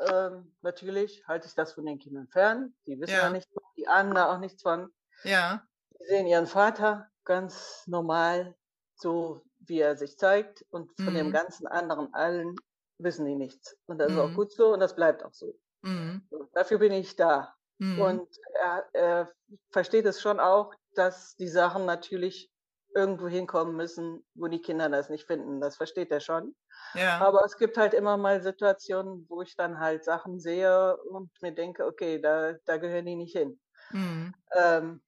ähm, 0.08 0.56
natürlich 0.62 1.28
halte 1.28 1.48
ich 1.48 1.56
das 1.56 1.74
von 1.74 1.86
den 1.86 1.98
Kindern 1.98 2.28
fern. 2.28 2.76
Die 2.86 3.00
wissen 3.00 3.14
ja, 3.14 3.24
ja 3.24 3.30
nichts 3.32 3.52
die 3.76 3.88
ahnen 3.88 4.14
da 4.14 4.32
auch 4.32 4.38
nichts 4.38 4.62
von. 4.62 4.94
Ja. 5.24 5.66
Die 6.00 6.06
sehen 6.06 6.28
ihren 6.28 6.46
Vater 6.46 7.10
ganz 7.24 7.84
normal, 7.88 8.56
so 8.94 9.44
wie 9.66 9.80
er 9.80 9.96
sich 9.96 10.18
zeigt 10.18 10.66
und 10.70 10.92
von 10.96 11.14
mhm. 11.14 11.18
dem 11.18 11.32
ganzen 11.32 11.68
anderen 11.68 12.14
allen 12.14 12.56
wissen 12.98 13.26
die 13.26 13.36
nichts. 13.36 13.78
Und 13.86 13.98
das 14.00 14.10
mhm. 14.10 14.18
ist 14.18 14.24
auch 14.24 14.30
mhm. 14.30 14.36
gut 14.36 14.52
so 14.52 14.74
und 14.74 14.80
das 14.80 14.96
bleibt 14.96 15.24
auch 15.24 15.34
so. 15.34 15.54
Mhm. 15.84 16.22
dafür 16.54 16.78
bin 16.78 16.92
ich 16.92 17.16
da. 17.16 17.56
Mhm. 17.80 18.02
Und 18.02 18.28
er, 18.62 18.86
er 18.94 19.34
versteht 19.72 20.06
es 20.06 20.22
schon 20.22 20.40
auch, 20.40 20.74
dass 20.94 21.36
die 21.38 21.48
Sachen 21.48 21.86
natürlich 21.86 22.52
irgendwo 22.94 23.28
hinkommen 23.28 23.76
müssen, 23.76 24.26
wo 24.36 24.48
die 24.48 24.62
Kinder 24.62 24.90
das 24.90 25.10
nicht 25.10 25.26
finden. 25.26 25.62
Das 25.62 25.78
versteht 25.78 26.12
er 26.12 26.20
schon. 26.20 26.56
Ja. 26.94 27.20
Aber 27.20 27.44
es 27.46 27.58
gibt 27.58 27.78
halt 27.78 27.94
immer 27.94 28.18
mal 28.18 28.42
Situationen, 28.42 29.26
wo 29.30 29.42
ich 29.42 29.56
dann 29.56 29.80
halt 29.80 30.04
Sachen 30.04 30.40
sehe 30.40 30.98
und 30.98 31.32
mir 31.42 31.54
denke, 31.54 31.86
okay, 31.86 32.20
da, 32.20 32.54
da 32.66 32.78
gehören 32.78 33.06
die 33.06 33.16
nicht 33.16 33.36
hin. 33.36 33.60
Mhm. 33.92 34.34
Ähm, 34.56 35.02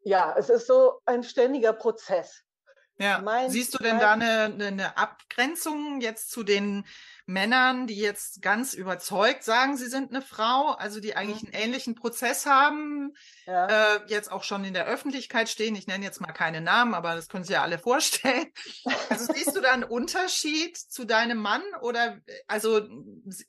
ja, 0.00 0.34
es 0.38 0.50
ist 0.50 0.66
so 0.66 1.00
ein 1.04 1.22
ständiger 1.22 1.72
Prozess. 1.72 2.42
Ja. 2.98 3.20
Mein, 3.20 3.50
Siehst 3.50 3.74
du 3.74 3.78
denn 3.78 3.98
da 3.98 4.12
eine, 4.12 4.54
eine 4.58 4.96
Abgrenzung 4.96 6.00
jetzt 6.00 6.30
zu 6.30 6.42
den 6.42 6.84
Männern, 7.26 7.88
die 7.88 7.96
jetzt 7.96 8.40
ganz 8.40 8.72
überzeugt 8.72 9.42
sagen, 9.42 9.76
sie 9.76 9.88
sind 9.88 10.10
eine 10.10 10.22
Frau, 10.22 10.70
also 10.70 11.00
die 11.00 11.16
eigentlich 11.16 11.42
mhm. 11.42 11.48
einen 11.52 11.64
ähnlichen 11.64 11.94
Prozess 11.96 12.46
haben, 12.46 13.14
ja. 13.46 13.96
äh, 13.96 14.00
jetzt 14.06 14.30
auch 14.30 14.44
schon 14.44 14.64
in 14.64 14.74
der 14.74 14.86
Öffentlichkeit 14.86 15.48
stehen. 15.48 15.74
Ich 15.74 15.88
nenne 15.88 16.04
jetzt 16.04 16.20
mal 16.20 16.32
keine 16.32 16.60
Namen, 16.60 16.94
aber 16.94 17.16
das 17.16 17.28
können 17.28 17.42
Sie 17.42 17.52
ja 17.52 17.62
alle 17.62 17.78
vorstellen. 17.78 18.46
Also 19.08 19.32
siehst 19.32 19.56
du 19.56 19.60
da 19.60 19.72
einen 19.72 19.84
Unterschied 19.84 20.76
zu 20.76 21.04
deinem 21.04 21.38
Mann 21.38 21.62
oder 21.80 22.18
also 22.46 22.78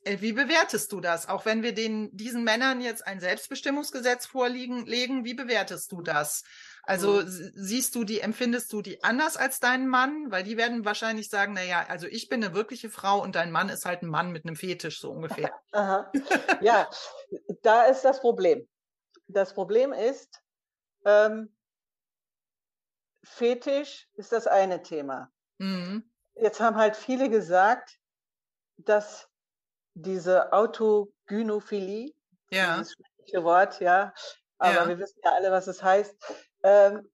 äh, 0.04 0.20
wie 0.20 0.32
bewertest 0.32 0.92
du 0.92 1.00
das? 1.00 1.28
Auch 1.28 1.44
wenn 1.44 1.62
wir 1.62 1.74
den 1.74 2.16
diesen 2.16 2.44
Männern 2.44 2.80
jetzt 2.80 3.06
ein 3.06 3.20
Selbstbestimmungsgesetz 3.20 4.26
vorliegen 4.26 4.86
legen, 4.86 5.24
wie 5.24 5.34
bewertest 5.34 5.92
du 5.92 6.00
das? 6.02 6.44
Also 6.88 7.20
mhm. 7.20 7.52
siehst 7.54 7.94
du 7.94 8.02
die, 8.02 8.20
empfindest 8.20 8.72
du 8.72 8.80
die 8.80 9.04
anders 9.04 9.36
als 9.36 9.60
deinen 9.60 9.88
Mann? 9.88 10.30
Weil 10.30 10.42
die 10.42 10.56
werden 10.56 10.86
wahrscheinlich 10.86 11.28
sagen, 11.28 11.52
na 11.52 11.62
ja, 11.62 11.84
also 11.86 12.06
ich 12.06 12.30
bin 12.30 12.42
eine 12.42 12.54
wirkliche 12.54 12.88
Frau 12.88 13.22
und 13.22 13.34
dein 13.34 13.50
Mann 13.50 13.68
ist 13.68 13.84
halt 13.84 14.00
ein 14.00 14.08
Mann 14.08 14.32
mit 14.32 14.46
einem 14.46 14.56
Fetisch, 14.56 14.98
so 14.98 15.10
ungefähr. 15.10 15.52
Aha. 15.72 16.10
Ja, 16.62 16.88
da 17.60 17.82
ist 17.82 18.06
das 18.06 18.22
Problem. 18.22 18.66
Das 19.26 19.52
Problem 19.52 19.92
ist, 19.92 20.40
ähm, 21.04 21.54
Fetisch 23.22 24.08
ist 24.14 24.32
das 24.32 24.46
eine 24.46 24.82
Thema. 24.82 25.30
Mhm. 25.58 26.10
Jetzt 26.36 26.58
haben 26.58 26.76
halt 26.76 26.96
viele 26.96 27.28
gesagt, 27.28 27.98
dass 28.78 29.28
diese 29.92 30.54
Autogynophilie, 30.54 32.14
ja. 32.50 32.78
dieses 32.78 32.96
Wort, 33.34 33.78
ja, 33.80 34.14
aber 34.56 34.74
ja. 34.74 34.88
wir 34.88 34.98
wissen 34.98 35.20
ja 35.22 35.32
alle, 35.32 35.50
was 35.50 35.66
es 35.66 35.82
heißt, 35.82 36.16
ähm, 36.62 37.08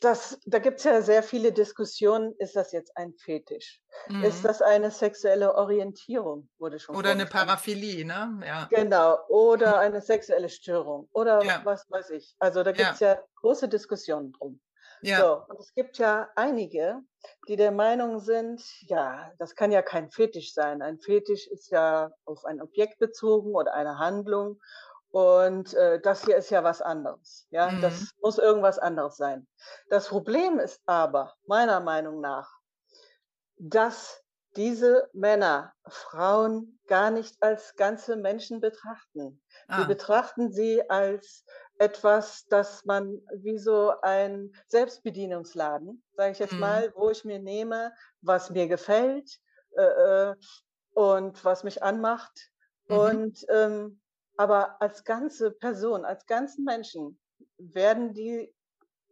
das, 0.00 0.38
da 0.44 0.58
gibt 0.58 0.78
es 0.78 0.84
ja 0.84 1.00
sehr 1.00 1.22
viele 1.22 1.52
Diskussionen. 1.52 2.34
Ist 2.38 2.54
das 2.54 2.72
jetzt 2.72 2.94
ein 2.96 3.14
Fetisch? 3.14 3.80
Mhm. 4.08 4.24
Ist 4.24 4.44
das 4.44 4.60
eine 4.60 4.90
sexuelle 4.90 5.54
Orientierung? 5.54 6.48
Wurde 6.58 6.78
schon 6.78 6.96
Oder 6.96 7.12
eine 7.12 7.24
Paraphilie, 7.24 8.04
ne? 8.04 8.40
Ja. 8.46 8.66
Genau. 8.70 9.18
Oder 9.28 9.78
eine 9.80 10.02
sexuelle 10.02 10.50
Störung. 10.50 11.08
Oder 11.12 11.42
ja. 11.44 11.60
was 11.64 11.90
weiß 11.90 12.10
ich. 12.10 12.34
Also 12.38 12.62
da 12.62 12.72
gibt 12.72 12.92
es 12.92 13.00
ja. 13.00 13.14
ja. 13.14 13.22
große 13.36 13.68
Diskussionen 13.68 14.32
drum. 14.32 14.60
Ja. 15.02 15.20
So, 15.20 15.52
und 15.52 15.60
es 15.60 15.74
gibt 15.74 15.98
ja 15.98 16.28
einige, 16.36 17.00
die 17.48 17.56
der 17.56 17.70
Meinung 17.70 18.18
sind, 18.20 18.62
ja, 18.82 19.30
das 19.38 19.54
kann 19.54 19.70
ja 19.70 19.82
kein 19.82 20.10
Fetisch 20.10 20.52
sein. 20.52 20.82
Ein 20.82 20.98
Fetisch 20.98 21.46
ist 21.46 21.70
ja 21.70 22.10
auf 22.24 22.44
ein 22.44 22.62
Objekt 22.62 22.98
bezogen 22.98 23.54
oder 23.54 23.74
eine 23.74 23.98
Handlung. 23.98 24.60
Und 25.10 25.72
äh, 25.74 26.00
das 26.00 26.24
hier 26.24 26.36
ist 26.36 26.50
ja 26.50 26.62
was 26.64 26.82
anderes. 26.82 27.46
Ja, 27.50 27.70
mhm. 27.70 27.80
das 27.80 28.12
muss 28.20 28.38
irgendwas 28.38 28.78
anderes 28.78 29.16
sein. 29.16 29.46
Das 29.88 30.08
Problem 30.08 30.58
ist 30.58 30.80
aber 30.86 31.34
meiner 31.46 31.80
Meinung 31.80 32.20
nach, 32.20 32.50
dass 33.58 34.22
diese 34.56 35.08
Männer 35.12 35.72
Frauen 35.86 36.78
gar 36.86 37.10
nicht 37.10 37.42
als 37.42 37.76
ganze 37.76 38.16
Menschen 38.16 38.60
betrachten. 38.60 39.42
Ah. 39.68 39.80
Sie 39.80 39.86
betrachten 39.86 40.52
sie 40.52 40.88
als 40.88 41.44
etwas, 41.78 42.46
das 42.48 42.84
man 42.84 43.20
wie 43.34 43.58
so 43.58 43.92
ein 44.00 44.52
Selbstbedienungsladen, 44.68 46.02
sage 46.16 46.32
ich 46.32 46.38
jetzt 46.38 46.54
mhm. 46.54 46.60
mal, 46.60 46.92
wo 46.96 47.10
ich 47.10 47.24
mir 47.24 47.38
nehme, 47.38 47.92
was 48.22 48.50
mir 48.50 48.66
gefällt 48.66 49.38
äh, 49.76 49.82
äh 49.82 50.34
und 50.94 51.44
was 51.44 51.62
mich 51.62 51.82
anmacht. 51.82 52.50
Mhm. 52.88 52.96
Und 52.96 53.46
ähm, 53.50 54.00
aber 54.36 54.80
als 54.80 55.04
ganze 55.04 55.50
Person, 55.50 56.04
als 56.04 56.26
ganzen 56.26 56.64
Menschen 56.64 57.18
werden 57.58 58.12
die, 58.12 58.54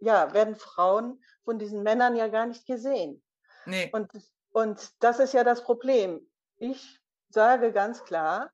ja, 0.00 0.32
werden 0.32 0.56
Frauen 0.56 1.22
von 1.44 1.58
diesen 1.58 1.82
Männern 1.82 2.16
ja 2.16 2.28
gar 2.28 2.46
nicht 2.46 2.66
gesehen. 2.66 3.22
Nee. 3.66 3.90
Und, 3.92 4.10
und 4.52 4.90
das 5.02 5.18
ist 5.18 5.34
ja 5.34 5.44
das 5.44 5.64
Problem. 5.64 6.26
Ich 6.56 7.00
sage 7.30 7.72
ganz 7.72 8.04
klar, 8.04 8.50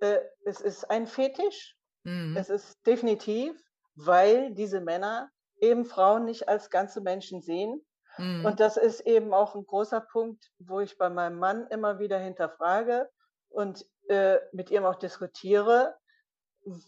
äh, 0.00 0.18
es 0.44 0.60
ist 0.60 0.90
ein 0.90 1.06
Fetisch. 1.06 1.76
Mhm. 2.04 2.36
Es 2.36 2.48
ist 2.48 2.84
definitiv, 2.86 3.62
weil 3.94 4.52
diese 4.54 4.80
Männer 4.80 5.30
eben 5.58 5.84
Frauen 5.84 6.24
nicht 6.24 6.48
als 6.48 6.70
ganze 6.70 7.00
Menschen 7.00 7.42
sehen. 7.42 7.84
Mhm. 8.16 8.44
Und 8.44 8.60
das 8.60 8.76
ist 8.76 9.00
eben 9.00 9.32
auch 9.34 9.54
ein 9.54 9.66
großer 9.66 10.00
Punkt, 10.00 10.50
wo 10.58 10.80
ich 10.80 10.96
bei 10.98 11.10
meinem 11.10 11.38
Mann 11.38 11.66
immer 11.68 11.98
wieder 11.98 12.18
hinterfrage 12.18 13.08
und 13.48 13.86
äh, 14.10 14.40
mit 14.52 14.70
ihm 14.70 14.84
auch 14.84 14.96
diskutiere, 14.96 15.96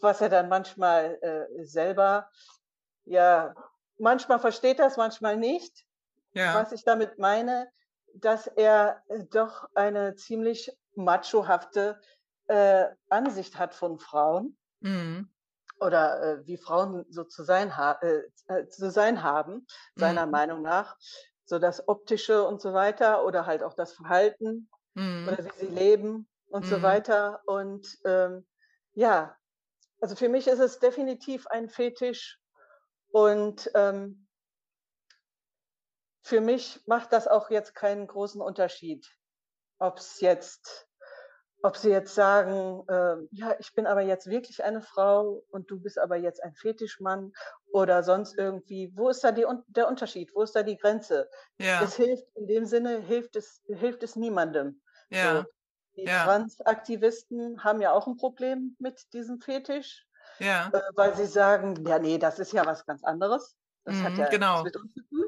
was 0.01 0.21
er 0.21 0.29
dann 0.29 0.49
manchmal 0.49 1.19
äh, 1.23 1.65
selber, 1.65 2.29
ja, 3.05 3.55
manchmal 3.99 4.41
versteht 4.41 4.79
das, 4.81 4.97
manchmal 4.97 5.37
nicht. 5.37 5.87
Ja. 6.35 6.55
Was 6.55 6.73
ich 6.73 6.85
damit 6.85 7.19
meine, 7.19 7.71
dass 8.15 8.47
er 8.49 9.03
äh, 9.09 9.25
doch 9.31 9.69
eine 9.75 10.17
ziemlich 10.17 10.77
machohafte 10.95 12.01
äh, 12.49 12.87
Ansicht 13.09 13.59
hat 13.59 13.75
von 13.75 13.99
Frauen. 13.99 14.59
Mhm. 14.81 15.31
Oder 15.79 16.23
äh, 16.23 16.47
wie 16.47 16.57
Frauen 16.57 17.07
so 17.09 17.25
zu 17.25 17.45
sein, 17.45 17.77
ha 17.77 17.99
äh, 18.03 18.23
äh 18.49 18.69
zu 18.69 18.91
sein 18.91 19.23
haben, 19.23 19.67
seiner 19.95 20.27
mhm. 20.27 20.33
Meinung 20.33 20.63
nach. 20.63 20.97
So 21.45 21.59
das 21.59 21.87
Optische 21.87 22.45
und 22.47 22.61
so 22.61 22.73
weiter 22.73 23.25
oder 23.25 23.47
halt 23.47 23.63
auch 23.63 23.75
das 23.75 23.93
Verhalten 23.93 24.69
mhm. 24.95 25.29
oder 25.29 25.45
wie 25.45 25.67
sie 25.67 25.67
leben 25.67 26.29
und 26.53 26.67
so 26.67 26.79
mhm. 26.79 26.83
weiter. 26.83 27.43
Und 27.47 27.99
ähm, 28.05 28.47
ja, 28.93 29.37
also 30.01 30.17
für 30.17 30.29
mich 30.29 30.47
ist 30.47 30.61
es 30.61 30.79
definitiv 30.79 31.47
ein 31.47 31.69
Fetisch 31.69 32.39
und 33.11 33.71
ähm, 33.75 34.29
für 36.23 36.41
mich 36.41 36.81
macht 36.87 37.13
das 37.13 37.27
auch 37.27 37.51
jetzt 37.51 37.75
keinen 37.75 38.07
großen 38.07 38.41
Unterschied, 38.41 39.09
ob 39.79 39.99
es 39.99 40.21
jetzt 40.21 40.89
ob 41.63 41.77
sie 41.77 41.91
jetzt 41.91 42.15
sagen, 42.15 42.83
äh, 42.89 43.17
ja, 43.31 43.55
ich 43.61 43.73
bin 43.73 43.87
aber 43.87 44.01
jetzt 44.01 44.27
wirklich 44.27 44.65
eine 44.65 44.83
Frau 44.83 45.45
und 45.51 45.71
du 45.71 45.81
bist 45.81 45.99
aber 45.99 46.17
jetzt 46.17 46.43
ein 46.43 46.55
Fetischmann 46.55 47.33
oder 47.73 48.03
sonst 48.03 48.37
irgendwie, 48.37 48.91
wo 48.97 49.09
ist 49.09 49.23
da 49.23 49.31
die, 49.31 49.47
der 49.69 49.87
Unterschied? 49.87 50.33
Wo 50.35 50.43
ist 50.43 50.57
da 50.57 50.65
die 50.65 50.77
Grenze? 50.77 51.31
Ja. 51.59 51.83
Es 51.83 51.95
hilft, 51.95 52.25
in 52.35 52.49
dem 52.49 52.65
Sinne 52.65 52.99
hilft 52.99 53.37
es, 53.37 53.63
hilft 53.67 54.03
es 54.03 54.17
niemandem. 54.17 54.83
Ja. 55.11 55.43
So, 55.43 55.45
die 55.97 56.05
ja. 56.05 56.25
Transaktivisten 56.25 57.63
haben 57.65 57.81
ja 57.81 57.93
auch 57.93 58.07
ein 58.07 58.17
Problem 58.17 58.77
mit 58.79 59.13
diesem 59.13 59.41
Fetisch, 59.41 60.07
ja. 60.39 60.71
Äh, 60.73 60.81
weil 60.95 61.15
sie 61.17 61.27
sagen, 61.27 61.85
ja, 61.87 61.99
nee, 61.99 62.19
das 62.19 62.39
ist 62.39 62.53
ja 62.53 62.65
was 62.67 62.87
ganz 62.87 63.05
anderes. 63.05 63.57
Das 63.85 63.97
mhm, 63.97 64.05
hat 64.05 64.19
ja 64.19 64.29
genau. 64.29 64.63
mit 64.63 64.77
uns 64.77 64.95
zu 64.95 65.03
tun. 65.03 65.25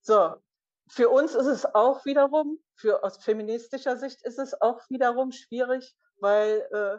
So, 0.00 0.34
für 0.88 1.08
uns 1.08 1.34
ist 1.34 1.46
es 1.46 1.64
auch 1.64 2.04
wiederum, 2.04 2.58
für 2.74 3.04
aus 3.04 3.18
feministischer 3.18 3.96
Sicht 3.96 4.22
ist 4.22 4.38
es 4.38 4.60
auch 4.60 4.80
wiederum 4.88 5.32
schwierig, 5.32 5.94
weil 6.18 6.66
äh, 6.72 6.98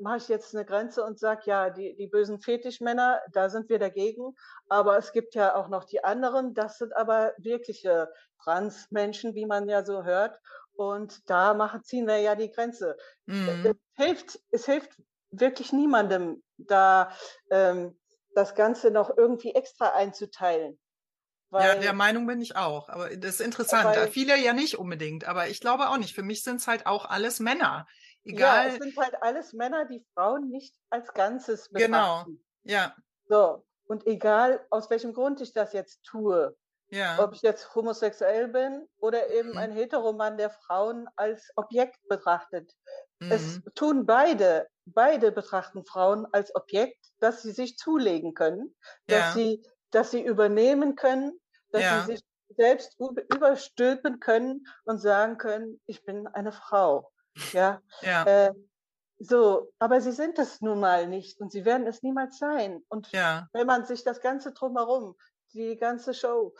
mache 0.00 0.16
ich 0.16 0.28
jetzt 0.28 0.54
eine 0.54 0.64
Grenze 0.64 1.04
und 1.04 1.18
sage, 1.18 1.42
ja, 1.44 1.70
die, 1.70 1.94
die 1.96 2.06
bösen 2.06 2.40
Fetischmänner, 2.40 3.20
da 3.32 3.48
sind 3.48 3.68
wir 3.68 3.78
dagegen. 3.78 4.34
Aber 4.68 4.96
es 4.96 5.12
gibt 5.12 5.34
ja 5.34 5.54
auch 5.54 5.68
noch 5.68 5.84
die 5.84 6.02
anderen, 6.02 6.54
das 6.54 6.78
sind 6.78 6.96
aber 6.96 7.34
wirkliche 7.38 8.12
Transmenschen, 8.42 9.34
wie 9.34 9.46
man 9.46 9.68
ja 9.68 9.84
so 9.84 10.04
hört. 10.04 10.38
Und 10.80 11.28
da 11.28 11.52
machen, 11.52 11.84
ziehen 11.84 12.06
wir 12.06 12.16
ja 12.20 12.34
die 12.34 12.50
Grenze. 12.50 12.96
Mhm. 13.26 13.66
Es, 13.66 13.76
hilft, 14.02 14.40
es 14.50 14.64
hilft 14.64 14.90
wirklich 15.30 15.74
niemandem, 15.74 16.42
da 16.56 17.12
ähm, 17.50 18.00
das 18.34 18.54
Ganze 18.54 18.90
noch 18.90 19.14
irgendwie 19.14 19.54
extra 19.54 19.90
einzuteilen. 19.90 20.80
Weil, 21.50 21.66
ja, 21.66 21.74
der 21.74 21.92
Meinung 21.92 22.26
bin 22.26 22.40
ich 22.40 22.56
auch. 22.56 22.88
Aber 22.88 23.14
das 23.14 23.34
ist 23.34 23.40
interessant. 23.40 23.94
Weil, 23.94 24.08
Viele 24.08 24.38
ja 24.38 24.54
nicht 24.54 24.78
unbedingt, 24.78 25.26
aber 25.26 25.48
ich 25.48 25.60
glaube 25.60 25.90
auch 25.90 25.98
nicht. 25.98 26.14
Für 26.14 26.22
mich 26.22 26.42
sind 26.42 26.56
es 26.56 26.66
halt 26.66 26.86
auch 26.86 27.04
alles 27.04 27.40
Männer. 27.40 27.86
Egal. 28.24 28.68
Ja, 28.68 28.72
es 28.72 28.82
sind 28.82 28.96
halt 28.96 29.22
alles 29.22 29.52
Männer, 29.52 29.84
die 29.84 30.02
Frauen 30.14 30.48
nicht 30.48 30.74
als 30.88 31.12
Ganzes 31.12 31.68
betrachten. 31.68 31.92
Genau. 31.92 32.26
Ja. 32.62 32.96
So. 33.28 33.66
Und 33.84 34.06
egal, 34.06 34.64
aus 34.70 34.88
welchem 34.88 35.12
Grund 35.12 35.42
ich 35.42 35.52
das 35.52 35.74
jetzt 35.74 36.04
tue, 36.04 36.56
ja. 36.90 37.18
ob 37.18 37.34
ich 37.34 37.42
jetzt 37.42 37.74
homosexuell 37.74 38.48
bin 38.48 38.86
oder 38.98 39.30
eben 39.30 39.50
mhm. 39.50 39.58
ein 39.58 39.72
Heteroman, 39.72 40.36
der 40.36 40.50
Frauen 40.50 41.08
als 41.16 41.50
Objekt 41.56 41.98
betrachtet. 42.08 42.72
Mhm. 43.18 43.32
Es 43.32 43.60
tun 43.74 44.06
beide, 44.06 44.68
beide 44.86 45.32
betrachten 45.32 45.84
Frauen 45.84 46.26
als 46.32 46.54
Objekt, 46.54 46.98
dass 47.20 47.42
sie 47.42 47.52
sich 47.52 47.76
zulegen 47.76 48.34
können, 48.34 48.74
dass 49.06 49.18
ja. 49.18 49.32
sie 49.32 49.62
dass 49.90 50.10
sie 50.10 50.22
übernehmen 50.22 50.96
können, 50.96 51.38
dass 51.70 51.82
ja. 51.82 52.00
sie 52.00 52.12
sich 52.12 52.24
selbst 52.56 52.98
überstülpen 52.98 54.20
können 54.20 54.66
und 54.84 54.98
sagen 54.98 55.38
können, 55.38 55.80
ich 55.86 56.04
bin 56.04 56.26
eine 56.28 56.52
Frau. 56.52 57.10
Ja. 57.52 57.80
ja. 58.02 58.24
Äh, 58.24 58.54
so, 59.18 59.70
aber 59.78 60.00
sie 60.00 60.12
sind 60.12 60.38
es 60.38 60.60
nun 60.60 60.80
mal 60.80 61.06
nicht 61.06 61.40
und 61.40 61.52
sie 61.52 61.64
werden 61.64 61.86
es 61.86 62.02
niemals 62.02 62.38
sein. 62.38 62.82
Und 62.88 63.12
ja. 63.12 63.48
wenn 63.52 63.66
man 63.66 63.84
sich 63.84 64.02
das 64.02 64.20
ganze 64.20 64.52
drumherum, 64.52 65.16
die 65.52 65.76
ganze 65.76 66.14
Show, 66.14 66.54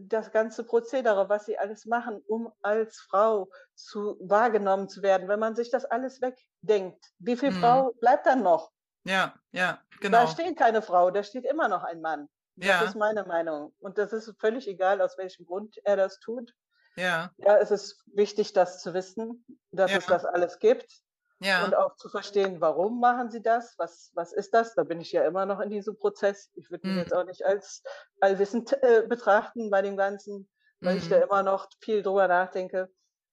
das 0.00 0.30
ganze 0.32 0.64
Prozedere, 0.64 1.28
was 1.28 1.46
sie 1.46 1.58
alles 1.58 1.86
machen, 1.86 2.22
um 2.28 2.52
als 2.62 2.98
Frau 2.98 3.48
zu 3.74 4.16
wahrgenommen 4.20 4.88
zu 4.88 5.02
werden, 5.02 5.28
wenn 5.28 5.40
man 5.40 5.54
sich 5.54 5.70
das 5.70 5.84
alles 5.84 6.20
wegdenkt, 6.20 7.04
wie 7.18 7.36
viel 7.36 7.50
mhm. 7.50 7.60
Frau 7.60 7.92
bleibt 8.00 8.26
dann 8.26 8.42
noch? 8.42 8.70
Ja, 9.04 9.34
ja, 9.52 9.80
genau. 10.00 10.22
Da 10.22 10.26
steht 10.26 10.58
keine 10.58 10.82
Frau, 10.82 11.10
da 11.10 11.22
steht 11.22 11.44
immer 11.44 11.68
noch 11.68 11.84
ein 11.84 12.00
Mann. 12.00 12.28
Ja. 12.56 12.80
Das 12.80 12.90
ist 12.90 12.96
meine 12.96 13.24
Meinung. 13.24 13.74
Und 13.78 13.98
das 13.98 14.12
ist 14.12 14.32
völlig 14.38 14.66
egal, 14.66 15.00
aus 15.00 15.18
welchem 15.18 15.46
Grund 15.46 15.76
er 15.84 15.96
das 15.96 16.18
tut. 16.20 16.52
Ja. 16.96 17.30
Ja, 17.36 17.58
es 17.58 17.70
ist 17.70 18.02
wichtig, 18.06 18.54
das 18.54 18.82
zu 18.82 18.94
wissen, 18.94 19.44
dass 19.70 19.90
ja. 19.90 19.98
es 19.98 20.06
das 20.06 20.24
alles 20.24 20.58
gibt. 20.58 21.02
Ja. 21.38 21.64
Und 21.64 21.74
auch 21.74 21.96
zu 21.96 22.08
verstehen, 22.08 22.60
warum 22.60 22.98
machen 22.98 23.30
sie 23.30 23.42
das? 23.42 23.74
Was, 23.78 24.10
was 24.14 24.32
ist 24.32 24.54
das? 24.54 24.74
Da 24.74 24.84
bin 24.84 25.00
ich 25.00 25.12
ja 25.12 25.26
immer 25.26 25.44
noch 25.44 25.60
in 25.60 25.68
diesem 25.68 25.98
Prozess. 25.98 26.50
Ich 26.54 26.70
würde 26.70 26.86
mich 26.86 26.96
mhm. 26.96 27.02
jetzt 27.02 27.14
auch 27.14 27.24
nicht 27.24 27.44
als 27.44 27.82
allwissend 28.20 28.72
äh, 28.82 29.02
betrachten 29.06 29.68
bei 29.70 29.82
dem 29.82 29.96
Ganzen, 29.96 30.48
weil 30.80 30.94
mhm. 30.94 31.00
ich 31.00 31.08
da 31.08 31.18
mhm. 31.18 31.24
immer 31.24 31.42
noch 31.42 31.68
viel 31.80 32.02
drüber 32.02 32.26
nachdenke. 32.26 32.90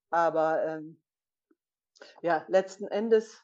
Aber 0.10 0.64
ähm, 0.66 1.02
ja, 2.22 2.44
letzten 2.50 2.88
Endes 2.88 3.42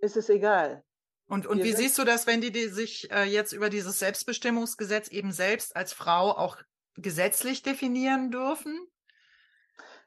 ist 0.00 0.16
es 0.16 0.28
egal. 0.28 0.84
Und, 1.28 1.46
und 1.46 1.62
wie 1.62 1.72
siehst 1.72 1.98
du 1.98 2.04
das, 2.04 2.26
wenn 2.26 2.40
die, 2.40 2.52
die 2.52 2.68
sich 2.68 3.10
äh, 3.10 3.24
jetzt 3.24 3.52
über 3.52 3.70
dieses 3.70 3.98
Selbstbestimmungsgesetz 3.98 5.08
eben 5.08 5.32
selbst 5.32 5.74
als 5.74 5.92
Frau 5.92 6.30
auch 6.30 6.58
gesetzlich 6.96 7.62
definieren 7.62 8.30
dürfen? 8.30 8.86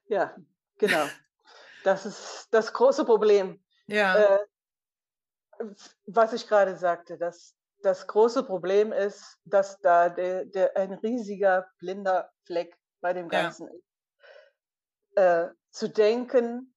Ja, 0.06 0.36
genau. 0.78 1.06
das 1.84 2.06
ist 2.06 2.48
das 2.52 2.72
große 2.72 3.04
Problem. 3.04 3.62
Ja. 3.90 4.16
Äh, 4.16 4.46
was 6.06 6.34
ich 6.34 6.48
gerade 6.48 6.78
sagte, 6.78 7.18
dass 7.18 7.56
das 7.82 8.08
große 8.08 8.44
Problem 8.44 8.92
ist, 8.92 9.38
dass 9.46 9.80
da 9.80 10.10
der, 10.10 10.46
der 10.46 10.76
ein 10.76 10.94
riesiger 10.94 11.70
blinder 11.80 12.32
Fleck 12.46 12.78
bei 13.02 13.14
dem 13.14 13.30
Ganzen 13.30 13.68
ja. 13.68 13.74
ist. 13.74 13.84
Äh, 15.16 15.54
zu 15.72 15.90
denken, 15.90 16.74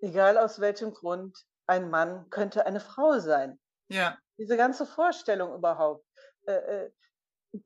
egal 0.00 0.38
aus 0.38 0.60
welchem 0.60 0.92
Grund, 0.92 1.36
ein 1.66 1.90
Mann 1.90 2.28
könnte 2.30 2.66
eine 2.66 2.80
Frau 2.80 3.18
sein. 3.18 3.60
Ja. 3.88 4.18
Diese 4.38 4.56
ganze 4.56 4.86
Vorstellung 4.86 5.54
überhaupt, 5.54 6.04
äh, 6.46 6.52
äh, 6.84 6.92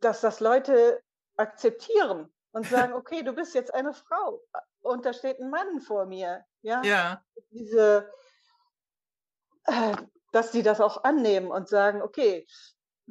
dass 0.01 0.21
das 0.21 0.41
Leute 0.41 1.03
akzeptieren 1.37 2.33
und 2.53 2.67
sagen, 2.91 2.93
okay, 2.93 3.23
du 3.23 3.33
bist 3.33 3.55
jetzt 3.55 3.73
eine 3.73 3.93
Frau 3.93 4.43
und 4.81 5.05
da 5.07 5.13
steht 5.13 5.41
ein 5.41 5.51
Mann 5.51 5.81
vor 5.81 6.07
mir. 6.07 6.45
Ja. 6.63 6.83
ja. 6.83 7.23
Diese, 7.51 8.07
äh, 8.07 8.26
dass 10.33 10.51
die 10.51 10.63
das 10.63 10.81
auch 10.81 11.05
annehmen 11.05 11.51
und 11.51 11.69
sagen, 11.69 12.03
okay, 12.03 12.47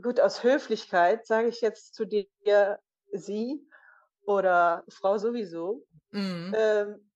gut, 0.02 0.20
aus 0.20 0.44
Höflichkeit 0.44 1.26
sage 1.26 1.48
ich 1.48 1.62
jetzt 1.62 1.96
zu 1.96 2.06
dir 2.06 2.80
sie 3.12 3.68
oder 4.26 4.84
Frau 4.90 5.18
sowieso, 5.18 5.86
mhm. 6.12 6.54
ähm, 6.56 7.12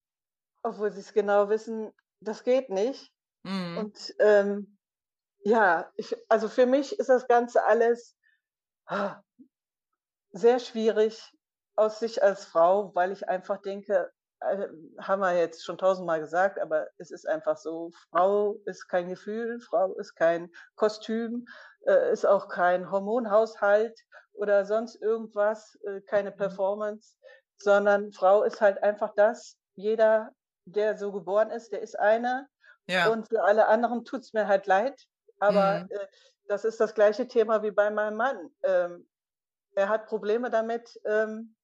obwohl 0.63 0.91
sie 0.91 1.01
es 1.01 1.13
genau 1.13 1.49
wissen, 1.49 1.91
das 2.19 2.43
geht 2.43 2.69
nicht. 2.69 3.13
Mhm. 3.43 3.77
Und 3.77 4.15
ähm, 4.19 4.77
ja, 5.43 5.91
ich, 5.95 6.15
also 6.29 6.49
für 6.49 6.65
mich 6.65 6.99
ist 6.99 7.09
das 7.09 7.27
Ganze 7.27 7.63
alles 7.63 8.17
ah, 8.85 9.21
sehr 10.31 10.59
schwierig 10.59 11.33
aus 11.75 11.99
sich 11.99 12.21
als 12.21 12.45
Frau, 12.45 12.93
weil 12.93 13.11
ich 13.11 13.27
einfach 13.29 13.61
denke, 13.61 13.93
äh, 13.95 14.18
haben 14.41 15.19
wir 15.19 15.37
jetzt 15.37 15.65
schon 15.65 15.77
tausendmal 15.77 16.19
gesagt, 16.19 16.59
aber 16.59 16.87
es 16.97 17.11
ist 17.11 17.27
einfach 17.27 17.57
so, 17.57 17.91
Frau 18.09 18.55
ist 18.65 18.87
kein 18.87 19.09
Gefühl, 19.09 19.59
Frau 19.59 19.93
ist 19.95 20.15
kein 20.15 20.49
Kostüm, 20.75 21.45
äh, 21.85 22.11
ist 22.11 22.25
auch 22.25 22.47
kein 22.47 22.89
Hormonhaushalt 22.89 23.99
oder 24.33 24.65
sonst 24.65 25.01
irgendwas, 25.01 25.77
äh, 25.85 26.01
keine 26.01 26.31
mhm. 26.31 26.37
Performance, 26.37 27.17
sondern 27.57 28.13
Frau 28.13 28.43
ist 28.43 28.61
halt 28.61 28.81
einfach 28.81 29.13
das, 29.15 29.57
jeder, 29.75 30.31
der 30.65 30.97
so 30.97 31.11
geboren 31.11 31.51
ist, 31.51 31.71
der 31.71 31.81
ist 31.81 31.99
eine. 31.99 32.47
Ja. 32.87 33.09
Und 33.09 33.27
für 33.27 33.43
alle 33.43 33.67
anderen 33.67 34.05
tut's 34.05 34.33
mir 34.33 34.47
halt 34.47 34.67
leid. 34.67 34.99
Aber 35.39 35.81
mhm. 35.81 35.91
äh, 35.91 36.07
das 36.47 36.65
ist 36.65 36.79
das 36.79 36.95
gleiche 36.95 37.27
Thema 37.27 37.61
wie 37.63 37.71
bei 37.71 37.91
meinem 37.91 38.17
Mann. 38.17 38.49
Ähm, 38.63 39.07
er 39.75 39.89
hat 39.89 40.07
Probleme 40.07 40.49
damit, 40.49 40.99
ähm, 41.05 41.55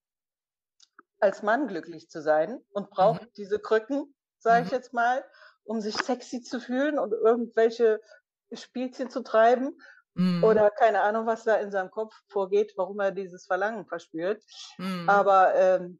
als 1.19 1.43
Mann 1.43 1.67
glücklich 1.67 2.09
zu 2.09 2.21
sein 2.21 2.59
und 2.71 2.89
braucht 2.89 3.23
mhm. 3.23 3.33
diese 3.37 3.59
Krücken, 3.59 4.13
sage 4.39 4.61
mhm. 4.61 4.65
ich 4.67 4.71
jetzt 4.71 4.93
mal, 4.93 5.23
um 5.63 5.81
sich 5.81 5.95
sexy 5.95 6.41
zu 6.41 6.59
fühlen 6.59 6.99
und 6.99 7.13
irgendwelche 7.13 7.99
Spielchen 8.51 9.09
zu 9.09 9.21
treiben. 9.21 9.77
Mhm. 10.13 10.43
Oder 10.43 10.69
keine 10.69 11.01
Ahnung, 11.01 11.25
was 11.25 11.43
da 11.43 11.55
in 11.55 11.71
seinem 11.71 11.91
Kopf 11.91 12.13
vorgeht, 12.29 12.73
warum 12.77 12.99
er 12.99 13.11
dieses 13.11 13.45
Verlangen 13.45 13.85
verspürt. 13.85 14.41
Mhm. 14.77 15.09
Aber 15.09 15.55
ähm, 15.55 15.99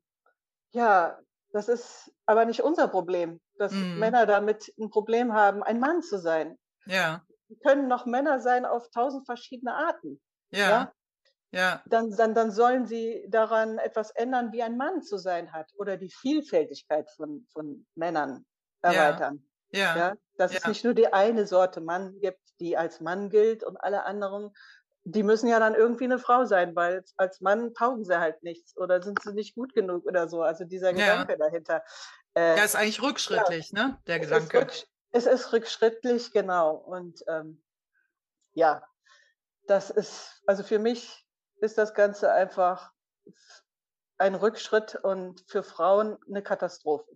ja, 0.72 1.20
das 1.52 1.68
ist 1.68 2.12
aber 2.26 2.46
nicht 2.46 2.62
unser 2.62 2.88
Problem, 2.88 3.42
dass 3.58 3.74
mhm. 3.74 4.00
Männer 4.00 4.26
damit 4.26 4.74
ein 4.80 4.90
Problem 4.90 5.34
haben, 5.34 5.64
ein 5.64 5.80
Mann 5.80 6.02
zu 6.02 6.18
sein. 6.20 6.58
Ja 6.86 7.26
können 7.62 7.88
noch 7.88 8.06
Männer 8.06 8.40
sein 8.40 8.66
auf 8.66 8.90
tausend 8.90 9.26
verschiedene 9.26 9.74
Arten. 9.74 10.22
Ja. 10.52 10.70
ja? 10.70 10.94
Ja. 11.56 11.82
Dann, 11.86 12.12
dann, 12.12 12.36
dann 12.36 12.52
sollen 12.52 12.86
sie 12.86 13.26
daran 13.30 13.78
etwas 13.78 14.12
ändern, 14.12 14.52
wie 14.52 14.62
ein 14.62 14.76
Mann 14.76 15.02
zu 15.02 15.18
sein 15.18 15.54
hat 15.54 15.72
oder 15.78 15.96
die 15.96 16.10
Vielfältigkeit 16.10 17.10
von, 17.12 17.48
von 17.54 17.86
Männern 17.96 18.46
erweitern. 18.82 19.44
Ja. 19.72 19.80
ja. 19.80 19.98
ja? 19.98 20.14
Dass 20.38 20.52
ja. 20.52 20.60
es 20.60 20.68
nicht 20.68 20.84
nur 20.84 20.94
die 20.94 21.14
eine 21.14 21.48
Sorte 21.48 21.80
Mann 21.80 22.20
gibt, 22.20 22.42
die 22.60 22.76
als 22.76 23.00
Mann 23.00 23.30
gilt 23.30 23.64
und 23.64 23.78
alle 23.78 24.04
anderen, 24.04 24.54
die 25.06 25.24
müssen 25.24 25.48
ja 25.48 25.60
dann 25.60 25.76
irgendwie 25.76 26.04
eine 26.04 26.20
Frau 26.20 26.46
sein, 26.46 26.76
weil 26.76 27.04
als 27.16 27.40
Mann 27.40 27.74
taugen 27.74 28.04
sie 28.04 28.20
halt 28.20 28.44
nichts 28.44 28.76
oder 28.76 29.02
sind 29.02 29.22
sie 29.22 29.34
nicht 29.34 29.56
gut 29.56 29.74
genug 29.74 30.06
oder 30.06 30.28
so. 30.28 30.42
Also 30.42 30.66
dieser 30.66 30.94
Gedanke 30.94 31.38
dahinter. 31.38 31.84
Äh, 32.34 32.58
ja, 32.58 32.64
ist 32.66 32.76
eigentlich 32.76 33.02
rückschrittlich, 33.02 33.72
ne? 33.72 33.98
Der 34.08 34.20
Gedanke. 34.20 34.68
Es 35.12 35.26
ist 35.26 35.54
rückschrittlich, 35.54 36.34
genau. 36.34 36.76
Und 36.76 37.24
ähm, 37.28 37.64
ja, 38.54 38.84
das 39.68 39.90
ist, 39.90 40.42
also 40.46 40.64
für 40.64 40.80
mich 40.80 41.25
ist 41.66 41.78
das 41.78 41.94
Ganze 41.94 42.32
einfach 42.32 42.92
ein 44.18 44.36
Rückschritt 44.36 44.96
und 44.96 45.44
für 45.48 45.64
Frauen 45.64 46.18
eine 46.28 46.42
Katastrophe. 46.42 47.12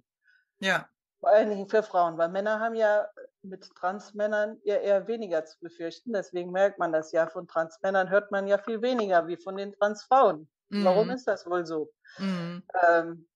Ja. 0.60 0.90
Vor 1.20 1.30
allen 1.30 1.50
Dingen 1.50 1.68
für 1.68 1.84
Frauen, 1.84 2.18
weil 2.18 2.30
Männer 2.30 2.60
haben 2.60 2.76
ja 2.76 3.08
mit 3.42 3.74
Transmännern 3.76 4.58
ja 4.64 4.76
eher 4.76 5.08
weniger 5.08 5.46
zu 5.46 5.60
befürchten. 5.60 6.14
Deswegen 6.14 6.52
merkt 6.52 6.80
man 6.80 6.94
das 6.94 7.12
ja. 7.12 7.28
Von 7.28 7.48
Transmännern 7.48 8.10
hört 8.10 8.32
man 8.32 8.48
ja 8.48 8.58
viel 8.58 8.82
weniger 8.82 9.28
wie 9.28 9.38
von 9.38 9.58
den 9.58 9.74
Transfrauen. 9.74 10.50
Mhm. 10.70 10.86
Warum 10.86 11.10
ist 11.10 11.28
das 11.28 11.46
wohl 11.46 11.66
so? 11.66 11.92
Mhm. 12.18 12.64
Ähm, 12.88 13.28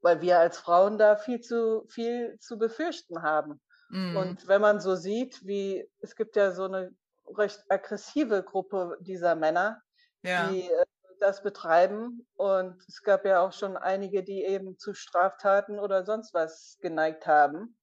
weil 0.00 0.20
wir 0.20 0.38
als 0.38 0.58
Frauen 0.58 0.98
da 0.98 1.16
viel 1.16 1.40
zu 1.40 1.84
viel 1.88 2.36
zu 2.40 2.58
befürchten 2.58 3.22
haben. 3.22 3.60
Mhm. 3.90 4.16
Und 4.16 4.48
wenn 4.48 4.60
man 4.60 4.80
so 4.80 4.96
sieht, 4.96 5.44
wie 5.46 5.88
es 6.00 6.16
gibt 6.16 6.36
ja 6.36 6.52
so 6.52 6.64
eine 6.64 6.92
recht 7.36 7.64
aggressive 7.68 8.42
Gruppe 8.42 8.96
dieser 9.00 9.34
Männer, 9.34 9.82
ja. 10.22 10.48
die 10.48 10.62
äh, 10.62 10.84
das 11.20 11.42
betreiben. 11.42 12.26
Und 12.36 12.82
es 12.88 13.02
gab 13.02 13.24
ja 13.24 13.40
auch 13.40 13.52
schon 13.52 13.76
einige, 13.76 14.22
die 14.22 14.44
eben 14.44 14.78
zu 14.78 14.94
Straftaten 14.94 15.78
oder 15.78 16.04
sonst 16.04 16.34
was 16.34 16.78
geneigt 16.80 17.26
haben. 17.26 17.76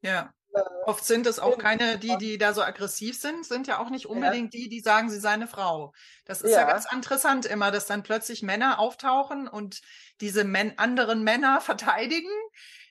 Ja. 0.00 0.32
Äh, 0.54 0.62
Oft 0.84 1.04
sind 1.04 1.26
es 1.26 1.38
auch 1.38 1.58
keine, 1.58 1.98
die, 1.98 2.16
die 2.18 2.38
da 2.38 2.52
so 2.52 2.62
aggressiv 2.62 3.18
sind, 3.18 3.46
sind 3.46 3.66
ja 3.66 3.78
auch 3.78 3.90
nicht 3.90 4.06
unbedingt 4.06 4.52
ja. 4.54 4.60
die, 4.60 4.68
die 4.68 4.80
sagen, 4.80 5.10
sie 5.10 5.20
sei 5.20 5.30
eine 5.30 5.46
Frau. 5.46 5.92
Das 6.24 6.42
ist 6.42 6.52
ja. 6.52 6.60
ja. 6.60 6.66
ganz 6.66 6.90
interessant 6.92 7.46
immer, 7.46 7.70
dass 7.70 7.86
dann 7.86 8.02
plötzlich 8.02 8.42
Männer 8.42 8.78
auftauchen 8.78 9.48
und 9.48 9.80
diese 10.20 10.44
Men 10.44 10.78
anderen 10.78 11.22
Männer 11.22 11.60
verteidigen, 11.62 12.30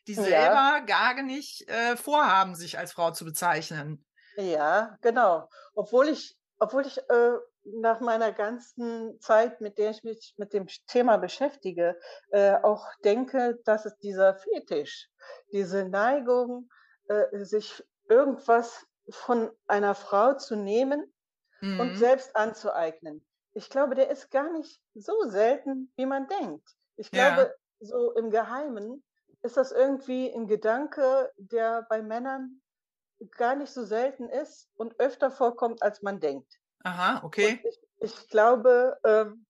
die 0.08 0.16
selber 0.16 0.32
ja. 0.32 0.80
gar 0.80 1.22
nicht 1.22 1.70
äh, 1.70 1.96
vorhaben, 1.96 2.56
sich 2.56 2.80
als 2.80 2.94
Frau 2.94 3.12
zu 3.12 3.26
bezeichnen. 3.26 4.04
Ja, 4.38 4.98
genau. 5.02 5.50
Obwohl 5.76 6.08
ich, 6.08 6.38
obwohl 6.62 6.86
ich 6.86 7.00
äh, 7.10 7.38
nach 7.64 8.02
meiner 8.02 8.32
ganzen 8.32 9.20
Zeit, 9.20 9.62
mit 9.62 9.80
der 9.80 9.90
ich 9.90 10.04
mich 10.04 10.36
mit 10.38 10.54
dem 10.54 10.68
Thema 10.86 11.18
beschäftige, 11.18 12.00
äh, 12.30 12.54
auch 12.62 12.86
denke, 13.04 13.60
dass 13.66 13.86
es 13.86 13.98
dieser 13.98 14.36
Fetisch, 14.36 15.10
diese 15.52 15.90
Neigung, 15.90 16.70
äh, 17.08 17.44
sich 17.44 17.84
irgendwas 18.08 18.86
von 19.10 19.50
einer 19.66 19.96
Frau 19.96 20.36
zu 20.36 20.56
nehmen 20.56 21.12
mhm. 21.62 21.80
und 21.80 21.96
selbst 21.96 22.36
anzueignen. 22.36 23.26
Ich 23.54 23.72
glaube, 23.72 23.96
der 23.96 24.12
ist 24.12 24.30
gar 24.30 24.52
nicht 24.52 24.84
so 24.94 25.14
selten, 25.30 25.92
wie 25.96 26.06
man 26.06 26.28
denkt. 26.28 26.70
Ich 26.96 27.10
glaube, 27.10 27.56
ja. 27.80 27.88
so 27.88 28.12
im 28.14 28.30
Geheimen 28.30 29.04
ist 29.42 29.58
das 29.58 29.72
irgendwie 29.72 30.32
ein 30.32 30.46
Gedanke, 30.46 31.32
der 31.38 31.88
bei 31.90 32.04
Männern 32.04 32.61
gar 33.38 33.56
nicht 33.56 33.72
so 33.72 33.86
selten 33.86 34.30
ist 34.30 34.70
und 34.76 35.00
öfter 35.00 35.32
vorkommt, 35.32 35.82
als 35.82 36.02
man 36.02 36.20
denkt. 36.20 36.60
Aha, 36.84 37.24
okay. 37.24 37.60
Ich, 37.64 37.80
ich, 38.00 38.30
glaube, 38.30 38.98
ähm, 39.04 39.46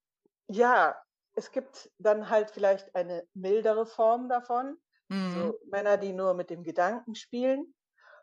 ja, 0.47 0.95
es 1.36 1.51
gibt 1.51 1.89
dann 1.97 2.30
halt 2.30 2.51
vielleicht 2.51 2.93
eine 2.95 3.26
mildere 3.34 3.86
Form 3.86 4.28
davon. 4.28 4.78
Mhm. 5.07 5.34
So 5.34 5.59
Männer, 5.69 5.97
die 5.97 6.13
nur 6.13 6.34
mit 6.34 6.49
dem 6.49 6.63
Gedanken 6.63 7.15
spielen. 7.15 7.74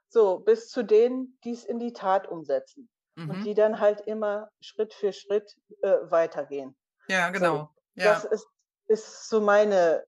So, 0.09 0.39
bis 0.39 0.69
zu 0.69 0.83
denen, 0.83 1.39
die 1.45 1.53
es 1.53 1.65
in 1.65 1.79
die 1.79 1.93
Tat 1.93 2.27
umsetzen. 2.27 2.89
Mhm. 3.17 3.31
Und 3.31 3.45
die 3.45 3.55
dann 3.55 3.81
halt 3.81 4.03
immer 4.03 4.51
Schritt 4.61 4.95
für 4.95 5.13
Schritt 5.13 5.55
äh, 5.83 5.97
weitergehen. 6.03 6.77
Ja, 7.09 7.31
genau. 7.31 7.73
So, 7.95 8.03
ja. 8.03 8.15
Das 8.15 8.25
ist, 8.25 8.47
ist 8.87 9.29
so 9.29 9.41
meine, 9.41 10.05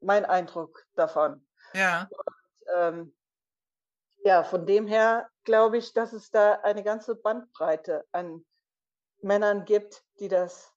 mein 0.00 0.24
Eindruck 0.24 0.84
davon. 0.94 1.46
Ja. 1.72 2.08
Und, 2.10 2.34
ähm, 2.76 3.16
ja, 4.24 4.42
von 4.42 4.66
dem 4.66 4.86
her 4.86 5.28
glaube 5.44 5.76
ich, 5.76 5.92
dass 5.92 6.12
es 6.12 6.30
da 6.30 6.54
eine 6.62 6.82
ganze 6.82 7.14
Bandbreite 7.14 8.04
an 8.10 8.44
Männern 9.20 9.64
gibt, 9.64 10.02
die 10.18 10.28
das 10.28 10.72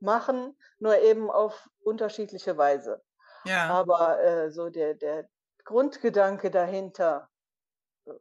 machen, 0.00 0.56
nur 0.78 0.98
eben 0.98 1.30
auf 1.30 1.68
unterschiedliche 1.84 2.56
Weise. 2.56 3.02
Ja. 3.44 3.68
Aber 3.68 4.22
äh, 4.22 4.50
so 4.50 4.70
der, 4.70 4.94
der 4.94 5.28
Grundgedanke 5.64 6.50
dahinter 6.50 7.28
äh, 8.06 8.12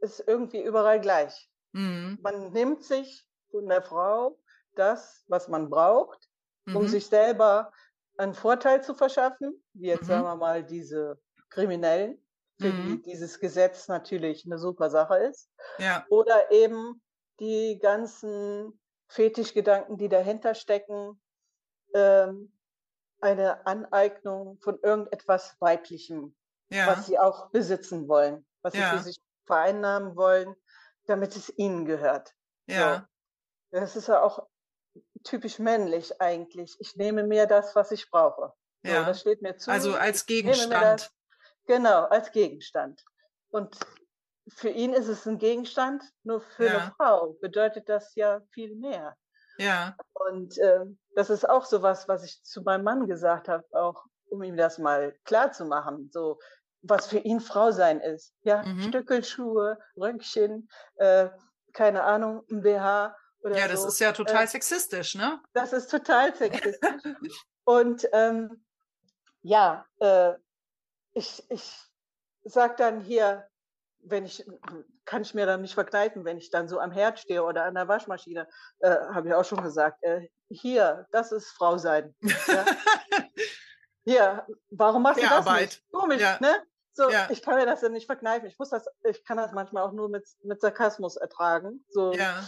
ist 0.00 0.22
irgendwie 0.26 0.62
überall 0.62 1.00
gleich. 1.00 1.48
Mhm. 1.72 2.18
Man 2.20 2.50
nimmt 2.50 2.82
sich 2.84 3.24
von 3.50 3.68
der 3.68 3.82
Frau 3.82 4.38
das, 4.74 5.24
was 5.28 5.48
man 5.48 5.70
braucht, 5.70 6.28
um 6.66 6.82
mhm. 6.82 6.88
sich 6.88 7.06
selber 7.06 7.72
einen 8.16 8.34
Vorteil 8.34 8.82
zu 8.82 8.94
verschaffen, 8.94 9.62
wie 9.74 9.86
jetzt 9.88 10.02
mhm. 10.02 10.06
sagen 10.06 10.24
wir 10.24 10.36
mal 10.36 10.64
diese 10.64 11.20
Kriminellen, 11.50 12.20
für 12.58 12.70
die 12.70 12.88
mhm. 12.88 13.02
dieses 13.02 13.38
Gesetz 13.38 13.88
natürlich 13.88 14.44
eine 14.44 14.58
super 14.58 14.90
Sache 14.90 15.16
ist. 15.18 15.50
Ja. 15.78 16.04
Oder 16.10 16.50
eben 16.50 17.00
die 17.40 17.78
ganzen 17.80 18.78
Fetischgedanken, 19.08 19.96
die 19.96 20.08
dahinter 20.08 20.54
stecken, 20.54 21.20
ähm, 21.94 22.52
eine 23.20 23.66
Aneignung 23.66 24.58
von 24.60 24.78
irgendetwas 24.82 25.56
Weiblichem, 25.60 26.36
ja. 26.70 26.86
was 26.86 27.06
sie 27.06 27.18
auch 27.18 27.50
besitzen 27.50 28.08
wollen, 28.08 28.46
was 28.62 28.74
sie 28.74 28.80
ja. 28.80 28.90
für 28.90 29.02
sich 29.02 29.16
vereinnahmen 29.46 30.16
wollen, 30.16 30.54
damit 31.06 31.36
es 31.36 31.52
ihnen 31.56 31.84
gehört. 31.84 32.34
Ja. 32.66 33.08
So. 33.70 33.78
Das 33.80 33.96
ist 33.96 34.08
ja 34.08 34.22
auch 34.22 34.46
typisch 35.24 35.58
männlich 35.58 36.20
eigentlich. 36.20 36.76
Ich 36.80 36.96
nehme 36.96 37.24
mir 37.24 37.46
das, 37.46 37.74
was 37.74 37.92
ich 37.92 38.10
brauche. 38.10 38.52
So, 38.84 38.90
ja. 38.90 39.04
Das 39.04 39.20
steht 39.20 39.42
mir 39.42 39.56
zu. 39.56 39.70
Also 39.70 39.94
als 39.94 40.26
Gegenstand. 40.26 41.10
Genau, 41.68 42.04
als 42.04 42.32
Gegenstand. 42.32 43.04
Und 43.50 43.78
für 44.48 44.70
ihn 44.70 44.94
ist 44.94 45.08
es 45.08 45.26
ein 45.26 45.38
Gegenstand, 45.38 46.02
nur 46.24 46.40
für 46.40 46.64
ja. 46.64 46.78
eine 46.78 46.92
Frau 46.96 47.36
bedeutet 47.42 47.88
das 47.90 48.14
ja 48.14 48.40
viel 48.52 48.74
mehr. 48.74 49.14
Ja. 49.58 49.94
Und 50.14 50.56
äh, 50.58 50.86
das 51.14 51.28
ist 51.28 51.46
auch 51.48 51.66
so 51.66 51.82
was, 51.82 52.08
was 52.08 52.24
ich 52.24 52.42
zu 52.42 52.62
meinem 52.62 52.84
Mann 52.84 53.06
gesagt 53.06 53.48
habe, 53.48 53.64
auch 53.72 54.02
um 54.30 54.42
ihm 54.42 54.56
das 54.56 54.78
mal 54.78 55.14
klar 55.24 55.52
zu 55.52 55.66
machen, 55.66 56.10
so 56.10 56.38
was 56.80 57.06
für 57.06 57.18
ihn 57.18 57.40
Frau 57.40 57.70
sein 57.70 58.00
ist. 58.00 58.34
Ja, 58.42 58.64
mhm. 58.64 58.82
Stöckelschuhe, 58.88 59.78
Röckchen, 59.96 60.70
äh, 60.96 61.28
keine 61.74 62.04
Ahnung, 62.04 62.44
ein 62.50 62.62
BH 62.62 63.14
oder 63.42 63.58
Ja, 63.58 63.68
das 63.68 63.82
so. 63.82 63.88
ist 63.88 63.98
ja 63.98 64.12
total 64.12 64.44
äh, 64.44 64.48
sexistisch, 64.48 65.16
ne? 65.16 65.40
Das 65.52 65.74
ist 65.74 65.90
total 65.90 66.34
sexistisch. 66.34 66.80
Und 67.64 68.08
ähm, 68.12 68.64
ja, 69.42 69.84
äh, 69.98 70.32
ich, 71.18 71.42
ich 71.50 71.90
sag 72.44 72.76
dann 72.76 73.00
hier, 73.00 73.48
wenn 74.00 74.24
ich, 74.24 74.46
kann 75.04 75.22
ich 75.22 75.34
mir 75.34 75.46
dann 75.46 75.62
nicht 75.62 75.74
verkneifen, 75.74 76.24
wenn 76.24 76.38
ich 76.38 76.50
dann 76.50 76.68
so 76.68 76.78
am 76.78 76.92
Herd 76.92 77.18
stehe 77.18 77.42
oder 77.42 77.64
an 77.64 77.74
der 77.74 77.88
Waschmaschine, 77.88 78.48
äh, 78.78 78.90
habe 79.12 79.28
ich 79.28 79.34
auch 79.34 79.44
schon 79.44 79.62
gesagt, 79.62 80.02
äh, 80.02 80.28
hier, 80.48 81.06
das 81.10 81.32
ist 81.32 81.50
Frau 81.50 81.76
sein. 81.76 82.14
Ja? 82.20 82.64
hier, 84.04 84.46
warum 84.70 85.02
machst 85.02 85.18
du 85.18 85.28
das 85.28 85.46
Arbeit. 85.46 85.62
nicht? 85.62 85.92
Komisch, 85.92 86.20
ja. 86.20 86.38
ne? 86.40 86.62
So, 86.92 87.10
ja. 87.10 87.28
ich 87.30 87.42
kann 87.42 87.56
mir 87.56 87.66
das 87.66 87.80
dann 87.80 87.92
nicht 87.92 88.06
verkneifen. 88.06 88.48
Ich 88.48 88.58
muss 88.58 88.70
das, 88.70 88.86
ich 89.04 89.24
kann 89.24 89.36
das 89.36 89.52
manchmal 89.52 89.82
auch 89.84 89.92
nur 89.92 90.08
mit, 90.08 90.26
mit 90.42 90.60
Sarkasmus 90.60 91.16
ertragen. 91.16 91.84
So, 91.90 92.12
ja. 92.12 92.44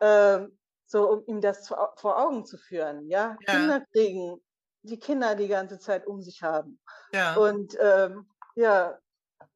ähm, 0.00 0.58
so 0.86 1.08
um 1.10 1.24
ihm 1.26 1.40
das 1.40 1.68
vor 1.68 2.18
Augen 2.18 2.46
zu 2.46 2.58
führen. 2.58 3.08
Ja? 3.08 3.36
ja, 3.46 3.52
Kinder 3.52 3.84
kriegen, 3.92 4.40
die 4.86 4.98
Kinder 4.98 5.34
die 5.34 5.48
ganze 5.48 5.78
Zeit 5.78 6.06
um 6.06 6.22
sich 6.22 6.42
haben. 6.42 6.80
Ja. 7.12 7.36
Und 7.36 7.76
ähm, 7.80 8.28
ja, 8.54 8.98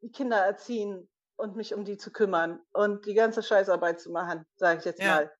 die 0.02 0.10
Kinder 0.10 0.38
erziehen 0.38 1.08
und 1.36 1.56
mich 1.56 1.74
um 1.74 1.84
die 1.84 1.96
zu 1.96 2.12
kümmern 2.12 2.60
und 2.72 3.06
die 3.06 3.14
ganze 3.14 3.42
Scheißarbeit 3.42 4.00
zu 4.00 4.10
machen, 4.10 4.44
sage 4.56 4.78
ich 4.80 4.84
jetzt 4.84 5.00
ja. 5.00 5.14
mal. 5.14 5.32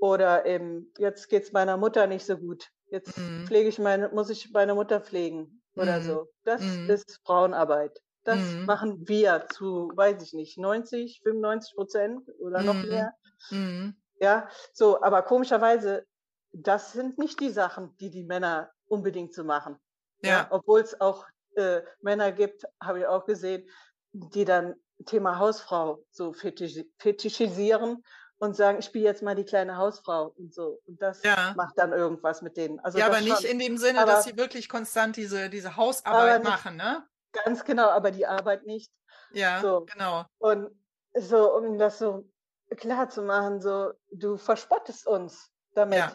Oder 0.00 0.46
eben, 0.46 0.92
jetzt 0.98 1.28
geht's 1.28 1.52
meiner 1.52 1.76
Mutter 1.76 2.06
nicht 2.06 2.24
so 2.24 2.36
gut. 2.36 2.68
Jetzt 2.86 3.16
mhm. 3.18 3.46
pflege 3.46 3.68
ich 3.68 3.78
meine, 3.78 4.08
muss 4.08 4.30
ich 4.30 4.50
meine 4.52 4.74
Mutter 4.74 5.00
pflegen 5.00 5.62
oder 5.74 6.00
mhm. 6.00 6.02
so. 6.02 6.28
Das 6.44 6.62
mhm. 6.62 6.90
ist 6.90 7.20
Frauenarbeit. 7.24 8.00
Das 8.24 8.38
mhm. 8.38 8.64
machen 8.66 9.08
wir 9.08 9.46
zu, 9.52 9.90
weiß 9.94 10.22
ich 10.22 10.32
nicht, 10.32 10.58
90, 10.58 11.20
95 11.22 11.74
Prozent 11.74 12.28
oder 12.38 12.62
noch 12.62 12.74
mhm. 12.74 12.88
mehr. 12.88 13.14
Mhm. 13.50 13.94
Ja, 14.20 14.48
so, 14.72 15.02
aber 15.02 15.22
komischerweise, 15.22 16.04
das 16.52 16.92
sind 16.92 17.18
nicht 17.18 17.40
die 17.40 17.50
Sachen, 17.50 17.96
die 17.98 18.10
die 18.10 18.24
Männer 18.24 18.70
unbedingt 18.90 19.32
zu 19.32 19.44
machen. 19.44 19.78
Ja. 20.22 20.30
ja 20.30 20.46
Obwohl 20.50 20.80
es 20.80 21.00
auch 21.00 21.24
äh, 21.56 21.82
Männer 22.00 22.32
gibt, 22.32 22.64
habe 22.82 23.00
ich 23.00 23.06
auch 23.06 23.24
gesehen, 23.24 23.68
die 24.12 24.44
dann 24.44 24.74
Thema 25.06 25.38
Hausfrau 25.38 26.04
so 26.10 26.32
fetisch, 26.32 26.84
fetischisieren 26.98 28.04
und 28.38 28.56
sagen, 28.56 28.78
ich 28.78 28.84
spiele 28.86 29.04
jetzt 29.04 29.22
mal 29.22 29.34
die 29.34 29.44
kleine 29.44 29.76
Hausfrau 29.76 30.34
und 30.36 30.52
so. 30.52 30.80
Und 30.86 31.00
das 31.00 31.22
ja. 31.22 31.54
macht 31.56 31.78
dann 31.78 31.92
irgendwas 31.92 32.42
mit 32.42 32.56
denen. 32.56 32.80
Also 32.80 32.98
ja, 32.98 33.06
aber 33.06 33.20
nicht 33.20 33.40
schon, 33.40 33.50
in 33.50 33.58
dem 33.58 33.78
Sinne, 33.78 34.00
aber, 34.00 34.12
dass 34.12 34.24
sie 34.24 34.36
wirklich 34.36 34.68
konstant 34.68 35.16
diese, 35.16 35.48
diese 35.48 35.76
Hausarbeit 35.76 36.42
nicht, 36.42 36.50
machen, 36.50 36.76
ne? 36.76 37.06
Ganz 37.44 37.64
genau, 37.64 37.88
aber 37.90 38.10
die 38.10 38.26
Arbeit 38.26 38.66
nicht. 38.66 38.90
Ja, 39.32 39.60
so. 39.60 39.86
genau. 39.92 40.24
Und 40.38 40.70
so, 41.14 41.54
um 41.54 41.78
das 41.78 41.98
so 41.98 42.28
klar 42.76 43.08
zu 43.08 43.22
machen, 43.22 43.60
so, 43.60 43.92
du 44.10 44.36
verspottest 44.36 45.06
uns 45.06 45.50
damit. 45.74 45.98
Ja. 45.98 46.14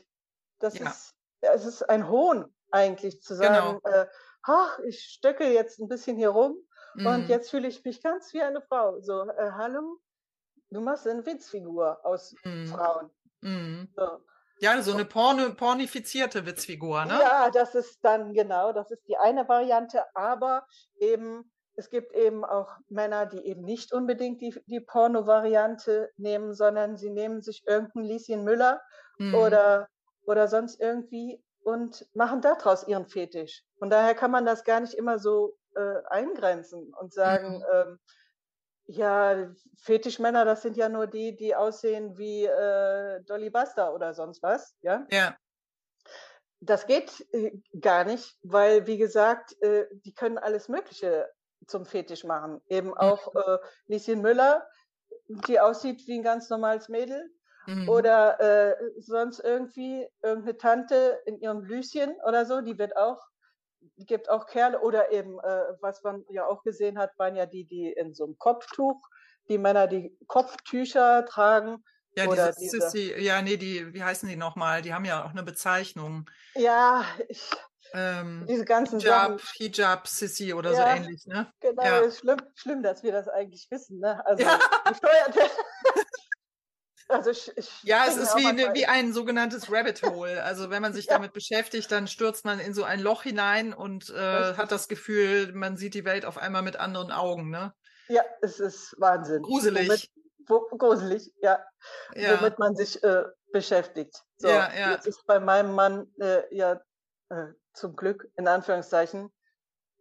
Das 0.59 0.77
ja. 0.77 0.89
ist, 0.89 1.13
es 1.41 1.65
ist 1.65 1.83
ein 1.89 2.07
Hohn 2.09 2.54
eigentlich 2.75 3.21
zu 3.21 3.35
sagen, 3.35 3.79
genau. 3.83 3.97
äh, 3.97 4.07
ach, 4.43 4.79
ich 4.79 4.99
stöckel 4.99 5.47
jetzt 5.47 5.79
ein 5.79 5.87
bisschen 5.87 6.17
hier 6.17 6.29
rum 6.29 6.57
Mhm. 6.95 7.05
Und 7.05 7.29
jetzt 7.29 7.49
fühle 7.49 7.67
ich 7.67 7.83
mich 7.83 8.01
ganz 8.01 8.33
wie 8.33 8.41
eine 8.41 8.61
Frau. 8.61 8.99
So, 9.01 9.23
äh, 9.23 9.51
hallo, 9.51 9.99
du 10.69 10.81
machst 10.81 11.07
eine 11.07 11.25
Witzfigur 11.25 11.99
aus 12.05 12.33
mhm. 12.43 12.67
Frauen. 12.67 13.09
Mhm. 13.41 13.89
So. 13.95 14.07
Ja, 14.59 14.81
so 14.81 14.93
eine 14.93 15.03
porno, 15.03 15.53
pornifizierte 15.53 16.45
Witzfigur, 16.45 17.03
ne? 17.05 17.19
Ja, 17.19 17.51
das 17.51 17.75
ist 17.75 17.99
dann 18.03 18.33
genau, 18.33 18.71
das 18.71 18.89
ist 18.89 19.05
die 19.07 19.17
eine 19.17 19.47
Variante, 19.49 20.03
aber 20.15 20.65
eben 20.97 21.51
es 21.77 21.89
gibt 21.89 22.13
eben 22.13 22.45
auch 22.45 22.69
Männer, 22.87 23.25
die 23.25 23.45
eben 23.45 23.63
nicht 23.63 23.91
unbedingt 23.91 24.39
die, 24.39 24.55
die 24.67 24.79
Porno-Variante 24.79 26.09
nehmen, 26.15 26.53
sondern 26.53 26.95
sie 26.95 27.09
nehmen 27.09 27.41
sich 27.41 27.67
irgendeinen 27.67 28.05
Lieschen 28.05 28.45
Müller 28.45 28.81
mhm. 29.17 29.35
oder, 29.35 29.89
oder 30.25 30.47
sonst 30.47 30.79
irgendwie 30.79 31.43
und 31.65 32.05
machen 32.13 32.41
daraus 32.41 32.87
ihren 32.87 33.07
Fetisch. 33.07 33.63
Von 33.79 33.89
daher 33.89 34.13
kann 34.13 34.29
man 34.29 34.45
das 34.45 34.63
gar 34.63 34.79
nicht 34.79 34.93
immer 34.93 35.17
so 35.17 35.57
äh, 35.75 36.03
eingrenzen 36.09 36.93
und 36.93 37.11
sagen, 37.11 37.57
mhm. 37.57 37.63
ähm, 37.73 37.99
ja, 38.87 39.51
Fetischmänner, 39.81 40.45
das 40.45 40.61
sind 40.61 40.77
ja 40.77 40.89
nur 40.89 41.07
die, 41.07 41.35
die 41.35 41.55
aussehen 41.55 42.19
wie 42.19 42.45
äh, 42.45 43.23
Dolly 43.23 43.49
Buster 43.49 43.95
oder 43.95 44.13
sonst 44.13 44.43
was, 44.43 44.75
ja? 44.81 45.07
Ja. 45.09 45.35
Das 46.59 46.85
geht 46.85 47.25
äh, 47.33 47.51
gar 47.81 48.03
nicht, 48.03 48.37
weil, 48.43 48.85
wie 48.85 48.97
gesagt, 48.97 49.59
äh, 49.63 49.87
die 49.91 50.13
können 50.13 50.37
alles 50.37 50.69
Mögliche 50.69 51.27
zum 51.65 51.87
Fetisch 51.87 52.25
machen. 52.25 52.61
Eben 52.67 52.89
mhm. 52.89 52.97
auch 52.97 53.33
äh, 53.33 53.57
Lieschen 53.87 54.21
Müller, 54.21 54.67
die 55.27 55.59
aussieht 55.59 56.05
wie 56.05 56.19
ein 56.19 56.23
ganz 56.23 56.51
normales 56.51 56.89
Mädel. 56.89 57.27
Mhm. 57.67 57.89
Oder 57.89 58.39
äh, 58.39 58.75
sonst 58.97 59.39
irgendwie 59.39 60.07
irgendeine 60.21 60.57
Tante 60.57 61.19
in 61.25 61.39
ihrem 61.39 61.63
Blüschen 61.63 62.15
oder 62.25 62.45
so, 62.45 62.61
die 62.61 62.77
wird 62.77 62.95
auch, 62.97 63.21
gibt 63.97 64.29
auch 64.29 64.47
Kerle. 64.47 64.79
Oder 64.81 65.11
eben, 65.11 65.39
äh, 65.39 65.63
was 65.81 66.03
man 66.03 66.23
ja 66.29 66.45
auch 66.45 66.63
gesehen 66.63 66.97
hat, 66.97 67.11
waren 67.17 67.35
ja 67.35 67.45
die, 67.45 67.65
die 67.65 67.91
in 67.91 68.13
so 68.13 68.25
einem 68.25 68.37
Kopftuch, 68.37 69.01
die 69.49 69.57
Männer, 69.57 69.87
die 69.87 70.17
Kopftücher 70.27 71.25
tragen. 71.25 71.83
Ja, 72.17 72.27
oder 72.27 72.53
diese, 72.53 72.79
Sissy, 72.79 73.13
ja, 73.17 73.41
nee, 73.41 73.57
die, 73.57 73.93
wie 73.93 74.03
heißen 74.03 74.29
die 74.29 74.37
nochmal? 74.37 74.81
Die 74.81 74.93
haben 74.93 75.03
ja 75.03 75.25
auch 75.25 75.31
eine 75.31 75.43
Bezeichnung. 75.43 76.29
Ja, 76.55 77.03
ich, 77.27 77.41
ähm, 77.93 78.45
diese 78.47 78.65
ganzen 78.65 78.99
Hijab, 78.99 79.39
Sachen. 79.39 79.49
Hijab, 79.57 80.07
Sissy 80.07 80.53
oder 80.53 80.71
ja, 80.71 80.77
so 80.77 80.81
ähnlich, 80.83 81.25
ne? 81.25 81.51
Genau, 81.59 81.83
ja. 81.83 81.99
ist 81.99 82.19
schlimm, 82.19 82.39
schlimm, 82.55 82.83
dass 82.83 83.03
wir 83.03 83.11
das 83.11 83.27
eigentlich 83.27 83.67
wissen, 83.69 83.99
ne? 83.99 84.25
Also 84.25 84.43
ja. 84.43 84.59
also 87.07 87.29
ich, 87.29 87.51
ich 87.55 87.83
ja, 87.83 88.05
es 88.07 88.17
ist 88.17 88.35
wie, 88.35 88.45
eine, 88.45 88.73
wie 88.73 88.85
ein 88.85 89.13
sogenanntes 89.13 89.71
Rabbit 89.71 90.01
Hole. 90.03 90.43
Also 90.43 90.69
wenn 90.69 90.81
man 90.81 90.93
sich 90.93 91.07
damit 91.07 91.33
beschäftigt, 91.33 91.91
dann 91.91 92.07
stürzt 92.07 92.45
man 92.45 92.59
in 92.59 92.73
so 92.73 92.83
ein 92.83 92.99
Loch 92.99 93.23
hinein 93.23 93.73
und 93.73 94.09
äh, 94.09 94.53
hat 94.55 94.71
das 94.71 94.87
Gefühl, 94.87 95.51
man 95.53 95.77
sieht 95.77 95.93
die 95.93 96.05
Welt 96.05 96.25
auf 96.25 96.37
einmal 96.37 96.61
mit 96.61 96.77
anderen 96.77 97.11
Augen, 97.11 97.49
ne? 97.49 97.73
Ja, 98.07 98.23
es 98.41 98.59
ist 98.59 98.95
Wahnsinn. 98.99 99.43
Gruselig. 99.43 99.87
Womit, 99.87 100.11
wo, 100.47 100.77
gruselig, 100.77 101.31
ja. 101.41 101.63
ja. 102.13 102.39
Womit 102.39 102.59
man 102.59 102.75
sich 102.75 103.03
äh, 103.03 103.23
beschäftigt. 103.51 104.23
So, 104.37 104.47
ja, 104.47 104.71
ja. 104.73 104.91
Jetzt 104.91 105.07
ist 105.07 105.25
bei 105.25 105.39
meinem 105.39 105.73
Mann 105.73 106.07
äh, 106.19 106.43
ja 106.55 106.81
äh, 107.29 107.47
zum 107.73 107.95
Glück, 107.95 108.27
in 108.35 108.47
Anführungszeichen, 108.47 109.31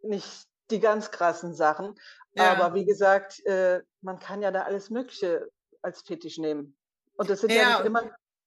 nicht 0.01 0.47
die 0.69 0.79
ganz 0.79 1.11
krassen 1.11 1.53
Sachen. 1.53 1.95
Ja. 2.33 2.51
Aber 2.51 2.73
wie 2.73 2.85
gesagt, 2.85 3.45
äh, 3.45 3.81
man 4.01 4.19
kann 4.19 4.41
ja 4.41 4.51
da 4.51 4.63
alles 4.63 4.89
Mögliche 4.89 5.49
als 5.81 6.01
Fetisch 6.01 6.37
nehmen. 6.37 6.77
Und 7.15 7.29
das 7.29 7.41
sind 7.41 7.51
ja, 7.51 7.61
ja 7.61 7.77
nicht 7.77 7.85
immer 7.85 8.03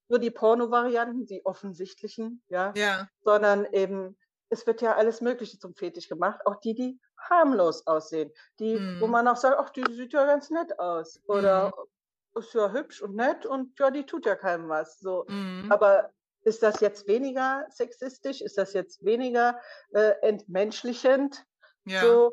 nur 0.08 0.18
die 0.18 0.30
Porno-Varianten, 0.30 1.26
die 1.26 1.44
offensichtlichen, 1.44 2.42
ja, 2.48 2.72
ja, 2.76 3.08
sondern 3.22 3.66
eben, 3.72 4.16
es 4.48 4.66
wird 4.66 4.80
ja 4.80 4.96
alles 4.96 5.20
Mögliche 5.20 5.58
zum 5.58 5.74
Fetisch 5.74 6.08
gemacht, 6.08 6.40
auch 6.46 6.56
die, 6.56 6.74
die 6.74 7.00
harmlos 7.18 7.86
aussehen, 7.86 8.32
die, 8.58 8.76
hm. 8.76 9.00
wo 9.00 9.06
man 9.06 9.28
auch 9.28 9.36
sagt, 9.36 9.58
ach, 9.58 9.70
die 9.70 9.84
sieht 9.92 10.12
ja 10.12 10.24
ganz 10.24 10.50
nett 10.50 10.78
aus 10.78 11.20
oder 11.26 11.72
hm. 11.74 12.42
ist 12.42 12.54
ja 12.54 12.72
hübsch 12.72 13.02
und 13.02 13.16
nett 13.16 13.44
und 13.44 13.78
ja, 13.78 13.90
die 13.90 14.06
tut 14.06 14.24
ja 14.24 14.36
keinem 14.36 14.68
was, 14.68 14.98
so. 14.98 15.26
Hm. 15.28 15.70
Aber 15.70 16.10
ist 16.42 16.62
das 16.62 16.80
jetzt 16.80 17.06
weniger 17.06 17.66
sexistisch? 17.68 18.40
Ist 18.40 18.56
das 18.56 18.72
jetzt 18.72 19.04
weniger 19.04 19.60
äh, 19.92 20.14
entmenschlichend? 20.22 21.44
Ja. 21.84 22.00
So, 22.02 22.32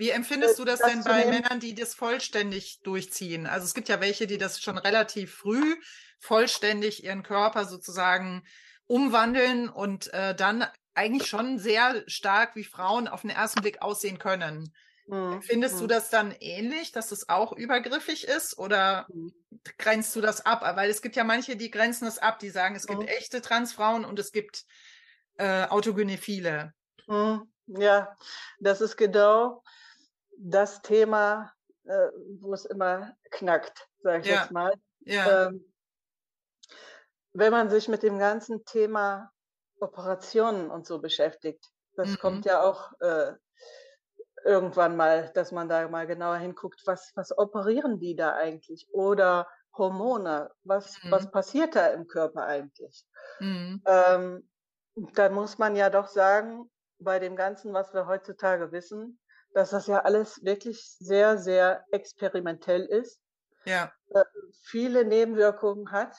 Wie 0.00 0.08
empfindest 0.08 0.58
du 0.58 0.64
das, 0.64 0.78
das 0.78 0.90
denn 0.90 1.04
bei 1.04 1.26
Männern, 1.26 1.60
die 1.60 1.74
das 1.74 1.92
vollständig 1.92 2.80
durchziehen? 2.80 3.46
Also 3.46 3.66
es 3.66 3.74
gibt 3.74 3.90
ja 3.90 4.00
welche, 4.00 4.26
die 4.26 4.38
das 4.38 4.62
schon 4.62 4.78
relativ 4.78 5.34
früh 5.34 5.76
vollständig 6.18 7.04
ihren 7.04 7.22
Körper 7.22 7.66
sozusagen 7.66 8.42
umwandeln 8.86 9.68
und 9.68 10.10
äh, 10.14 10.34
dann 10.34 10.66
eigentlich 10.94 11.28
schon 11.28 11.58
sehr 11.58 12.02
stark 12.06 12.56
wie 12.56 12.64
Frauen 12.64 13.08
auf 13.08 13.20
den 13.20 13.28
ersten 13.28 13.60
Blick 13.60 13.82
aussehen 13.82 14.18
können. 14.18 14.72
Mhm. 15.06 15.42
Findest 15.42 15.78
du 15.78 15.84
mhm. 15.84 15.88
das 15.88 16.08
dann 16.08 16.34
ähnlich, 16.40 16.92
dass 16.92 17.12
es 17.12 17.28
auch 17.28 17.52
übergriffig 17.52 18.26
ist 18.26 18.56
oder 18.56 19.06
mhm. 19.12 19.34
grenzt 19.76 20.16
du 20.16 20.22
das 20.22 20.46
ab? 20.46 20.62
Weil 20.62 20.88
es 20.88 21.02
gibt 21.02 21.14
ja 21.14 21.24
manche, 21.24 21.56
die 21.56 21.70
grenzen 21.70 22.06
das 22.06 22.16
ab, 22.16 22.38
die 22.38 22.48
sagen, 22.48 22.74
es 22.74 22.86
gibt 22.86 23.00
mhm. 23.00 23.08
echte 23.08 23.42
Transfrauen 23.42 24.06
und 24.06 24.18
es 24.18 24.32
gibt 24.32 24.64
äh, 25.36 25.66
Autogynephile. 25.66 26.72
Ja, 27.66 28.16
das 28.60 28.80
ist 28.80 28.96
genau 28.96 29.62
das 30.42 30.80
Thema, 30.82 31.52
äh, 31.84 32.08
wo 32.40 32.54
es 32.54 32.64
immer 32.64 33.14
knackt, 33.30 33.88
sage 34.02 34.20
ich 34.20 34.26
ja. 34.26 34.40
jetzt 34.40 34.50
mal. 34.50 34.72
Ja. 35.00 35.48
Ähm, 35.48 35.72
wenn 37.32 37.52
man 37.52 37.70
sich 37.70 37.88
mit 37.88 38.02
dem 38.02 38.18
ganzen 38.18 38.64
Thema 38.64 39.30
Operationen 39.80 40.70
und 40.70 40.86
so 40.86 41.00
beschäftigt, 41.00 41.64
das 41.96 42.10
mhm. 42.10 42.16
kommt 42.16 42.44
ja 42.46 42.62
auch 42.62 42.92
äh, 43.00 43.32
irgendwann 44.44 44.96
mal, 44.96 45.30
dass 45.34 45.52
man 45.52 45.68
da 45.68 45.86
mal 45.88 46.06
genauer 46.06 46.36
hinguckt, 46.36 46.82
was, 46.86 47.12
was 47.14 47.36
operieren 47.36 47.98
die 47.98 48.16
da 48.16 48.34
eigentlich? 48.34 48.88
Oder 48.92 49.46
Hormone, 49.76 50.50
was, 50.64 51.02
mhm. 51.02 51.10
was 51.10 51.30
passiert 51.30 51.76
da 51.76 51.88
im 51.88 52.06
Körper 52.06 52.46
eigentlich? 52.46 53.04
Mhm. 53.38 53.82
Ähm, 53.86 54.50
dann 55.14 55.34
muss 55.34 55.58
man 55.58 55.76
ja 55.76 55.90
doch 55.90 56.08
sagen, 56.08 56.70
bei 56.98 57.18
dem 57.18 57.36
Ganzen, 57.36 57.72
was 57.72 57.94
wir 57.94 58.06
heutzutage 58.06 58.72
wissen, 58.72 59.19
dass 59.52 59.70
das 59.70 59.86
ja 59.86 60.00
alles 60.00 60.44
wirklich 60.44 60.96
sehr, 60.98 61.38
sehr 61.38 61.84
experimentell 61.90 62.84
ist. 62.84 63.20
Ja. 63.64 63.92
Äh, 64.10 64.24
viele 64.62 65.04
Nebenwirkungen 65.04 65.90
hat 65.92 66.14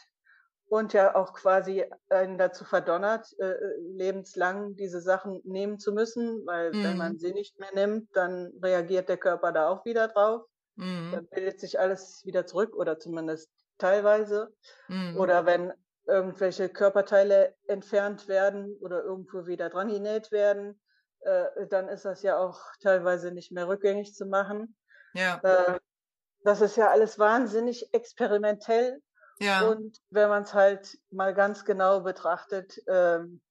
und 0.72 0.94
ja 0.94 1.16
auch 1.16 1.34
quasi 1.34 1.86
einen 2.10 2.38
dazu 2.38 2.64
verdonnert, 2.64 3.28
äh, 3.40 3.56
lebenslang 3.80 4.76
diese 4.76 5.02
Sachen 5.02 5.42
nehmen 5.44 5.80
zu 5.80 5.92
müssen, 5.92 6.46
weil 6.46 6.72
mhm. 6.72 6.84
wenn 6.84 6.98
man 6.98 7.14
mhm. 7.14 7.18
sie 7.18 7.34
nicht 7.34 7.60
mehr 7.60 7.74
nimmt, 7.74 8.10
dann 8.16 8.54
reagiert 8.62 9.10
der 9.10 9.18
Körper 9.18 9.52
da 9.52 9.68
auch 9.68 9.84
wieder 9.86 10.08
drauf. 10.08 10.46
Mhm. 10.76 11.12
Dann 11.12 11.28
bildet 11.28 11.60
sich 11.60 11.80
alles 11.80 12.22
wieder 12.26 12.46
zurück 12.46 12.76
oder 12.76 13.00
zumindest 13.00 13.50
teilweise. 13.78 14.54
Mhm. 14.88 15.18
Oder 15.18 15.46
wenn 15.46 15.74
irgendwelche 16.08 16.70
Körperteile 16.70 17.54
entfernt 17.68 18.28
werden 18.28 18.78
oder 18.80 19.04
irgendwo 19.04 19.46
wieder 19.48 19.70
dran 19.70 19.90
genäht 19.90 20.32
werden, 20.32 20.80
äh, 21.22 21.68
dann 21.68 21.88
ist 21.88 22.06
das 22.06 22.22
ja 22.24 22.38
auch 22.38 22.60
teilweise 22.82 23.32
nicht 23.32 23.52
mehr 23.52 23.68
rückgängig 23.68 24.14
zu 24.14 24.26
machen. 24.26 24.76
Ja. 25.14 25.40
Äh, 25.44 25.80
das 26.44 26.62
ist 26.62 26.76
ja 26.76 26.90
alles 26.90 27.20
wahnsinnig 27.20 27.94
experimentell 27.94 29.02
ja. 29.42 29.68
Und 29.68 29.98
wenn 30.12 30.30
man 30.30 30.44
es 30.44 30.54
halt 30.54 31.00
mal 31.10 31.34
ganz 31.34 31.66
genau 31.66 32.02
betrachtet, 32.02 32.80
ähm, 32.88 33.42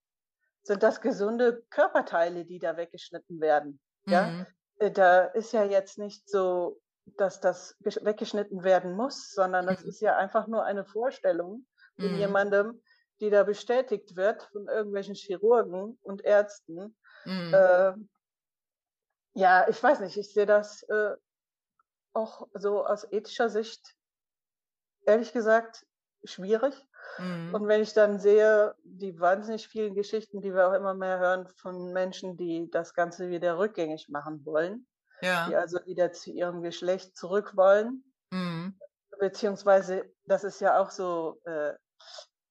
sind 0.62 0.84
das 0.84 1.00
gesunde 1.00 1.64
Körperteile, 1.68 2.44
die 2.44 2.60
da 2.60 2.76
weggeschnitten 2.76 3.40
werden. 3.40 3.80
Mhm. 4.04 4.12
Ja, 4.12 4.46
äh, 4.78 4.90
da 4.92 5.24
ist 5.24 5.52
ja 5.52 5.64
jetzt 5.64 5.98
nicht 5.98 6.28
so, 6.30 6.80
dass 7.16 7.40
das 7.40 7.76
weggeschnitten 7.80 8.62
werden 8.62 8.94
muss, 8.94 9.32
sondern 9.32 9.66
das 9.66 9.82
mhm. 9.82 9.88
ist 9.88 10.00
ja 10.00 10.16
einfach 10.16 10.46
nur 10.46 10.64
eine 10.64 10.84
Vorstellung 10.84 11.66
von 11.96 12.12
mhm. 12.12 12.18
jemandem, 12.18 12.82
die 13.18 13.30
da 13.30 13.42
bestätigt 13.42 14.14
wird 14.14 14.44
von 14.52 14.68
irgendwelchen 14.68 15.16
Chirurgen 15.16 15.98
und 16.02 16.24
Ärzten. 16.24 16.96
Äh, 17.52 17.92
ja, 19.34 19.68
ich 19.68 19.82
weiß 19.82 20.00
nicht, 20.00 20.16
ich 20.16 20.32
sehe 20.32 20.46
das 20.46 20.82
äh, 20.84 21.14
auch 22.12 22.48
so 22.54 22.84
aus 22.84 23.10
ethischer 23.10 23.48
Sicht 23.48 23.94
ehrlich 25.06 25.32
gesagt 25.32 25.86
schwierig. 26.24 26.74
Mhm. 27.18 27.54
Und 27.54 27.68
wenn 27.68 27.82
ich 27.82 27.94
dann 27.94 28.18
sehe, 28.18 28.74
die 28.84 29.18
wahnsinnig 29.18 29.68
vielen 29.68 29.94
Geschichten, 29.94 30.40
die 30.40 30.54
wir 30.54 30.68
auch 30.68 30.74
immer 30.74 30.94
mehr 30.94 31.18
hören 31.18 31.48
von 31.56 31.92
Menschen, 31.92 32.36
die 32.36 32.70
das 32.70 32.94
Ganze 32.94 33.30
wieder 33.30 33.58
rückgängig 33.58 34.08
machen 34.08 34.44
wollen, 34.44 34.86
ja. 35.22 35.48
die 35.48 35.56
also 35.56 35.78
wieder 35.86 36.12
zu 36.12 36.30
ihrem 36.30 36.62
Geschlecht 36.62 37.16
zurück 37.16 37.56
wollen, 37.56 38.04
mhm. 38.30 38.78
beziehungsweise 39.18 40.12
das 40.24 40.44
ist 40.44 40.60
ja 40.60 40.80
auch 40.80 40.90
so, 40.90 41.40
äh, 41.44 41.72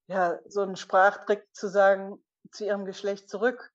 ja, 0.08 0.40
so 0.48 0.62
ein 0.62 0.76
Sprachtrick 0.76 1.48
zu 1.54 1.68
sagen, 1.68 2.24
zu 2.52 2.66
ihrem 2.66 2.86
Geschlecht 2.86 3.30
zurück. 3.30 3.72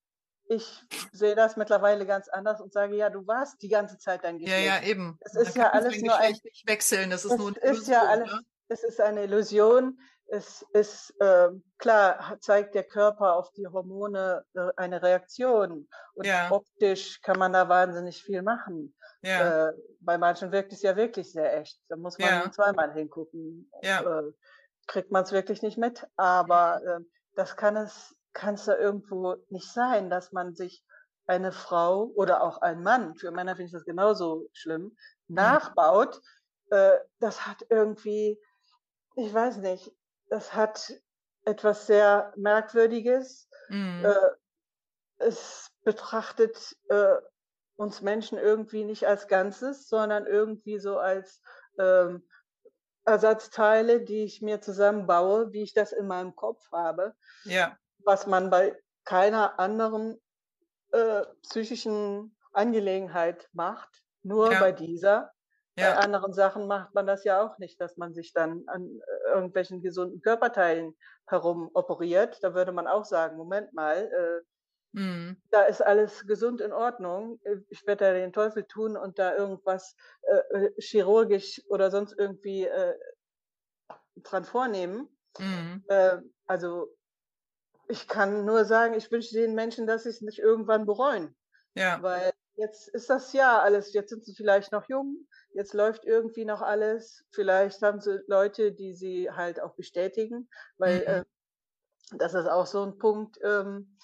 Ich 0.49 0.85
sehe 1.13 1.35
das 1.35 1.57
mittlerweile 1.57 2.07
ganz 2.07 2.29
anders 2.29 2.61
und 2.61 2.73
sage, 2.73 2.97
ja, 2.97 3.09
du 3.11 3.27
warst 3.27 3.63
die 3.63 3.69
ganze 3.69 3.99
Zeit 3.99 4.25
dein 4.25 4.39
Geschlecht. 4.39 4.67
Ja, 4.67 4.77
ja, 4.77 4.83
eben. 4.83 5.19
Es 5.21 5.35
ist 5.35 5.57
ja 5.57 5.71
alles 5.71 6.01
nur 6.01 6.17
ein, 6.17 6.37
wechseln, 6.67 7.11
das 7.11 7.25
ist 7.25 7.39
nur 7.39 7.49
ein 7.49 7.55
ist 7.55 7.89
ja 7.89 8.03
alles, 8.03 8.31
ne? 8.31 8.41
es 8.69 8.85
ist 8.85 9.01
eine 9.01 9.25
Illusion. 9.25 9.99
Es 10.27 10.65
ist 10.73 11.15
äh, 11.21 11.49
klar, 11.79 12.39
zeigt 12.41 12.75
der 12.75 12.85
Körper 12.85 13.37
auf 13.37 13.51
die 13.53 13.67
Hormone 13.67 14.45
äh, 14.55 14.71
eine 14.77 15.03
Reaktion. 15.03 15.87
Und 16.15 16.27
ja. 16.27 16.51
optisch 16.51 17.21
kann 17.21 17.39
man 17.39 17.53
da 17.53 17.69
wahnsinnig 17.69 18.23
viel 18.23 18.43
machen. 18.43 18.95
Ja. 19.23 19.69
Äh, 19.69 19.73
bei 20.01 20.17
manchen 20.17 20.51
wirkt 20.51 20.73
es 20.73 20.83
ja 20.83 20.97
wirklich 20.97 21.31
sehr 21.33 21.59
echt. 21.59 21.79
Da 21.89 21.97
muss 21.97 22.19
man 22.19 22.29
ja. 22.29 22.51
zweimal 22.51 22.93
hingucken. 22.95 23.71
Ja. 23.83 24.01
Äh, 24.01 24.33
kriegt 24.87 25.11
man 25.11 25.25
es 25.25 25.33
wirklich 25.33 25.63
nicht 25.63 25.79
mit. 25.79 26.07
Aber 26.17 26.83
äh, 26.85 27.01
das 27.35 27.57
kann 27.57 27.77
es 27.77 28.15
kann 28.35 28.55
es 28.55 28.65
da 28.67 28.77
irgendwo 28.77 29.37
nicht 29.49 29.73
sein, 29.73 30.11
dass 30.11 30.33
man 30.33 30.55
sich 30.55 30.85
eine 31.27 31.53
Frau 31.53 32.13
oder 32.17 32.43
auch 32.43 32.59
ein 32.59 32.83
Mann, 32.83 33.15
für 33.15 33.31
Männer 33.31 33.57
finde 33.57 33.67
ich 33.67 33.73
das 33.73 33.85
genauso 33.85 34.49
schlimm, 34.53 34.97
mhm. 35.29 35.37
nachbaut, 35.37 36.21
äh, 36.71 36.99
das 37.21 37.47
hat 37.47 37.65
irgendwie, 37.71 38.39
ich 39.17 39.33
weiß 39.33 39.59
nicht, 39.59 39.91
das 40.29 40.55
hat 40.55 40.93
etwas 41.45 41.87
sehr 41.87 42.33
Merkwürdiges. 42.37 43.49
Mhm. 43.69 44.05
Äh, 44.05 44.31
es 45.19 45.71
betrachtet 45.85 46.77
äh, 46.89 47.17
uns 47.77 48.03
Menschen 48.03 48.39
irgendwie 48.39 48.85
nicht 48.85 49.07
als 49.07 49.29
Ganzes, 49.29 49.89
sondern 49.89 50.27
irgendwie 50.27 50.79
so 50.79 50.99
als 50.99 51.41
ähm, 51.79 52.27
Ersatzteile, 53.05 54.01
die 54.01 54.25
ich 54.25 54.43
mir 54.43 54.61
zusammenbaue, 54.61 55.53
wie 55.53 55.63
ich 55.63 55.75
das 55.75 55.93
in 55.93 56.07
meinem 56.07 56.35
Kopf 56.35 56.61
habe. 56.73 57.15
Ja. 57.45 57.77
Was 58.05 58.27
man 58.27 58.51
bei 58.51 58.77
keiner 59.05 59.59
anderen 59.59 60.21
äh, 60.93 61.25
psychischen 61.43 62.37
Angelegenheit 62.53 63.49
macht, 63.53 64.05
nur 64.23 64.53
ja. 64.53 64.61
bei 64.61 64.73
dieser. 64.73 65.33
Ja. 65.77 65.95
Bei 65.95 65.97
anderen 65.99 66.33
Sachen 66.33 66.69
macht 66.69 66.95
man 66.95 67.07
das 67.07 67.25
ja 67.25 67.45
auch 67.45 67.59
nicht, 67.59 67.81
dass 67.81 67.97
man 67.97 68.15
sich 68.15 68.33
dann 68.33 68.63
an 68.69 69.01
äh, 69.01 69.35
irgendwelchen 69.35 69.83
gesunden 69.83 70.21
Körperteilen 70.23 70.95
herum 71.27 71.69
operiert. 71.75 72.39
Da 72.43 72.55
würde 72.55 72.71
man 72.71 72.87
auch 72.87 73.05
sagen, 73.05 73.37
Moment 73.37 73.73
mal, 73.73 73.97
äh, 73.97 74.99
mhm. 75.01 75.37
da 75.51 75.63
ist 75.65 75.83
alles 75.83 76.27
gesund 76.29 76.61
in 76.61 76.73
Ordnung. 76.73 77.41
Ich 77.71 77.85
werde 77.87 78.05
da 78.05 78.13
den 78.13 78.33
Teufel 78.33 78.65
tun 78.65 78.97
und 78.97 79.19
da 79.19 79.35
irgendwas 79.37 79.97
äh, 80.23 80.67
äh, 80.67 80.81
chirurgisch 80.81 81.61
oder 81.69 81.91
sonst 81.91 82.15
irgendwie 82.17 82.67
äh, 82.67 82.95
dran 84.23 84.45
vornehmen. 84.45 85.09
Mhm. 85.41 85.85
Äh, 85.89 86.19
also 86.47 86.95
ich 87.89 88.09
kann 88.09 88.45
nur 88.45 88.65
sagen, 88.65 88.95
ich 88.95 89.11
wünsche 89.11 89.35
den 89.35 89.55
Menschen, 89.55 89.87
dass 89.87 90.05
sie 90.05 90.11
es 90.11 90.21
nicht 90.21 90.39
irgendwann 90.39 90.87
bereuen. 90.87 91.35
Ja. 91.75 92.03
Weil 92.03 92.33
jetzt 92.57 92.89
ist 92.89 93.11
das 93.11 93.33
ja 93.33 93.61
alles, 93.61 93.93
jetzt 93.93 94.11
sind 94.11 94.25
sie 94.25 94.35
vielleicht 94.35 94.73
noch 94.73 94.89
jung, 94.89 95.27
jetzt 95.53 95.75
läuft 95.75 96.05
irgendwie 96.05 96.45
noch 96.45 96.63
alles. 96.63 97.25
Vielleicht 97.31 97.83
haben 97.83 98.01
sie 98.01 98.23
Leute, 98.27 98.73
die 98.73 98.95
sie 98.95 99.31
halt 99.31 99.61
auch 99.61 99.75
bestätigen, 99.75 100.49
weil 100.77 101.01
mhm. 101.01 101.07
äh, 101.07 101.25
das 102.19 102.35
ist 102.35 102.47
auch 102.47 102.67
so 102.67 102.83
ein 102.83 102.99
Punkt. 102.99 103.39
Ähm, 103.43 103.97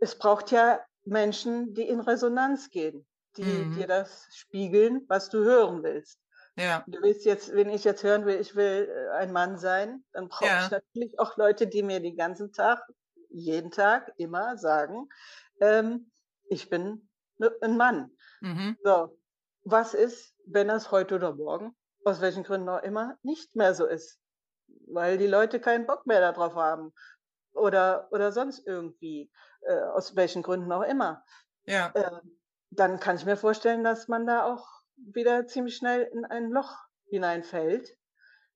es 0.00 0.16
braucht 0.16 0.50
ja 0.50 0.80
Menschen, 1.04 1.74
die 1.74 1.88
in 1.88 2.00
Resonanz 2.00 2.70
gehen, 2.70 3.06
die 3.36 3.42
mhm. 3.42 3.76
dir 3.76 3.86
das 3.86 4.28
spiegeln, 4.32 5.04
was 5.08 5.30
du 5.30 5.38
hören 5.38 5.82
willst. 5.82 6.20
Ja. 6.58 6.84
Du 6.88 7.00
willst 7.02 7.24
jetzt, 7.24 7.54
wenn 7.54 7.70
ich 7.70 7.84
jetzt 7.84 8.02
hören 8.02 8.26
will, 8.26 8.40
ich 8.40 8.56
will 8.56 8.88
äh, 8.90 9.16
ein 9.16 9.32
Mann 9.32 9.58
sein, 9.58 10.04
dann 10.12 10.28
brauche 10.28 10.46
ja. 10.46 10.64
ich 10.64 10.70
natürlich 10.70 11.18
auch 11.18 11.36
Leute, 11.36 11.68
die 11.68 11.82
mir 11.82 12.00
den 12.00 12.16
ganzen 12.16 12.52
Tag, 12.52 12.82
jeden 13.30 13.70
Tag, 13.70 14.12
immer 14.16 14.56
sagen, 14.58 15.08
ähm, 15.60 16.10
ich 16.48 16.68
bin 16.68 17.08
ne, 17.38 17.52
ein 17.60 17.76
Mann. 17.76 18.10
Mhm. 18.40 18.76
So, 18.82 19.18
was 19.62 19.94
ist, 19.94 20.34
wenn 20.46 20.68
es 20.68 20.90
heute 20.90 21.14
oder 21.14 21.34
morgen, 21.34 21.76
aus 22.04 22.20
welchen 22.20 22.42
Gründen 22.42 22.68
auch 22.68 22.82
immer, 22.82 23.16
nicht 23.22 23.54
mehr 23.54 23.74
so 23.74 23.86
ist? 23.86 24.18
Weil 24.86 25.16
die 25.16 25.26
Leute 25.26 25.60
keinen 25.60 25.86
Bock 25.86 26.06
mehr 26.06 26.20
darauf 26.20 26.54
haben. 26.54 26.92
Oder, 27.52 28.08
oder 28.10 28.32
sonst 28.32 28.66
irgendwie, 28.66 29.30
äh, 29.62 29.80
aus 29.80 30.16
welchen 30.16 30.42
Gründen 30.42 30.72
auch 30.72 30.82
immer. 30.82 31.24
Ja. 31.66 31.90
Äh, 31.94 32.20
dann 32.70 33.00
kann 33.00 33.16
ich 33.16 33.24
mir 33.24 33.36
vorstellen, 33.36 33.84
dass 33.84 34.08
man 34.08 34.26
da 34.26 34.44
auch 34.44 34.77
wieder 35.12 35.46
ziemlich 35.46 35.76
schnell 35.76 36.08
in 36.12 36.24
ein 36.24 36.50
Loch 36.50 36.76
hineinfällt. 37.08 37.96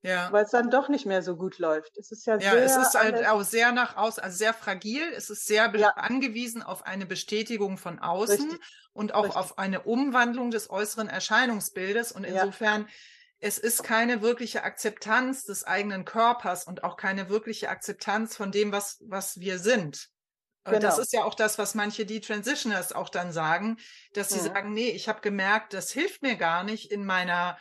Ja. 0.03 0.33
Weil 0.33 0.45
es 0.45 0.51
dann 0.51 0.69
doch 0.69 0.89
nicht 0.89 1.07
mehr 1.07 1.23
so 1.23 1.37
gut 1.37 1.59
läuft. 1.59 1.97
Es 1.97 2.11
ist 2.11 2.27
ja, 2.27 2.37
ja 2.37 2.53
sehr. 2.53 2.65
es 2.65 2.77
ist 2.77 2.95
halt 2.95 3.25
auch 3.27 3.43
sehr 3.43 3.71
nach 3.71 3.97
außen, 3.97 4.23
also 4.23 4.37
sehr 4.37 4.53
fragil. 4.53 5.05
Es 5.17 5.31
ist 5.31 5.47
sehr 5.47 5.73
ja. 5.77 5.91
angewiesen 5.91 6.63
auf 6.63 6.85
eine 6.85 7.07
Bestätigung 7.07 7.79
von 7.79 8.01
außen 8.01 8.51
Richtig. 8.51 8.61
und 8.93 9.15
auch 9.15 9.25
Richtig. 9.25 9.41
auf 9.41 9.59
eine 9.59 9.83
Umwandlung 9.83 10.51
des 10.51 10.71
äußeren 10.71 11.09
Erscheinungsbildes. 11.09 12.11
Und 12.11 12.25
insofern, 12.25 12.83
ja. 12.83 12.89
es 13.39 13.59
ist 13.59 13.85
keine 13.85 14.23
wirkliche 14.23 14.65
Akzeptanz 14.65 15.45
des 15.45 15.63
eigenen 15.65 16.05
Körpers 16.05 16.65
und 16.67 16.83
auch 16.83 16.97
keine 16.97 17.29
wirkliche 17.29 17.69
Akzeptanz 17.69 18.37
von 18.37 18.51
dem, 18.51 18.73
was, 18.73 18.99
was 19.07 19.39
wir 19.39 19.61
sind. 19.61 20.09
Genau. 20.65 20.79
Das 20.79 20.99
ist 20.99 21.13
ja 21.13 21.25
auch 21.25 21.35
das, 21.35 21.59
was 21.59 21.75
manche 21.75 22.07
Detransitioners 22.07 22.93
auch 22.93 23.09
dann 23.09 23.33
sagen, 23.33 23.79
dass 24.13 24.29
sie 24.29 24.41
mhm. 24.41 24.45
sagen, 24.45 24.73
nee, 24.73 24.91
ich 24.91 25.09
habe 25.09 25.21
gemerkt, 25.21 25.75
das 25.75 25.91
hilft 25.91 26.23
mir 26.23 26.37
gar 26.37 26.63
nicht 26.63 26.93
in 26.93 27.05
meiner 27.05 27.59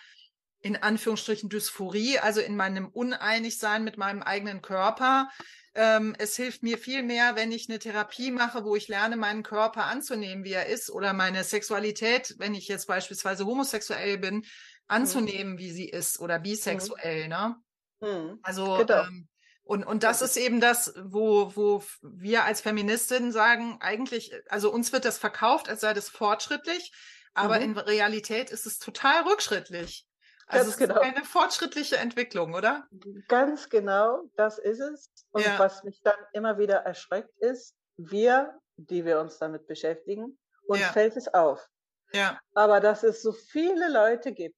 in 0.64 0.76
Anführungsstrichen 0.76 1.50
Dysphorie, 1.50 2.20
also 2.20 2.40
in 2.40 2.56
meinem 2.56 2.88
Uneinigsein 2.88 3.84
mit 3.84 3.98
meinem 3.98 4.22
eigenen 4.22 4.62
Körper. 4.62 5.30
Ähm, 5.74 6.16
es 6.20 6.36
hilft 6.36 6.64
mir 6.64 6.78
viel 6.78 7.02
mehr, 7.02 7.36
wenn 7.36 7.52
ich 7.52 7.70
eine 7.70 7.80
Therapie 7.80 8.30
mache, 8.30 8.64
wo 8.64 8.76
ich 8.76 8.88
lerne, 8.88 9.16
meinen 9.18 9.42
Körper 9.42 9.86
anzunehmen, 9.86 10.44
wie 10.44 10.52
er 10.52 10.68
ist, 10.68 10.92
oder 10.92 11.14
meine 11.14 11.44
Sexualität, 11.44 12.36
wenn 12.38 12.54
ich 12.54 12.68
jetzt 12.68 12.88
beispielsweise 12.88 13.46
homosexuell 13.46 14.18
bin, 14.18 14.36
mhm. 14.36 14.44
anzunehmen, 14.88 15.54
mhm. 15.54 15.58
wie 15.58 15.72
sie 15.72 15.90
ist, 15.90 16.20
oder 16.20 16.40
bisexuell, 16.40 17.24
mhm. 17.24 17.30
ne? 17.30 17.56
Mhm. 18.02 18.40
Also 18.44 18.78
genau. 18.78 19.06
ähm, 19.06 19.28
und, 19.64 19.86
und 19.86 20.04
das 20.04 20.22
ist 20.22 20.38
eben 20.38 20.60
das, 20.60 20.94
wo, 21.02 21.56
wo 21.56 21.84
wir 22.02 22.44
als 22.44 22.62
Feministinnen 22.62 23.32
sagen, 23.32 23.78
eigentlich, 23.80 24.34
also 24.50 24.72
uns 24.72 24.92
wird 24.92 25.06
das 25.06 25.18
verkauft, 25.18 25.70
als 25.70 25.82
sei 25.82 25.94
das 25.94 26.10
fortschrittlich, 26.10 26.92
aber 27.34 27.58
mhm. 27.58 27.64
in 27.64 27.78
Realität 27.78 28.50
ist 28.50 28.66
es 28.66 28.80
total 28.80 29.24
rückschrittlich. 29.24 30.08
Also 30.48 30.66
Ganz 30.66 30.74
es 30.74 30.78
genau. 30.78 30.96
ist 30.96 31.02
eine 31.02 31.24
fortschrittliche 31.24 31.98
Entwicklung, 31.98 32.54
oder? 32.54 32.86
Ganz 33.30 33.70
genau, 33.70 34.24
das 34.36 34.58
ist 34.58 34.82
es. 34.82 35.10
Und 35.32 35.46
ja. 35.46 35.58
was 35.58 35.84
mich 35.84 36.02
dann 36.04 36.18
immer 36.34 36.58
wieder 36.58 36.78
erschreckt 36.78 37.38
ist, 37.40 37.76
wir, 37.96 38.60
die 38.76 39.06
wir 39.06 39.20
uns 39.20 39.38
damit 39.38 39.68
beschäftigen, 39.68 40.38
uns 40.68 40.82
ja. 40.82 40.92
fällt 40.92 41.16
es 41.16 41.34
auf. 41.34 41.66
Ja. 42.12 42.38
Aber 42.54 42.82
dass 42.82 43.04
es 43.04 43.22
so 43.22 43.32
viele 43.32 43.90
Leute 43.90 44.34
gibt, 44.34 44.58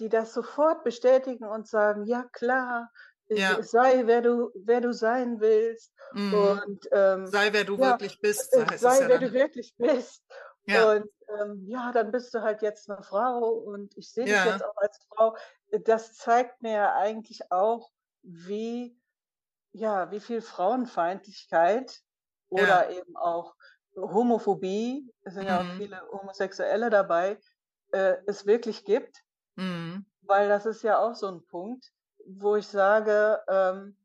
die 0.00 0.08
das 0.08 0.32
sofort 0.32 0.82
bestätigen 0.82 1.44
und 1.44 1.68
sagen, 1.68 2.04
ja 2.06 2.24
klar, 2.32 2.90
ja. 3.28 3.62
sei 3.62 4.06
wer 4.06 4.22
du, 4.22 4.50
wer 4.54 4.80
du 4.80 4.92
sein 4.92 5.40
willst. 5.40 5.92
Mhm. 6.12 6.34
Und, 6.34 6.88
ähm, 6.92 7.26
sei 7.26 7.52
wer 7.52 7.64
du 7.64 7.76
ja, 7.76 7.90
wirklich 7.90 8.20
bist. 8.20 8.52
Sei, 8.52 8.60
ja 9.00 9.08
wer 9.08 9.18
dann. 9.18 9.20
du 9.20 9.32
wirklich 9.32 9.74
bist. 9.78 10.22
Ja. 10.66 10.92
Und 10.92 11.10
ähm, 11.40 11.64
ja, 11.66 11.92
dann 11.92 12.12
bist 12.12 12.34
du 12.34 12.42
halt 12.42 12.62
jetzt 12.62 12.88
eine 12.88 13.02
Frau 13.02 13.48
und 13.48 13.96
ich 13.96 14.12
sehe 14.12 14.24
dich 14.24 14.44
jetzt 14.44 14.64
auch 14.64 14.76
als 14.76 14.98
Frau. 15.08 15.36
Das 15.84 16.14
zeigt 16.14 16.62
mir 16.62 16.72
ja 16.72 16.94
eigentlich 16.94 17.50
auch, 17.50 17.90
wie, 18.22 18.96
ja, 19.72 20.10
wie 20.10 20.20
viel 20.20 20.40
Frauenfeindlichkeit 20.40 22.00
oder 22.48 22.90
eben 22.90 23.16
auch 23.16 23.56
Homophobie, 23.96 25.12
es 25.22 25.34
sind 25.34 25.44
mhm. 25.44 25.48
ja 25.48 25.60
auch 25.60 25.64
mhm. 25.64 25.76
viele 25.78 26.02
Homosexuelle 26.12 26.90
dabei, 26.90 27.38
äh, 27.92 28.16
es 28.26 28.46
wirklich 28.46 28.84
gibt. 28.84 29.22
Mhm. 29.56 30.06
Weil 30.22 30.48
das 30.48 30.66
ist 30.66 30.82
ja 30.82 30.98
auch 30.98 31.14
so 31.14 31.26
ein 31.28 31.44
Punkt 31.46 31.92
wo 32.26 32.56
ich 32.56 32.66
sage, 32.66 33.40
ähm, 33.48 33.96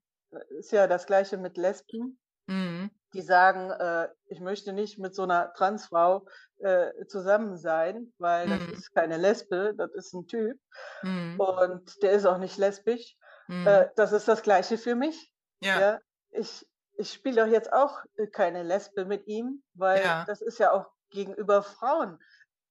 ist 0.57 0.71
ja 0.71 0.87
das 0.87 1.05
gleiche 1.05 1.37
mit 1.37 1.57
Lesben, 1.57 2.19
mhm. 2.47 2.91
die 3.13 3.21
sagen, 3.21 3.71
äh, 3.71 4.09
ich 4.27 4.39
möchte 4.39 4.73
nicht 4.73 4.99
mit 4.99 5.15
so 5.15 5.23
einer 5.23 5.53
Transfrau 5.53 6.27
äh, 6.59 7.05
zusammen 7.07 7.57
sein, 7.57 8.13
weil 8.17 8.47
mhm. 8.47 8.59
das 8.59 8.79
ist 8.79 8.93
keine 8.93 9.17
Lesbe, 9.17 9.73
das 9.77 9.91
ist 9.93 10.13
ein 10.13 10.27
Typ 10.27 10.57
mhm. 11.03 11.39
und 11.39 12.03
der 12.03 12.11
ist 12.11 12.25
auch 12.25 12.37
nicht 12.37 12.57
lesbisch. 12.57 13.15
Äh, 13.49 13.53
mhm. 13.53 13.85
das 13.95 14.11
ist 14.11 14.27
das 14.27 14.41
gleiche 14.41 14.77
für 14.77 14.95
mich. 14.95 15.33
Ja. 15.61 15.79
ja? 15.79 15.99
Ich, 16.31 16.67
ich 16.97 17.13
spiele 17.13 17.43
doch 17.43 17.51
jetzt 17.51 17.71
auch 17.71 18.01
keine 18.33 18.63
Lesbe 18.63 19.05
mit 19.05 19.25
ihm, 19.27 19.63
weil 19.73 20.03
ja. 20.03 20.25
das 20.25 20.41
ist 20.41 20.59
ja 20.59 20.71
auch 20.71 20.87
gegenüber 21.09 21.63
Frauen, 21.63 22.19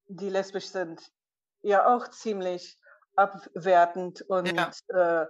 die 0.09 0.29
lesbisch 0.29 0.69
sind, 0.69 1.01
ja 1.63 1.87
auch 1.95 2.09
ziemlich 2.09 2.79
abwertend 3.17 4.23
und 4.23 4.53
ja. 4.53 4.71
Äh, 5.23 5.27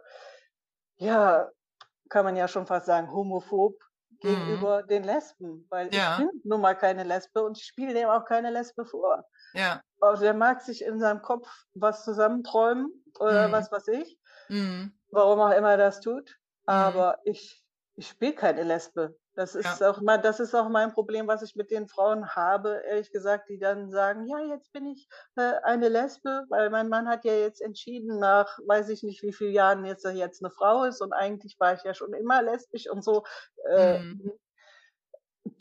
ja, 0.98 1.50
kann 2.08 2.24
man 2.24 2.36
ja 2.36 2.48
schon 2.48 2.66
fast 2.66 2.86
sagen, 2.86 3.12
homophob 3.12 3.74
gegenüber 4.20 4.82
mhm. 4.82 4.86
den 4.88 5.04
Lesben, 5.04 5.66
weil 5.68 5.94
ja. 5.94 6.12
ich 6.12 6.18
bin 6.18 6.40
nun 6.44 6.60
mal 6.60 6.74
keine 6.74 7.04
Lesbe 7.04 7.42
und 7.42 7.58
ich 7.58 7.64
spiele 7.64 7.94
dem 7.94 8.08
auch 8.08 8.24
keine 8.24 8.50
Lesbe 8.50 8.84
vor. 8.84 9.24
Ja. 9.52 9.82
Also 10.00 10.22
der 10.22 10.34
mag 10.34 10.62
sich 10.62 10.84
in 10.84 10.98
seinem 10.98 11.22
Kopf 11.22 11.48
was 11.74 12.04
zusammenträumen 12.04 13.04
oder 13.18 13.48
mhm. 13.48 13.52
was 13.52 13.70
weiß 13.70 13.88
ich, 13.88 14.18
mhm. 14.48 14.92
warum 15.10 15.40
auch 15.40 15.52
immer 15.52 15.72
er 15.72 15.76
das 15.76 16.00
tut. 16.00 16.28
Mhm. 16.30 16.34
Aber 16.66 17.18
ich, 17.24 17.62
ich 17.96 18.08
spiele 18.08 18.34
keine 18.34 18.62
Lesbe. 18.62 19.16
Das 19.36 19.54
ist 19.54 19.80
ja. 19.80 19.90
auch 19.90 20.00
mal, 20.00 20.16
das 20.16 20.40
ist 20.40 20.54
auch 20.54 20.70
mein 20.70 20.94
Problem, 20.94 21.28
was 21.28 21.42
ich 21.42 21.56
mit 21.56 21.70
den 21.70 21.88
Frauen 21.88 22.34
habe, 22.34 22.82
ehrlich 22.88 23.12
gesagt, 23.12 23.50
die 23.50 23.58
dann 23.58 23.90
sagen, 23.90 24.26
ja, 24.26 24.38
jetzt 24.40 24.72
bin 24.72 24.86
ich 24.86 25.08
äh, 25.36 25.52
eine 25.62 25.90
Lesbe, 25.90 26.46
weil 26.48 26.70
mein 26.70 26.88
Mann 26.88 27.06
hat 27.06 27.26
ja 27.26 27.34
jetzt 27.34 27.60
entschieden 27.60 28.18
nach, 28.18 28.58
weiß 28.66 28.88
ich 28.88 29.02
nicht 29.02 29.22
wie 29.22 29.34
vielen 29.34 29.52
Jahren 29.52 29.84
jetzt 29.84 30.06
er 30.06 30.12
jetzt 30.12 30.42
eine 30.42 30.50
Frau 30.50 30.84
ist 30.84 31.02
und 31.02 31.12
eigentlich 31.12 31.60
war 31.60 31.74
ich 31.74 31.82
ja 31.82 31.92
schon 31.92 32.14
immer 32.14 32.42
lesbisch 32.42 32.88
und 32.88 33.04
so. 33.04 33.24
Äh, 33.68 33.98
mhm. 33.98 34.32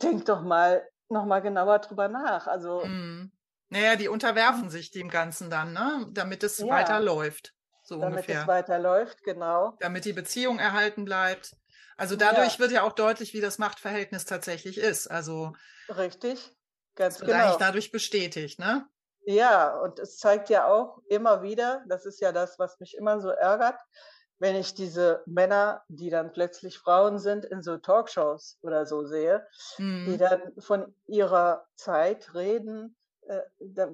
Denk 0.01 0.26
doch 0.26 0.41
mal 0.41 0.88
noch 1.09 1.26
mal 1.26 1.41
genauer 1.41 1.80
drüber 1.80 2.07
nach. 2.07 2.47
Also 2.47 2.86
mhm. 2.86 3.34
naja, 3.67 3.97
die 3.97 4.07
unterwerfen 4.07 4.69
sich 4.69 4.91
dem 4.91 5.09
Ganzen 5.09 5.49
dann, 5.49 5.73
ne, 5.73 6.07
damit 6.11 6.43
es 6.43 6.59
ja. 6.59 6.69
weiterläuft. 6.69 7.53
So 7.84 7.99
damit 7.99 8.19
ungefähr. 8.19 8.41
es 8.41 8.47
weiterläuft, 8.47 9.21
genau. 9.23 9.76
Damit 9.82 10.05
die 10.05 10.13
Beziehung 10.13 10.59
erhalten 10.59 11.03
bleibt. 11.05 11.55
Also 11.97 12.15
dadurch 12.15 12.53
ja. 12.53 12.59
wird 12.59 12.71
ja 12.71 12.83
auch 12.83 12.93
deutlich, 12.93 13.33
wie 13.33 13.41
das 13.41 13.57
Machtverhältnis 13.57 14.25
tatsächlich 14.25 14.77
ist. 14.77 15.07
Also 15.07 15.53
richtig. 15.89 16.51
Ganz 16.95 17.19
genau. 17.19 17.33
eigentlich 17.33 17.57
dadurch 17.57 17.91
bestätigt, 17.91 18.59
ne? 18.59 18.87
Ja, 19.25 19.79
und 19.79 19.99
es 19.99 20.17
zeigt 20.17 20.49
ja 20.49 20.67
auch 20.67 21.01
immer 21.09 21.41
wieder, 21.41 21.83
das 21.87 22.05
ist 22.05 22.21
ja 22.21 22.31
das, 22.31 22.59
was 22.59 22.79
mich 22.79 22.95
immer 22.95 23.19
so 23.19 23.29
ärgert, 23.29 23.79
wenn 24.37 24.55
ich 24.55 24.73
diese 24.73 25.23
Männer, 25.25 25.83
die 25.87 26.09
dann 26.09 26.31
plötzlich 26.31 26.77
Frauen 26.77 27.19
sind, 27.19 27.45
in 27.45 27.61
so 27.61 27.77
Talkshows 27.77 28.59
oder 28.61 28.85
so 28.85 29.05
sehe, 29.05 29.47
mhm. 29.77 30.05
die 30.07 30.17
dann 30.17 30.53
von 30.59 30.93
ihrer 31.07 31.65
Zeit 31.75 32.33
reden, 32.35 32.95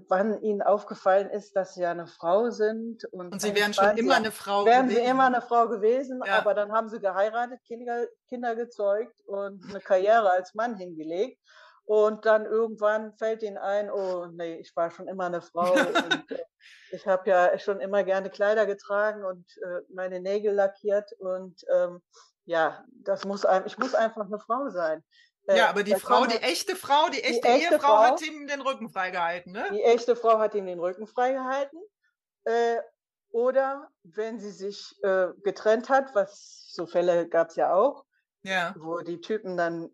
wann 0.10 0.42
ihnen 0.42 0.62
aufgefallen 0.62 1.30
ist, 1.30 1.56
dass 1.56 1.74
sie 1.74 1.82
ja 1.82 1.92
eine 1.92 2.08
Frau 2.08 2.50
sind. 2.50 3.06
Und, 3.12 3.34
und 3.34 3.42
sie 3.42 3.56
wären 3.56 3.74
schon 3.74 3.98
immer 3.98 4.16
eine 4.16 4.32
Frau 4.32 4.66
wären 4.66 4.88
gewesen. 4.88 4.98
Wären 4.98 5.06
sie 5.06 5.12
immer 5.12 5.26
eine 5.26 5.42
Frau 5.42 5.68
gewesen, 5.68 6.22
ja. 6.26 6.38
aber 6.40 6.54
dann 6.54 6.72
haben 6.72 6.90
sie 6.90 7.00
geheiratet, 7.00 7.60
Kinder, 7.66 8.06
Kinder 8.28 8.56
gezeugt 8.56 9.16
und 9.26 9.64
eine 9.70 9.80
Karriere 9.80 10.30
als 10.32 10.54
Mann 10.54 10.76
hingelegt. 10.76 11.40
Und 11.86 12.26
dann 12.26 12.46
irgendwann 12.46 13.14
fällt 13.18 13.44
ihnen 13.44 13.58
ein, 13.58 13.90
oh 13.90 14.28
nee, 14.28 14.56
ich 14.56 14.76
war 14.76 14.92
schon 14.92 15.08
immer 15.08 15.26
eine 15.26 15.42
Frau. 15.42 15.72
und, 15.72 16.32
äh, 16.32 16.44
ich 16.92 17.08
habe 17.08 17.30
ja 17.30 17.58
schon 17.58 17.80
immer 17.80 18.04
gerne 18.04 18.30
Kleider 18.30 18.66
getragen 18.66 19.24
und 19.26 19.46
äh, 19.58 19.82
meine 19.94 20.20
Nägel 20.20 20.54
lackiert. 20.54 21.12
Und 21.20 21.62
ähm, 21.74 22.02
ja, 22.46 22.84
das 23.04 23.26
muss 23.26 23.46
ein, 23.46 23.66
ich 23.66 23.78
muss 23.78 23.96
einfach 23.96 24.26
eine 24.26 24.40
Frau 24.40 24.70
sein. 24.70 25.04
Äh, 25.48 25.58
ja, 25.58 25.70
aber 25.70 25.84
die 25.84 25.96
Frau, 25.96 26.26
die 26.26 26.38
echte 26.38 26.76
Frau, 26.76 27.10
die 27.10 27.24
echte, 27.24 27.42
die 27.42 27.48
echte 27.48 27.76
Ehefrau 27.76 27.88
Frau, 27.88 28.04
hat 28.04 28.22
ihm 28.22 28.48
den 28.48 28.62
Rücken 28.62 28.90
freigehalten, 28.90 29.52
ne? 29.52 29.66
Die 29.72 29.82
echte 29.82 30.16
Frau 30.16 30.40
hat 30.40 30.56
ihm 30.56 30.66
den 30.66 30.80
Rücken 30.80 31.08
freigehalten. 31.08 31.80
Äh, 32.44 32.78
oder 33.32 33.90
wenn 34.04 34.40
sie 34.40 34.52
sich 34.52 34.96
äh, 35.04 35.28
getrennt 35.44 35.90
hat, 35.90 36.14
was 36.14 36.70
so 36.74 36.86
Fälle 36.86 37.28
gab 37.30 37.50
es 37.50 37.56
ja 37.56 37.74
auch, 37.74 38.06
ja. 38.44 38.76
wo 38.78 39.00
die 39.00 39.22
Typen 39.22 39.58
dann 39.58 39.90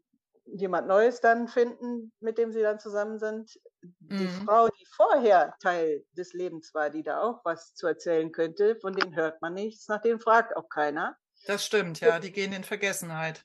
jemand 0.45 0.87
Neues 0.87 1.21
dann 1.21 1.47
finden, 1.47 2.11
mit 2.19 2.37
dem 2.37 2.51
sie 2.51 2.61
dann 2.61 2.79
zusammen 2.79 3.19
sind. 3.19 3.59
Die 3.81 4.23
mhm. 4.23 4.45
Frau, 4.45 4.67
die 4.69 4.85
vorher 4.95 5.55
Teil 5.61 6.03
des 6.13 6.33
Lebens 6.33 6.73
war, 6.73 6.89
die 6.89 7.03
da 7.03 7.21
auch 7.21 7.41
was 7.43 7.73
zu 7.75 7.85
erzählen 7.85 8.31
könnte, 8.31 8.77
von 8.77 8.93
denen 8.93 9.15
hört 9.15 9.41
man 9.41 9.53
nichts, 9.53 9.87
nach 9.87 10.01
denen 10.01 10.19
fragt 10.19 10.55
auch 10.55 10.69
keiner. 10.69 11.15
Das 11.45 11.65
stimmt, 11.65 11.99
ja, 11.99 12.19
die 12.19 12.31
gehen 12.31 12.53
in 12.53 12.63
Vergessenheit 12.63 13.43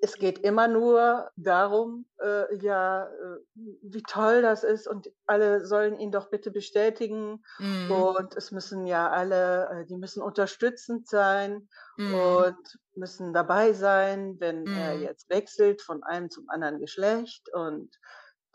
es 0.00 0.14
geht 0.14 0.38
immer 0.38 0.68
nur 0.68 1.30
darum, 1.36 2.06
äh, 2.22 2.56
ja, 2.56 3.06
äh, 3.06 3.38
wie 3.54 4.02
toll 4.02 4.42
das 4.42 4.62
ist 4.62 4.86
und 4.86 5.10
alle 5.26 5.66
sollen 5.66 5.98
ihn 5.98 6.12
doch 6.12 6.30
bitte 6.30 6.50
bestätigen 6.50 7.42
mhm. 7.58 7.90
und 7.90 8.36
es 8.36 8.52
müssen 8.52 8.86
ja 8.86 9.10
alle, 9.10 9.68
äh, 9.68 9.86
die 9.86 9.96
müssen 9.96 10.22
unterstützend 10.22 11.08
sein 11.08 11.68
mhm. 11.96 12.14
und 12.14 12.78
müssen 12.94 13.32
dabei 13.32 13.72
sein, 13.72 14.36
wenn 14.38 14.62
mhm. 14.62 14.76
er 14.76 14.94
jetzt 14.98 15.28
wechselt 15.30 15.82
von 15.82 16.02
einem 16.04 16.30
zum 16.30 16.48
anderen 16.48 16.78
Geschlecht 16.78 17.52
und 17.52 17.90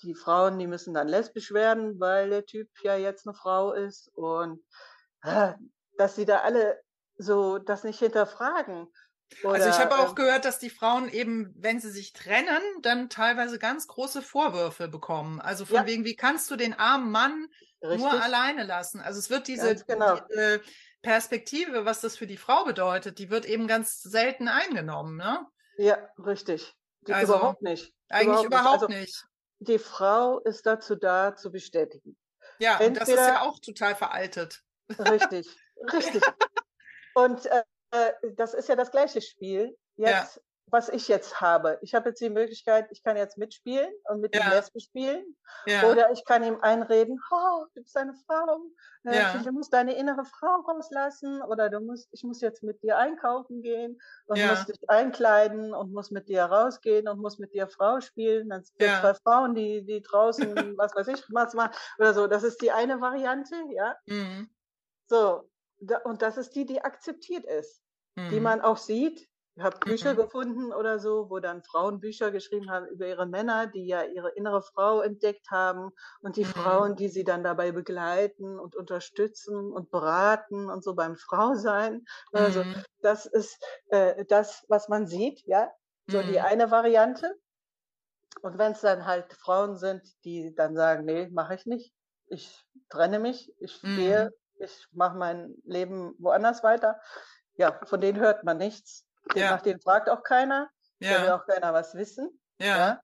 die 0.02 0.16
Frauen, 0.16 0.60
die 0.60 0.68
müssen 0.68 0.94
dann 0.94 1.08
lesbisch 1.08 1.54
werden, 1.54 2.00
weil 2.00 2.30
der 2.30 2.46
Typ 2.46 2.70
ja 2.84 2.96
jetzt 2.96 3.28
eine 3.28 3.36
Frau 3.36 3.74
ist 3.74 4.10
und 4.16 4.62
äh, 5.24 5.54
dass 5.98 6.16
sie 6.16 6.26
da 6.26 6.40
alle 6.40 6.80
so 7.18 7.58
das 7.60 7.84
nicht 7.84 8.00
hinterfragen 8.00 8.88
oder, 9.44 9.54
also 9.54 9.70
ich 9.70 9.78
habe 9.78 9.98
auch 9.98 10.10
ähm, 10.10 10.16
gehört, 10.16 10.46
dass 10.46 10.60
die 10.60 10.70
Frauen 10.70 11.10
eben, 11.10 11.54
wenn 11.58 11.80
sie 11.80 11.92
sich 11.92 12.14
trennen, 12.14 12.62
dann 12.82 13.10
teilweise 13.10 13.60
ganz 13.60 13.88
große 13.88 14.22
Vorwürfe 14.22 14.88
bekommen. 14.88 15.40
Also 15.42 15.66
von 15.66 15.78
ja. 15.78 15.86
wegen, 15.86 16.06
wie 16.06 16.16
kannst 16.16 16.50
du 16.52 16.56
den 16.56 16.74
armen 16.74 17.12
Mann 17.12 17.48
Richtig. 17.82 18.00
nur 18.00 18.22
alleine 18.22 18.64
lassen? 18.64 19.00
Also 19.02 19.20
es 19.20 19.30
wird 19.30 19.48
diese, 19.48 19.76
genau. 19.86 20.20
diese, 20.30 20.62
Perspektive, 21.04 21.84
was 21.84 22.00
das 22.00 22.16
für 22.16 22.28
die 22.28 22.38
Frau 22.38 22.64
bedeutet, 22.64 23.20
die 23.20 23.30
wird 23.30 23.46
eben 23.46 23.68
ganz 23.68 24.02
selten 24.02 24.48
eingenommen, 24.48 25.18
ne? 25.18 25.46
Ja, 25.78 25.98
richtig. 26.18 26.74
Die 27.08 27.14
also, 27.14 27.34
überhaupt 27.34 27.62
nicht. 27.62 27.94
Eigentlich 28.08 28.46
überhaupt, 28.46 28.88
nicht. 28.88 29.00
Also, 29.00 29.02
nicht. 29.02 29.26
Die 29.60 29.80
Frau 29.80 30.40
ist 30.40 30.66
dazu 30.66 30.96
da, 30.96 31.36
zu 31.36 31.52
bestätigen. 31.52 32.18
Ja, 32.58 32.80
Entweder, 32.80 32.88
und 32.88 33.02
das 33.02 33.10
ist 33.10 33.16
ja 33.16 33.42
auch 33.42 33.60
total 33.60 33.96
veraltet. 33.96 34.64
Richtig, 34.98 35.48
richtig. 35.92 36.24
Und 37.16 37.46
äh, 37.46 37.60
äh, 37.60 37.64
das 38.36 38.54
ist 38.54 38.70
ja 38.70 38.76
das 38.76 38.92
gleiche 38.92 39.22
Spiel. 39.22 39.78
Jetzt, 39.96 40.36
ja. 40.36 40.42
was 40.68 40.90
ich 40.90 41.08
jetzt 41.08 41.40
habe. 41.40 41.78
Ich 41.82 41.94
habe 41.94 42.10
jetzt 42.10 42.22
die 42.22 42.32
Möglichkeit, 42.32 42.88
ich 42.92 43.04
kann 43.04 43.16
jetzt 43.16 43.38
mitspielen 43.38 43.92
und 44.10 44.22
mit 44.22 44.36
ja. 44.36 44.42
dem 44.42 44.50
Lesben 44.52 44.80
spielen. 44.80 45.24
Ja. 45.68 45.84
Oder 45.84 46.12
ich 46.12 46.26
kann 46.26 46.44
ihm 46.44 46.60
einreden, 46.62 47.20
oh, 47.32 47.66
du 47.76 47.84
bist 47.84 47.96
eine 47.96 48.14
Frau, 48.26 48.60
äh, 49.06 49.16
ja. 49.16 49.38
du 49.38 49.52
musst 49.52 49.72
deine 49.72 49.94
innere 49.94 50.26
Frau 50.26 50.62
rauslassen 50.68 51.44
oder 51.44 51.70
du 51.70 51.80
musst, 51.80 52.10
ich 52.12 52.24
muss 52.24 52.42
jetzt 52.42 52.64
mit 52.64 52.82
dir 52.82 52.98
einkaufen 52.98 53.62
gehen 53.62 54.02
und 54.26 54.44
muss 54.44 54.66
dich 54.66 54.90
einkleiden 54.90 55.74
und 55.76 55.94
muss 55.94 56.10
mit 56.10 56.28
dir 56.28 56.46
rausgehen 56.46 57.08
und 57.08 57.20
muss 57.20 57.38
mit 57.38 57.54
dir 57.54 57.68
Frau 57.68 58.00
spielen. 58.02 58.50
Dann 58.50 58.64
sind 58.64 58.80
zwei 58.80 59.14
Frauen, 59.14 59.54
die, 59.54 59.86
die 59.86 60.02
draußen, 60.02 60.76
was 60.78 60.96
weiß 60.96 61.10
ich, 61.10 61.24
was 61.30 61.54
machen 61.54 61.76
oder 62.00 62.16
so. 62.16 62.26
Das 62.26 62.42
ist 62.42 62.62
die 62.62 62.72
eine 62.72 63.00
Variante, 63.00 63.56
ja. 63.70 63.96
Mhm. 64.08 64.50
So. 65.06 65.48
und 66.06 66.22
das 66.24 66.38
ist 66.38 66.56
die, 66.56 66.66
die 66.66 66.82
akzeptiert 66.82 67.46
ist 67.46 67.83
mhm. 68.16 68.30
die 68.30 68.40
man 68.40 68.62
auch 68.62 68.78
sieht. 68.78 69.28
Ich 69.56 69.62
habe 69.62 69.78
Bücher 69.78 70.14
mhm. 70.14 70.18
gefunden 70.18 70.74
oder 70.74 70.98
so, 70.98 71.30
wo 71.30 71.40
dann 71.40 71.62
Frauen 71.62 72.00
Bücher 72.00 72.32
geschrieben 72.32 72.72
haben 72.72 72.88
über 72.88 73.06
ihre 73.08 73.28
Männer, 73.28 73.68
die 73.68 73.86
ja 73.86 74.04
ihre 74.04 74.32
innere 74.32 74.64
Frau 74.64 75.02
entdeckt 75.02 75.52
haben 75.52 75.92
und 76.22 76.38
die 76.38 76.46
mhm. 76.46 76.50
Frauen, 76.50 76.96
die 76.96 77.08
sie 77.08 77.24
dann 77.24 77.44
dabei 77.44 77.72
begleiten 77.72 78.60
und 78.60 78.76
unterstützen 78.76 79.72
und 79.72 79.92
beraten 79.92 80.72
und 80.72 80.84
so 80.84 80.96
beim 80.96 81.18
Frausein. 81.18 82.04
Also 82.32 82.64
mhm. 82.64 82.84
das 83.02 83.28
ist 83.28 83.64
äh, 83.90 84.26
das, 84.26 84.66
was 84.70 84.90
man 84.90 85.06
sieht, 85.06 85.46
ja, 85.46 85.72
so 86.08 86.24
die 86.24 86.40
mhm. 86.40 86.46
eine 86.46 86.72
Variante. 86.72 87.36
Und 88.42 88.58
wenn 88.58 88.72
es 88.72 88.82
dann 88.82 89.06
halt 89.06 89.32
Frauen 89.34 89.78
sind, 89.78 90.02
die 90.26 90.56
dann 90.56 90.76
sagen, 90.76 91.06
nee, 91.06 91.30
mache 91.32 91.54
ich 91.54 91.68
nicht, 91.68 91.94
ich 92.26 92.66
trenne 92.90 93.20
mich, 93.20 93.54
ich 93.60 93.80
gehe, 93.82 94.32
mhm. 94.58 94.64
ich 94.66 94.88
mache 94.92 95.16
mein 95.16 95.54
Leben 95.64 96.16
woanders 96.18 96.64
weiter, 96.64 97.00
ja, 97.56 97.80
von 97.86 98.02
denen 98.02 98.20
hört 98.20 98.44
man 98.44 98.58
nichts. 98.58 99.06
Ja. 99.36 99.52
Nach 99.52 99.62
denen 99.62 99.80
fragt 99.80 100.10
auch 100.10 100.24
keiner. 100.24 100.70
Ja. 101.00 101.18
Da 101.18 101.24
will 101.24 101.30
auch 101.32 101.46
keiner 101.46 101.74
was 101.74 101.96
wissen. 101.96 102.40
Ja. 102.60 102.78
ja. 102.78 103.02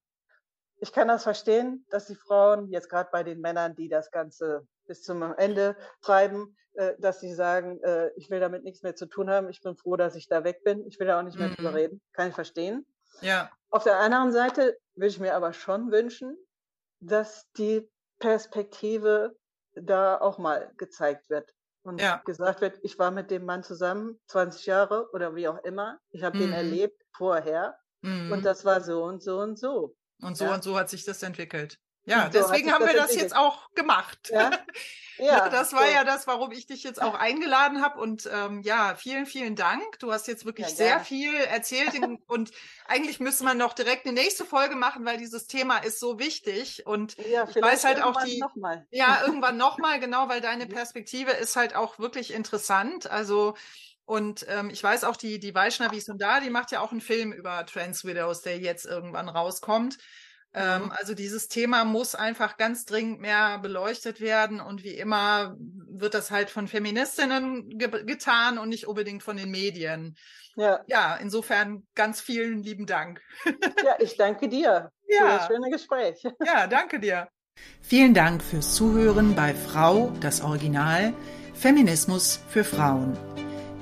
Ich 0.78 0.94
kann 0.94 1.08
das 1.08 1.24
verstehen, 1.24 1.86
dass 1.90 2.08
die 2.08 2.16
Frauen, 2.16 2.70
jetzt 2.70 2.90
gerade 2.90 3.10
bei 3.12 3.24
den 3.24 3.42
Männern, 3.42 3.76
die 3.76 3.90
das 3.90 4.12
Ganze 4.12 4.66
bis 4.86 5.04
zum 5.04 5.22
Ende 5.38 5.76
treiben, 6.02 6.56
äh, 6.74 6.94
dass 7.00 7.20
sie 7.20 7.34
sagen, 7.34 7.82
äh, 7.84 8.12
ich 8.16 8.30
will 8.30 8.40
damit 8.40 8.64
nichts 8.64 8.82
mehr 8.82 8.96
zu 8.96 9.06
tun 9.06 9.30
haben, 9.30 9.50
ich 9.50 9.62
bin 9.62 9.76
froh, 9.76 9.98
dass 9.98 10.16
ich 10.16 10.28
da 10.28 10.44
weg 10.44 10.64
bin, 10.64 10.86
ich 10.88 11.00
will 11.00 11.08
da 11.08 11.20
auch 11.20 11.24
nicht 11.24 11.38
mehr 11.38 11.50
mhm. 11.50 11.56
drüber 11.56 11.74
reden. 11.74 12.02
Kann 12.14 12.30
ich 12.30 12.36
verstehen. 12.36 12.86
Ja. 13.22 13.52
Auf 13.70 13.84
der 13.84 13.98
anderen 13.98 14.32
Seite 14.32 14.78
würde 14.96 15.08
ich 15.08 15.20
mir 15.20 15.36
aber 15.36 15.52
schon 15.52 15.92
wünschen, 15.92 16.38
dass 17.02 17.50
die 17.58 17.90
Perspektive 18.20 19.36
da 19.74 20.20
auch 20.20 20.38
mal 20.38 20.72
gezeigt 20.78 21.30
wird 21.30 21.54
und 21.84 22.02
ja. 22.02 22.22
gesagt 22.26 22.62
wird, 22.62 22.80
ich 22.84 23.00
war 23.00 23.12
mit 23.12 23.32
dem 23.32 23.46
Mann 23.46 23.64
zusammen 23.64 24.20
20 24.28 24.66
Jahre 24.66 25.10
oder 25.14 25.36
wie 25.36 25.48
auch 25.48 25.64
immer. 25.64 26.00
Ich 26.10 26.24
habe 26.24 26.38
mhm. 26.38 26.46
ihn 26.46 26.54
erlebt 26.54 27.02
vorher 27.12 27.78
mhm. 28.02 28.32
und 28.32 28.46
das 28.46 28.66
war 28.66 28.82
so 28.82 29.04
und 29.04 29.22
so 29.24 29.40
und 29.40 29.58
so. 29.58 29.96
Und 30.22 30.38
so 30.38 30.46
ja. 30.46 30.54
und 30.54 30.64
so 30.64 30.78
hat 30.78 30.90
sich 30.90 31.06
das 31.06 31.24
entwickelt. 31.24 31.80
Ja, 32.06 32.30
so 32.32 32.40
deswegen 32.40 32.72
haben 32.72 32.86
wir 32.86 32.94
das 32.94 33.16
jetzt 33.16 33.36
auch 33.36 33.72
gemacht. 33.76 34.32
Ja, 35.22 35.26
ja 35.26 35.50
das 35.50 35.74
war 35.74 35.86
so. 35.86 35.94
ja 35.94 36.06
das, 36.06 36.28
warum 36.28 36.54
ich 36.54 36.66
dich 36.66 36.84
jetzt 36.84 37.02
auch 37.02 37.14
eingeladen 37.20 37.82
habe. 37.82 38.00
Und 38.00 38.30
ähm, 38.34 38.62
ja, 38.62 38.96
vielen, 38.96 39.26
vielen 39.26 39.58
Dank. 39.58 40.00
Du 40.00 40.14
hast 40.14 40.30
jetzt 40.30 40.46
wirklich 40.46 40.70
ja, 40.70 40.74
sehr 40.74 41.00
viel 41.02 41.36
erzählt. 41.52 41.92
und 42.28 42.52
eigentlich 42.86 43.20
müsste 43.20 43.44
man 43.44 43.58
noch 43.58 43.74
direkt 43.74 44.06
eine 44.06 44.14
nächste 44.14 44.46
Folge 44.46 44.78
machen, 44.78 45.06
weil 45.06 45.18
dieses 45.18 45.48
Thema 45.48 45.80
ist 45.80 46.00
so 46.00 46.20
wichtig. 46.20 46.86
Und 46.86 47.18
ja, 47.18 47.46
ich 47.50 47.62
weiß 47.62 47.84
halt 47.84 48.02
auch 48.02 48.24
die. 48.24 48.40
Noch 48.40 48.56
mal. 48.56 48.88
Ja, 48.92 49.22
irgendwann 49.26 49.58
nochmal, 49.58 50.00
genau, 50.00 50.30
weil 50.30 50.40
deine 50.40 50.68
Perspektive 50.68 51.32
ist 51.32 51.58
halt 51.58 51.76
auch 51.76 52.00
wirklich 52.00 52.34
interessant. 52.34 53.12
Also 53.12 53.56
und 54.06 54.44
ähm, 54.50 54.72
ich 54.72 54.82
weiß 54.82 55.04
auch, 55.04 55.18
die, 55.18 55.38
die 55.38 55.54
Vaishnavi 55.54 56.00
Sundar, 56.00 56.42
die 56.42 56.50
macht 56.50 56.72
ja 56.72 56.80
auch 56.80 56.92
einen 56.92 57.00
Film 57.00 57.32
über 57.32 57.64
Trans 57.68 58.04
Widows, 58.06 58.42
der 58.42 58.58
jetzt 58.58 58.88
irgendwann 58.88 59.30
rauskommt. 59.30 60.00
Ähm, 60.54 60.86
mhm. 60.86 60.92
also 60.92 61.14
dieses 61.14 61.48
Thema 61.48 61.86
muss 61.86 62.16
einfach 62.16 62.58
ganz 62.58 62.86
dringend 62.86 63.22
mehr 63.22 63.60
beleuchtet 63.60 64.20
werden 64.20 64.60
und 64.60 64.84
wie 64.84 64.96
immer 64.96 65.56
wird 65.60 66.16
das 66.16 66.32
halt 66.32 66.50
von 66.50 66.68
Feministinnen 66.68 67.70
ge 67.78 68.04
getan 68.06 68.58
und 68.58 68.70
nicht 68.70 68.88
unbedingt 68.88 69.22
von 69.22 69.38
den 69.38 69.52
Medien. 69.52 70.16
Ja. 70.56 70.82
ja, 70.88 71.16
insofern 71.16 71.88
ganz 71.96 72.20
vielen 72.20 72.64
lieben 72.64 72.86
Dank. 72.86 73.22
ja, 73.86 73.96
ich 74.00 74.18
danke 74.18 74.50
dir 74.50 74.92
ja. 75.08 75.20
für 75.20 75.28
das 75.28 75.48
schöne 75.48 75.70
Gespräch. 75.70 76.24
Ja, 76.44 76.68
danke 76.68 77.00
dir. 77.00 77.30
Vielen 77.82 78.14
Dank 78.14 78.42
fürs 78.42 78.76
Zuhören 78.76 79.36
bei 79.36 79.54
Frau, 79.54 80.12
das 80.20 80.42
Original, 80.42 81.14
Feminismus 81.54 82.40
für 82.50 82.64
Frauen. 82.64 83.18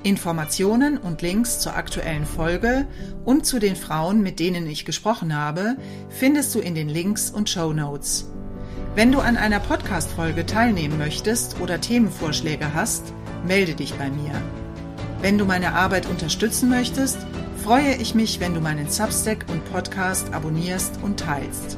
Informationen 0.08 0.96
und 0.96 1.20
Links 1.20 1.60
zur 1.60 1.76
aktuellen 1.76 2.24
Folge 2.24 2.86
und 3.26 3.44
zu 3.44 3.58
den 3.58 3.76
Frauen, 3.76 4.22
mit 4.22 4.40
denen 4.40 4.66
ich 4.66 4.86
gesprochen 4.86 5.36
habe, 5.36 5.76
findest 6.08 6.54
du 6.54 6.60
in 6.60 6.74
den 6.74 6.88
Links 6.88 7.30
und 7.30 7.50
Show 7.50 7.74
Notes. 7.74 8.30
Wenn 8.94 9.12
du 9.12 9.20
an 9.20 9.36
einer 9.36 9.60
Podcast-Folge 9.60 10.46
teilnehmen 10.46 10.96
möchtest 10.96 11.60
oder 11.60 11.78
Themenvorschläge 11.78 12.72
hast, 12.72 13.12
melde 13.46 13.74
dich 13.74 13.92
bei 13.94 14.08
mir. 14.08 14.32
Wenn 15.20 15.36
du 15.36 15.44
meine 15.44 15.74
Arbeit 15.74 16.06
unterstützen 16.06 16.70
möchtest, 16.70 17.18
freue 17.62 17.94
ich 17.96 18.14
mich, 18.14 18.40
wenn 18.40 18.54
du 18.54 18.60
meinen 18.60 18.88
Substack 18.88 19.44
und 19.52 19.62
Podcast 19.70 20.32
abonnierst 20.32 21.00
und 21.02 21.20
teilst. 21.20 21.76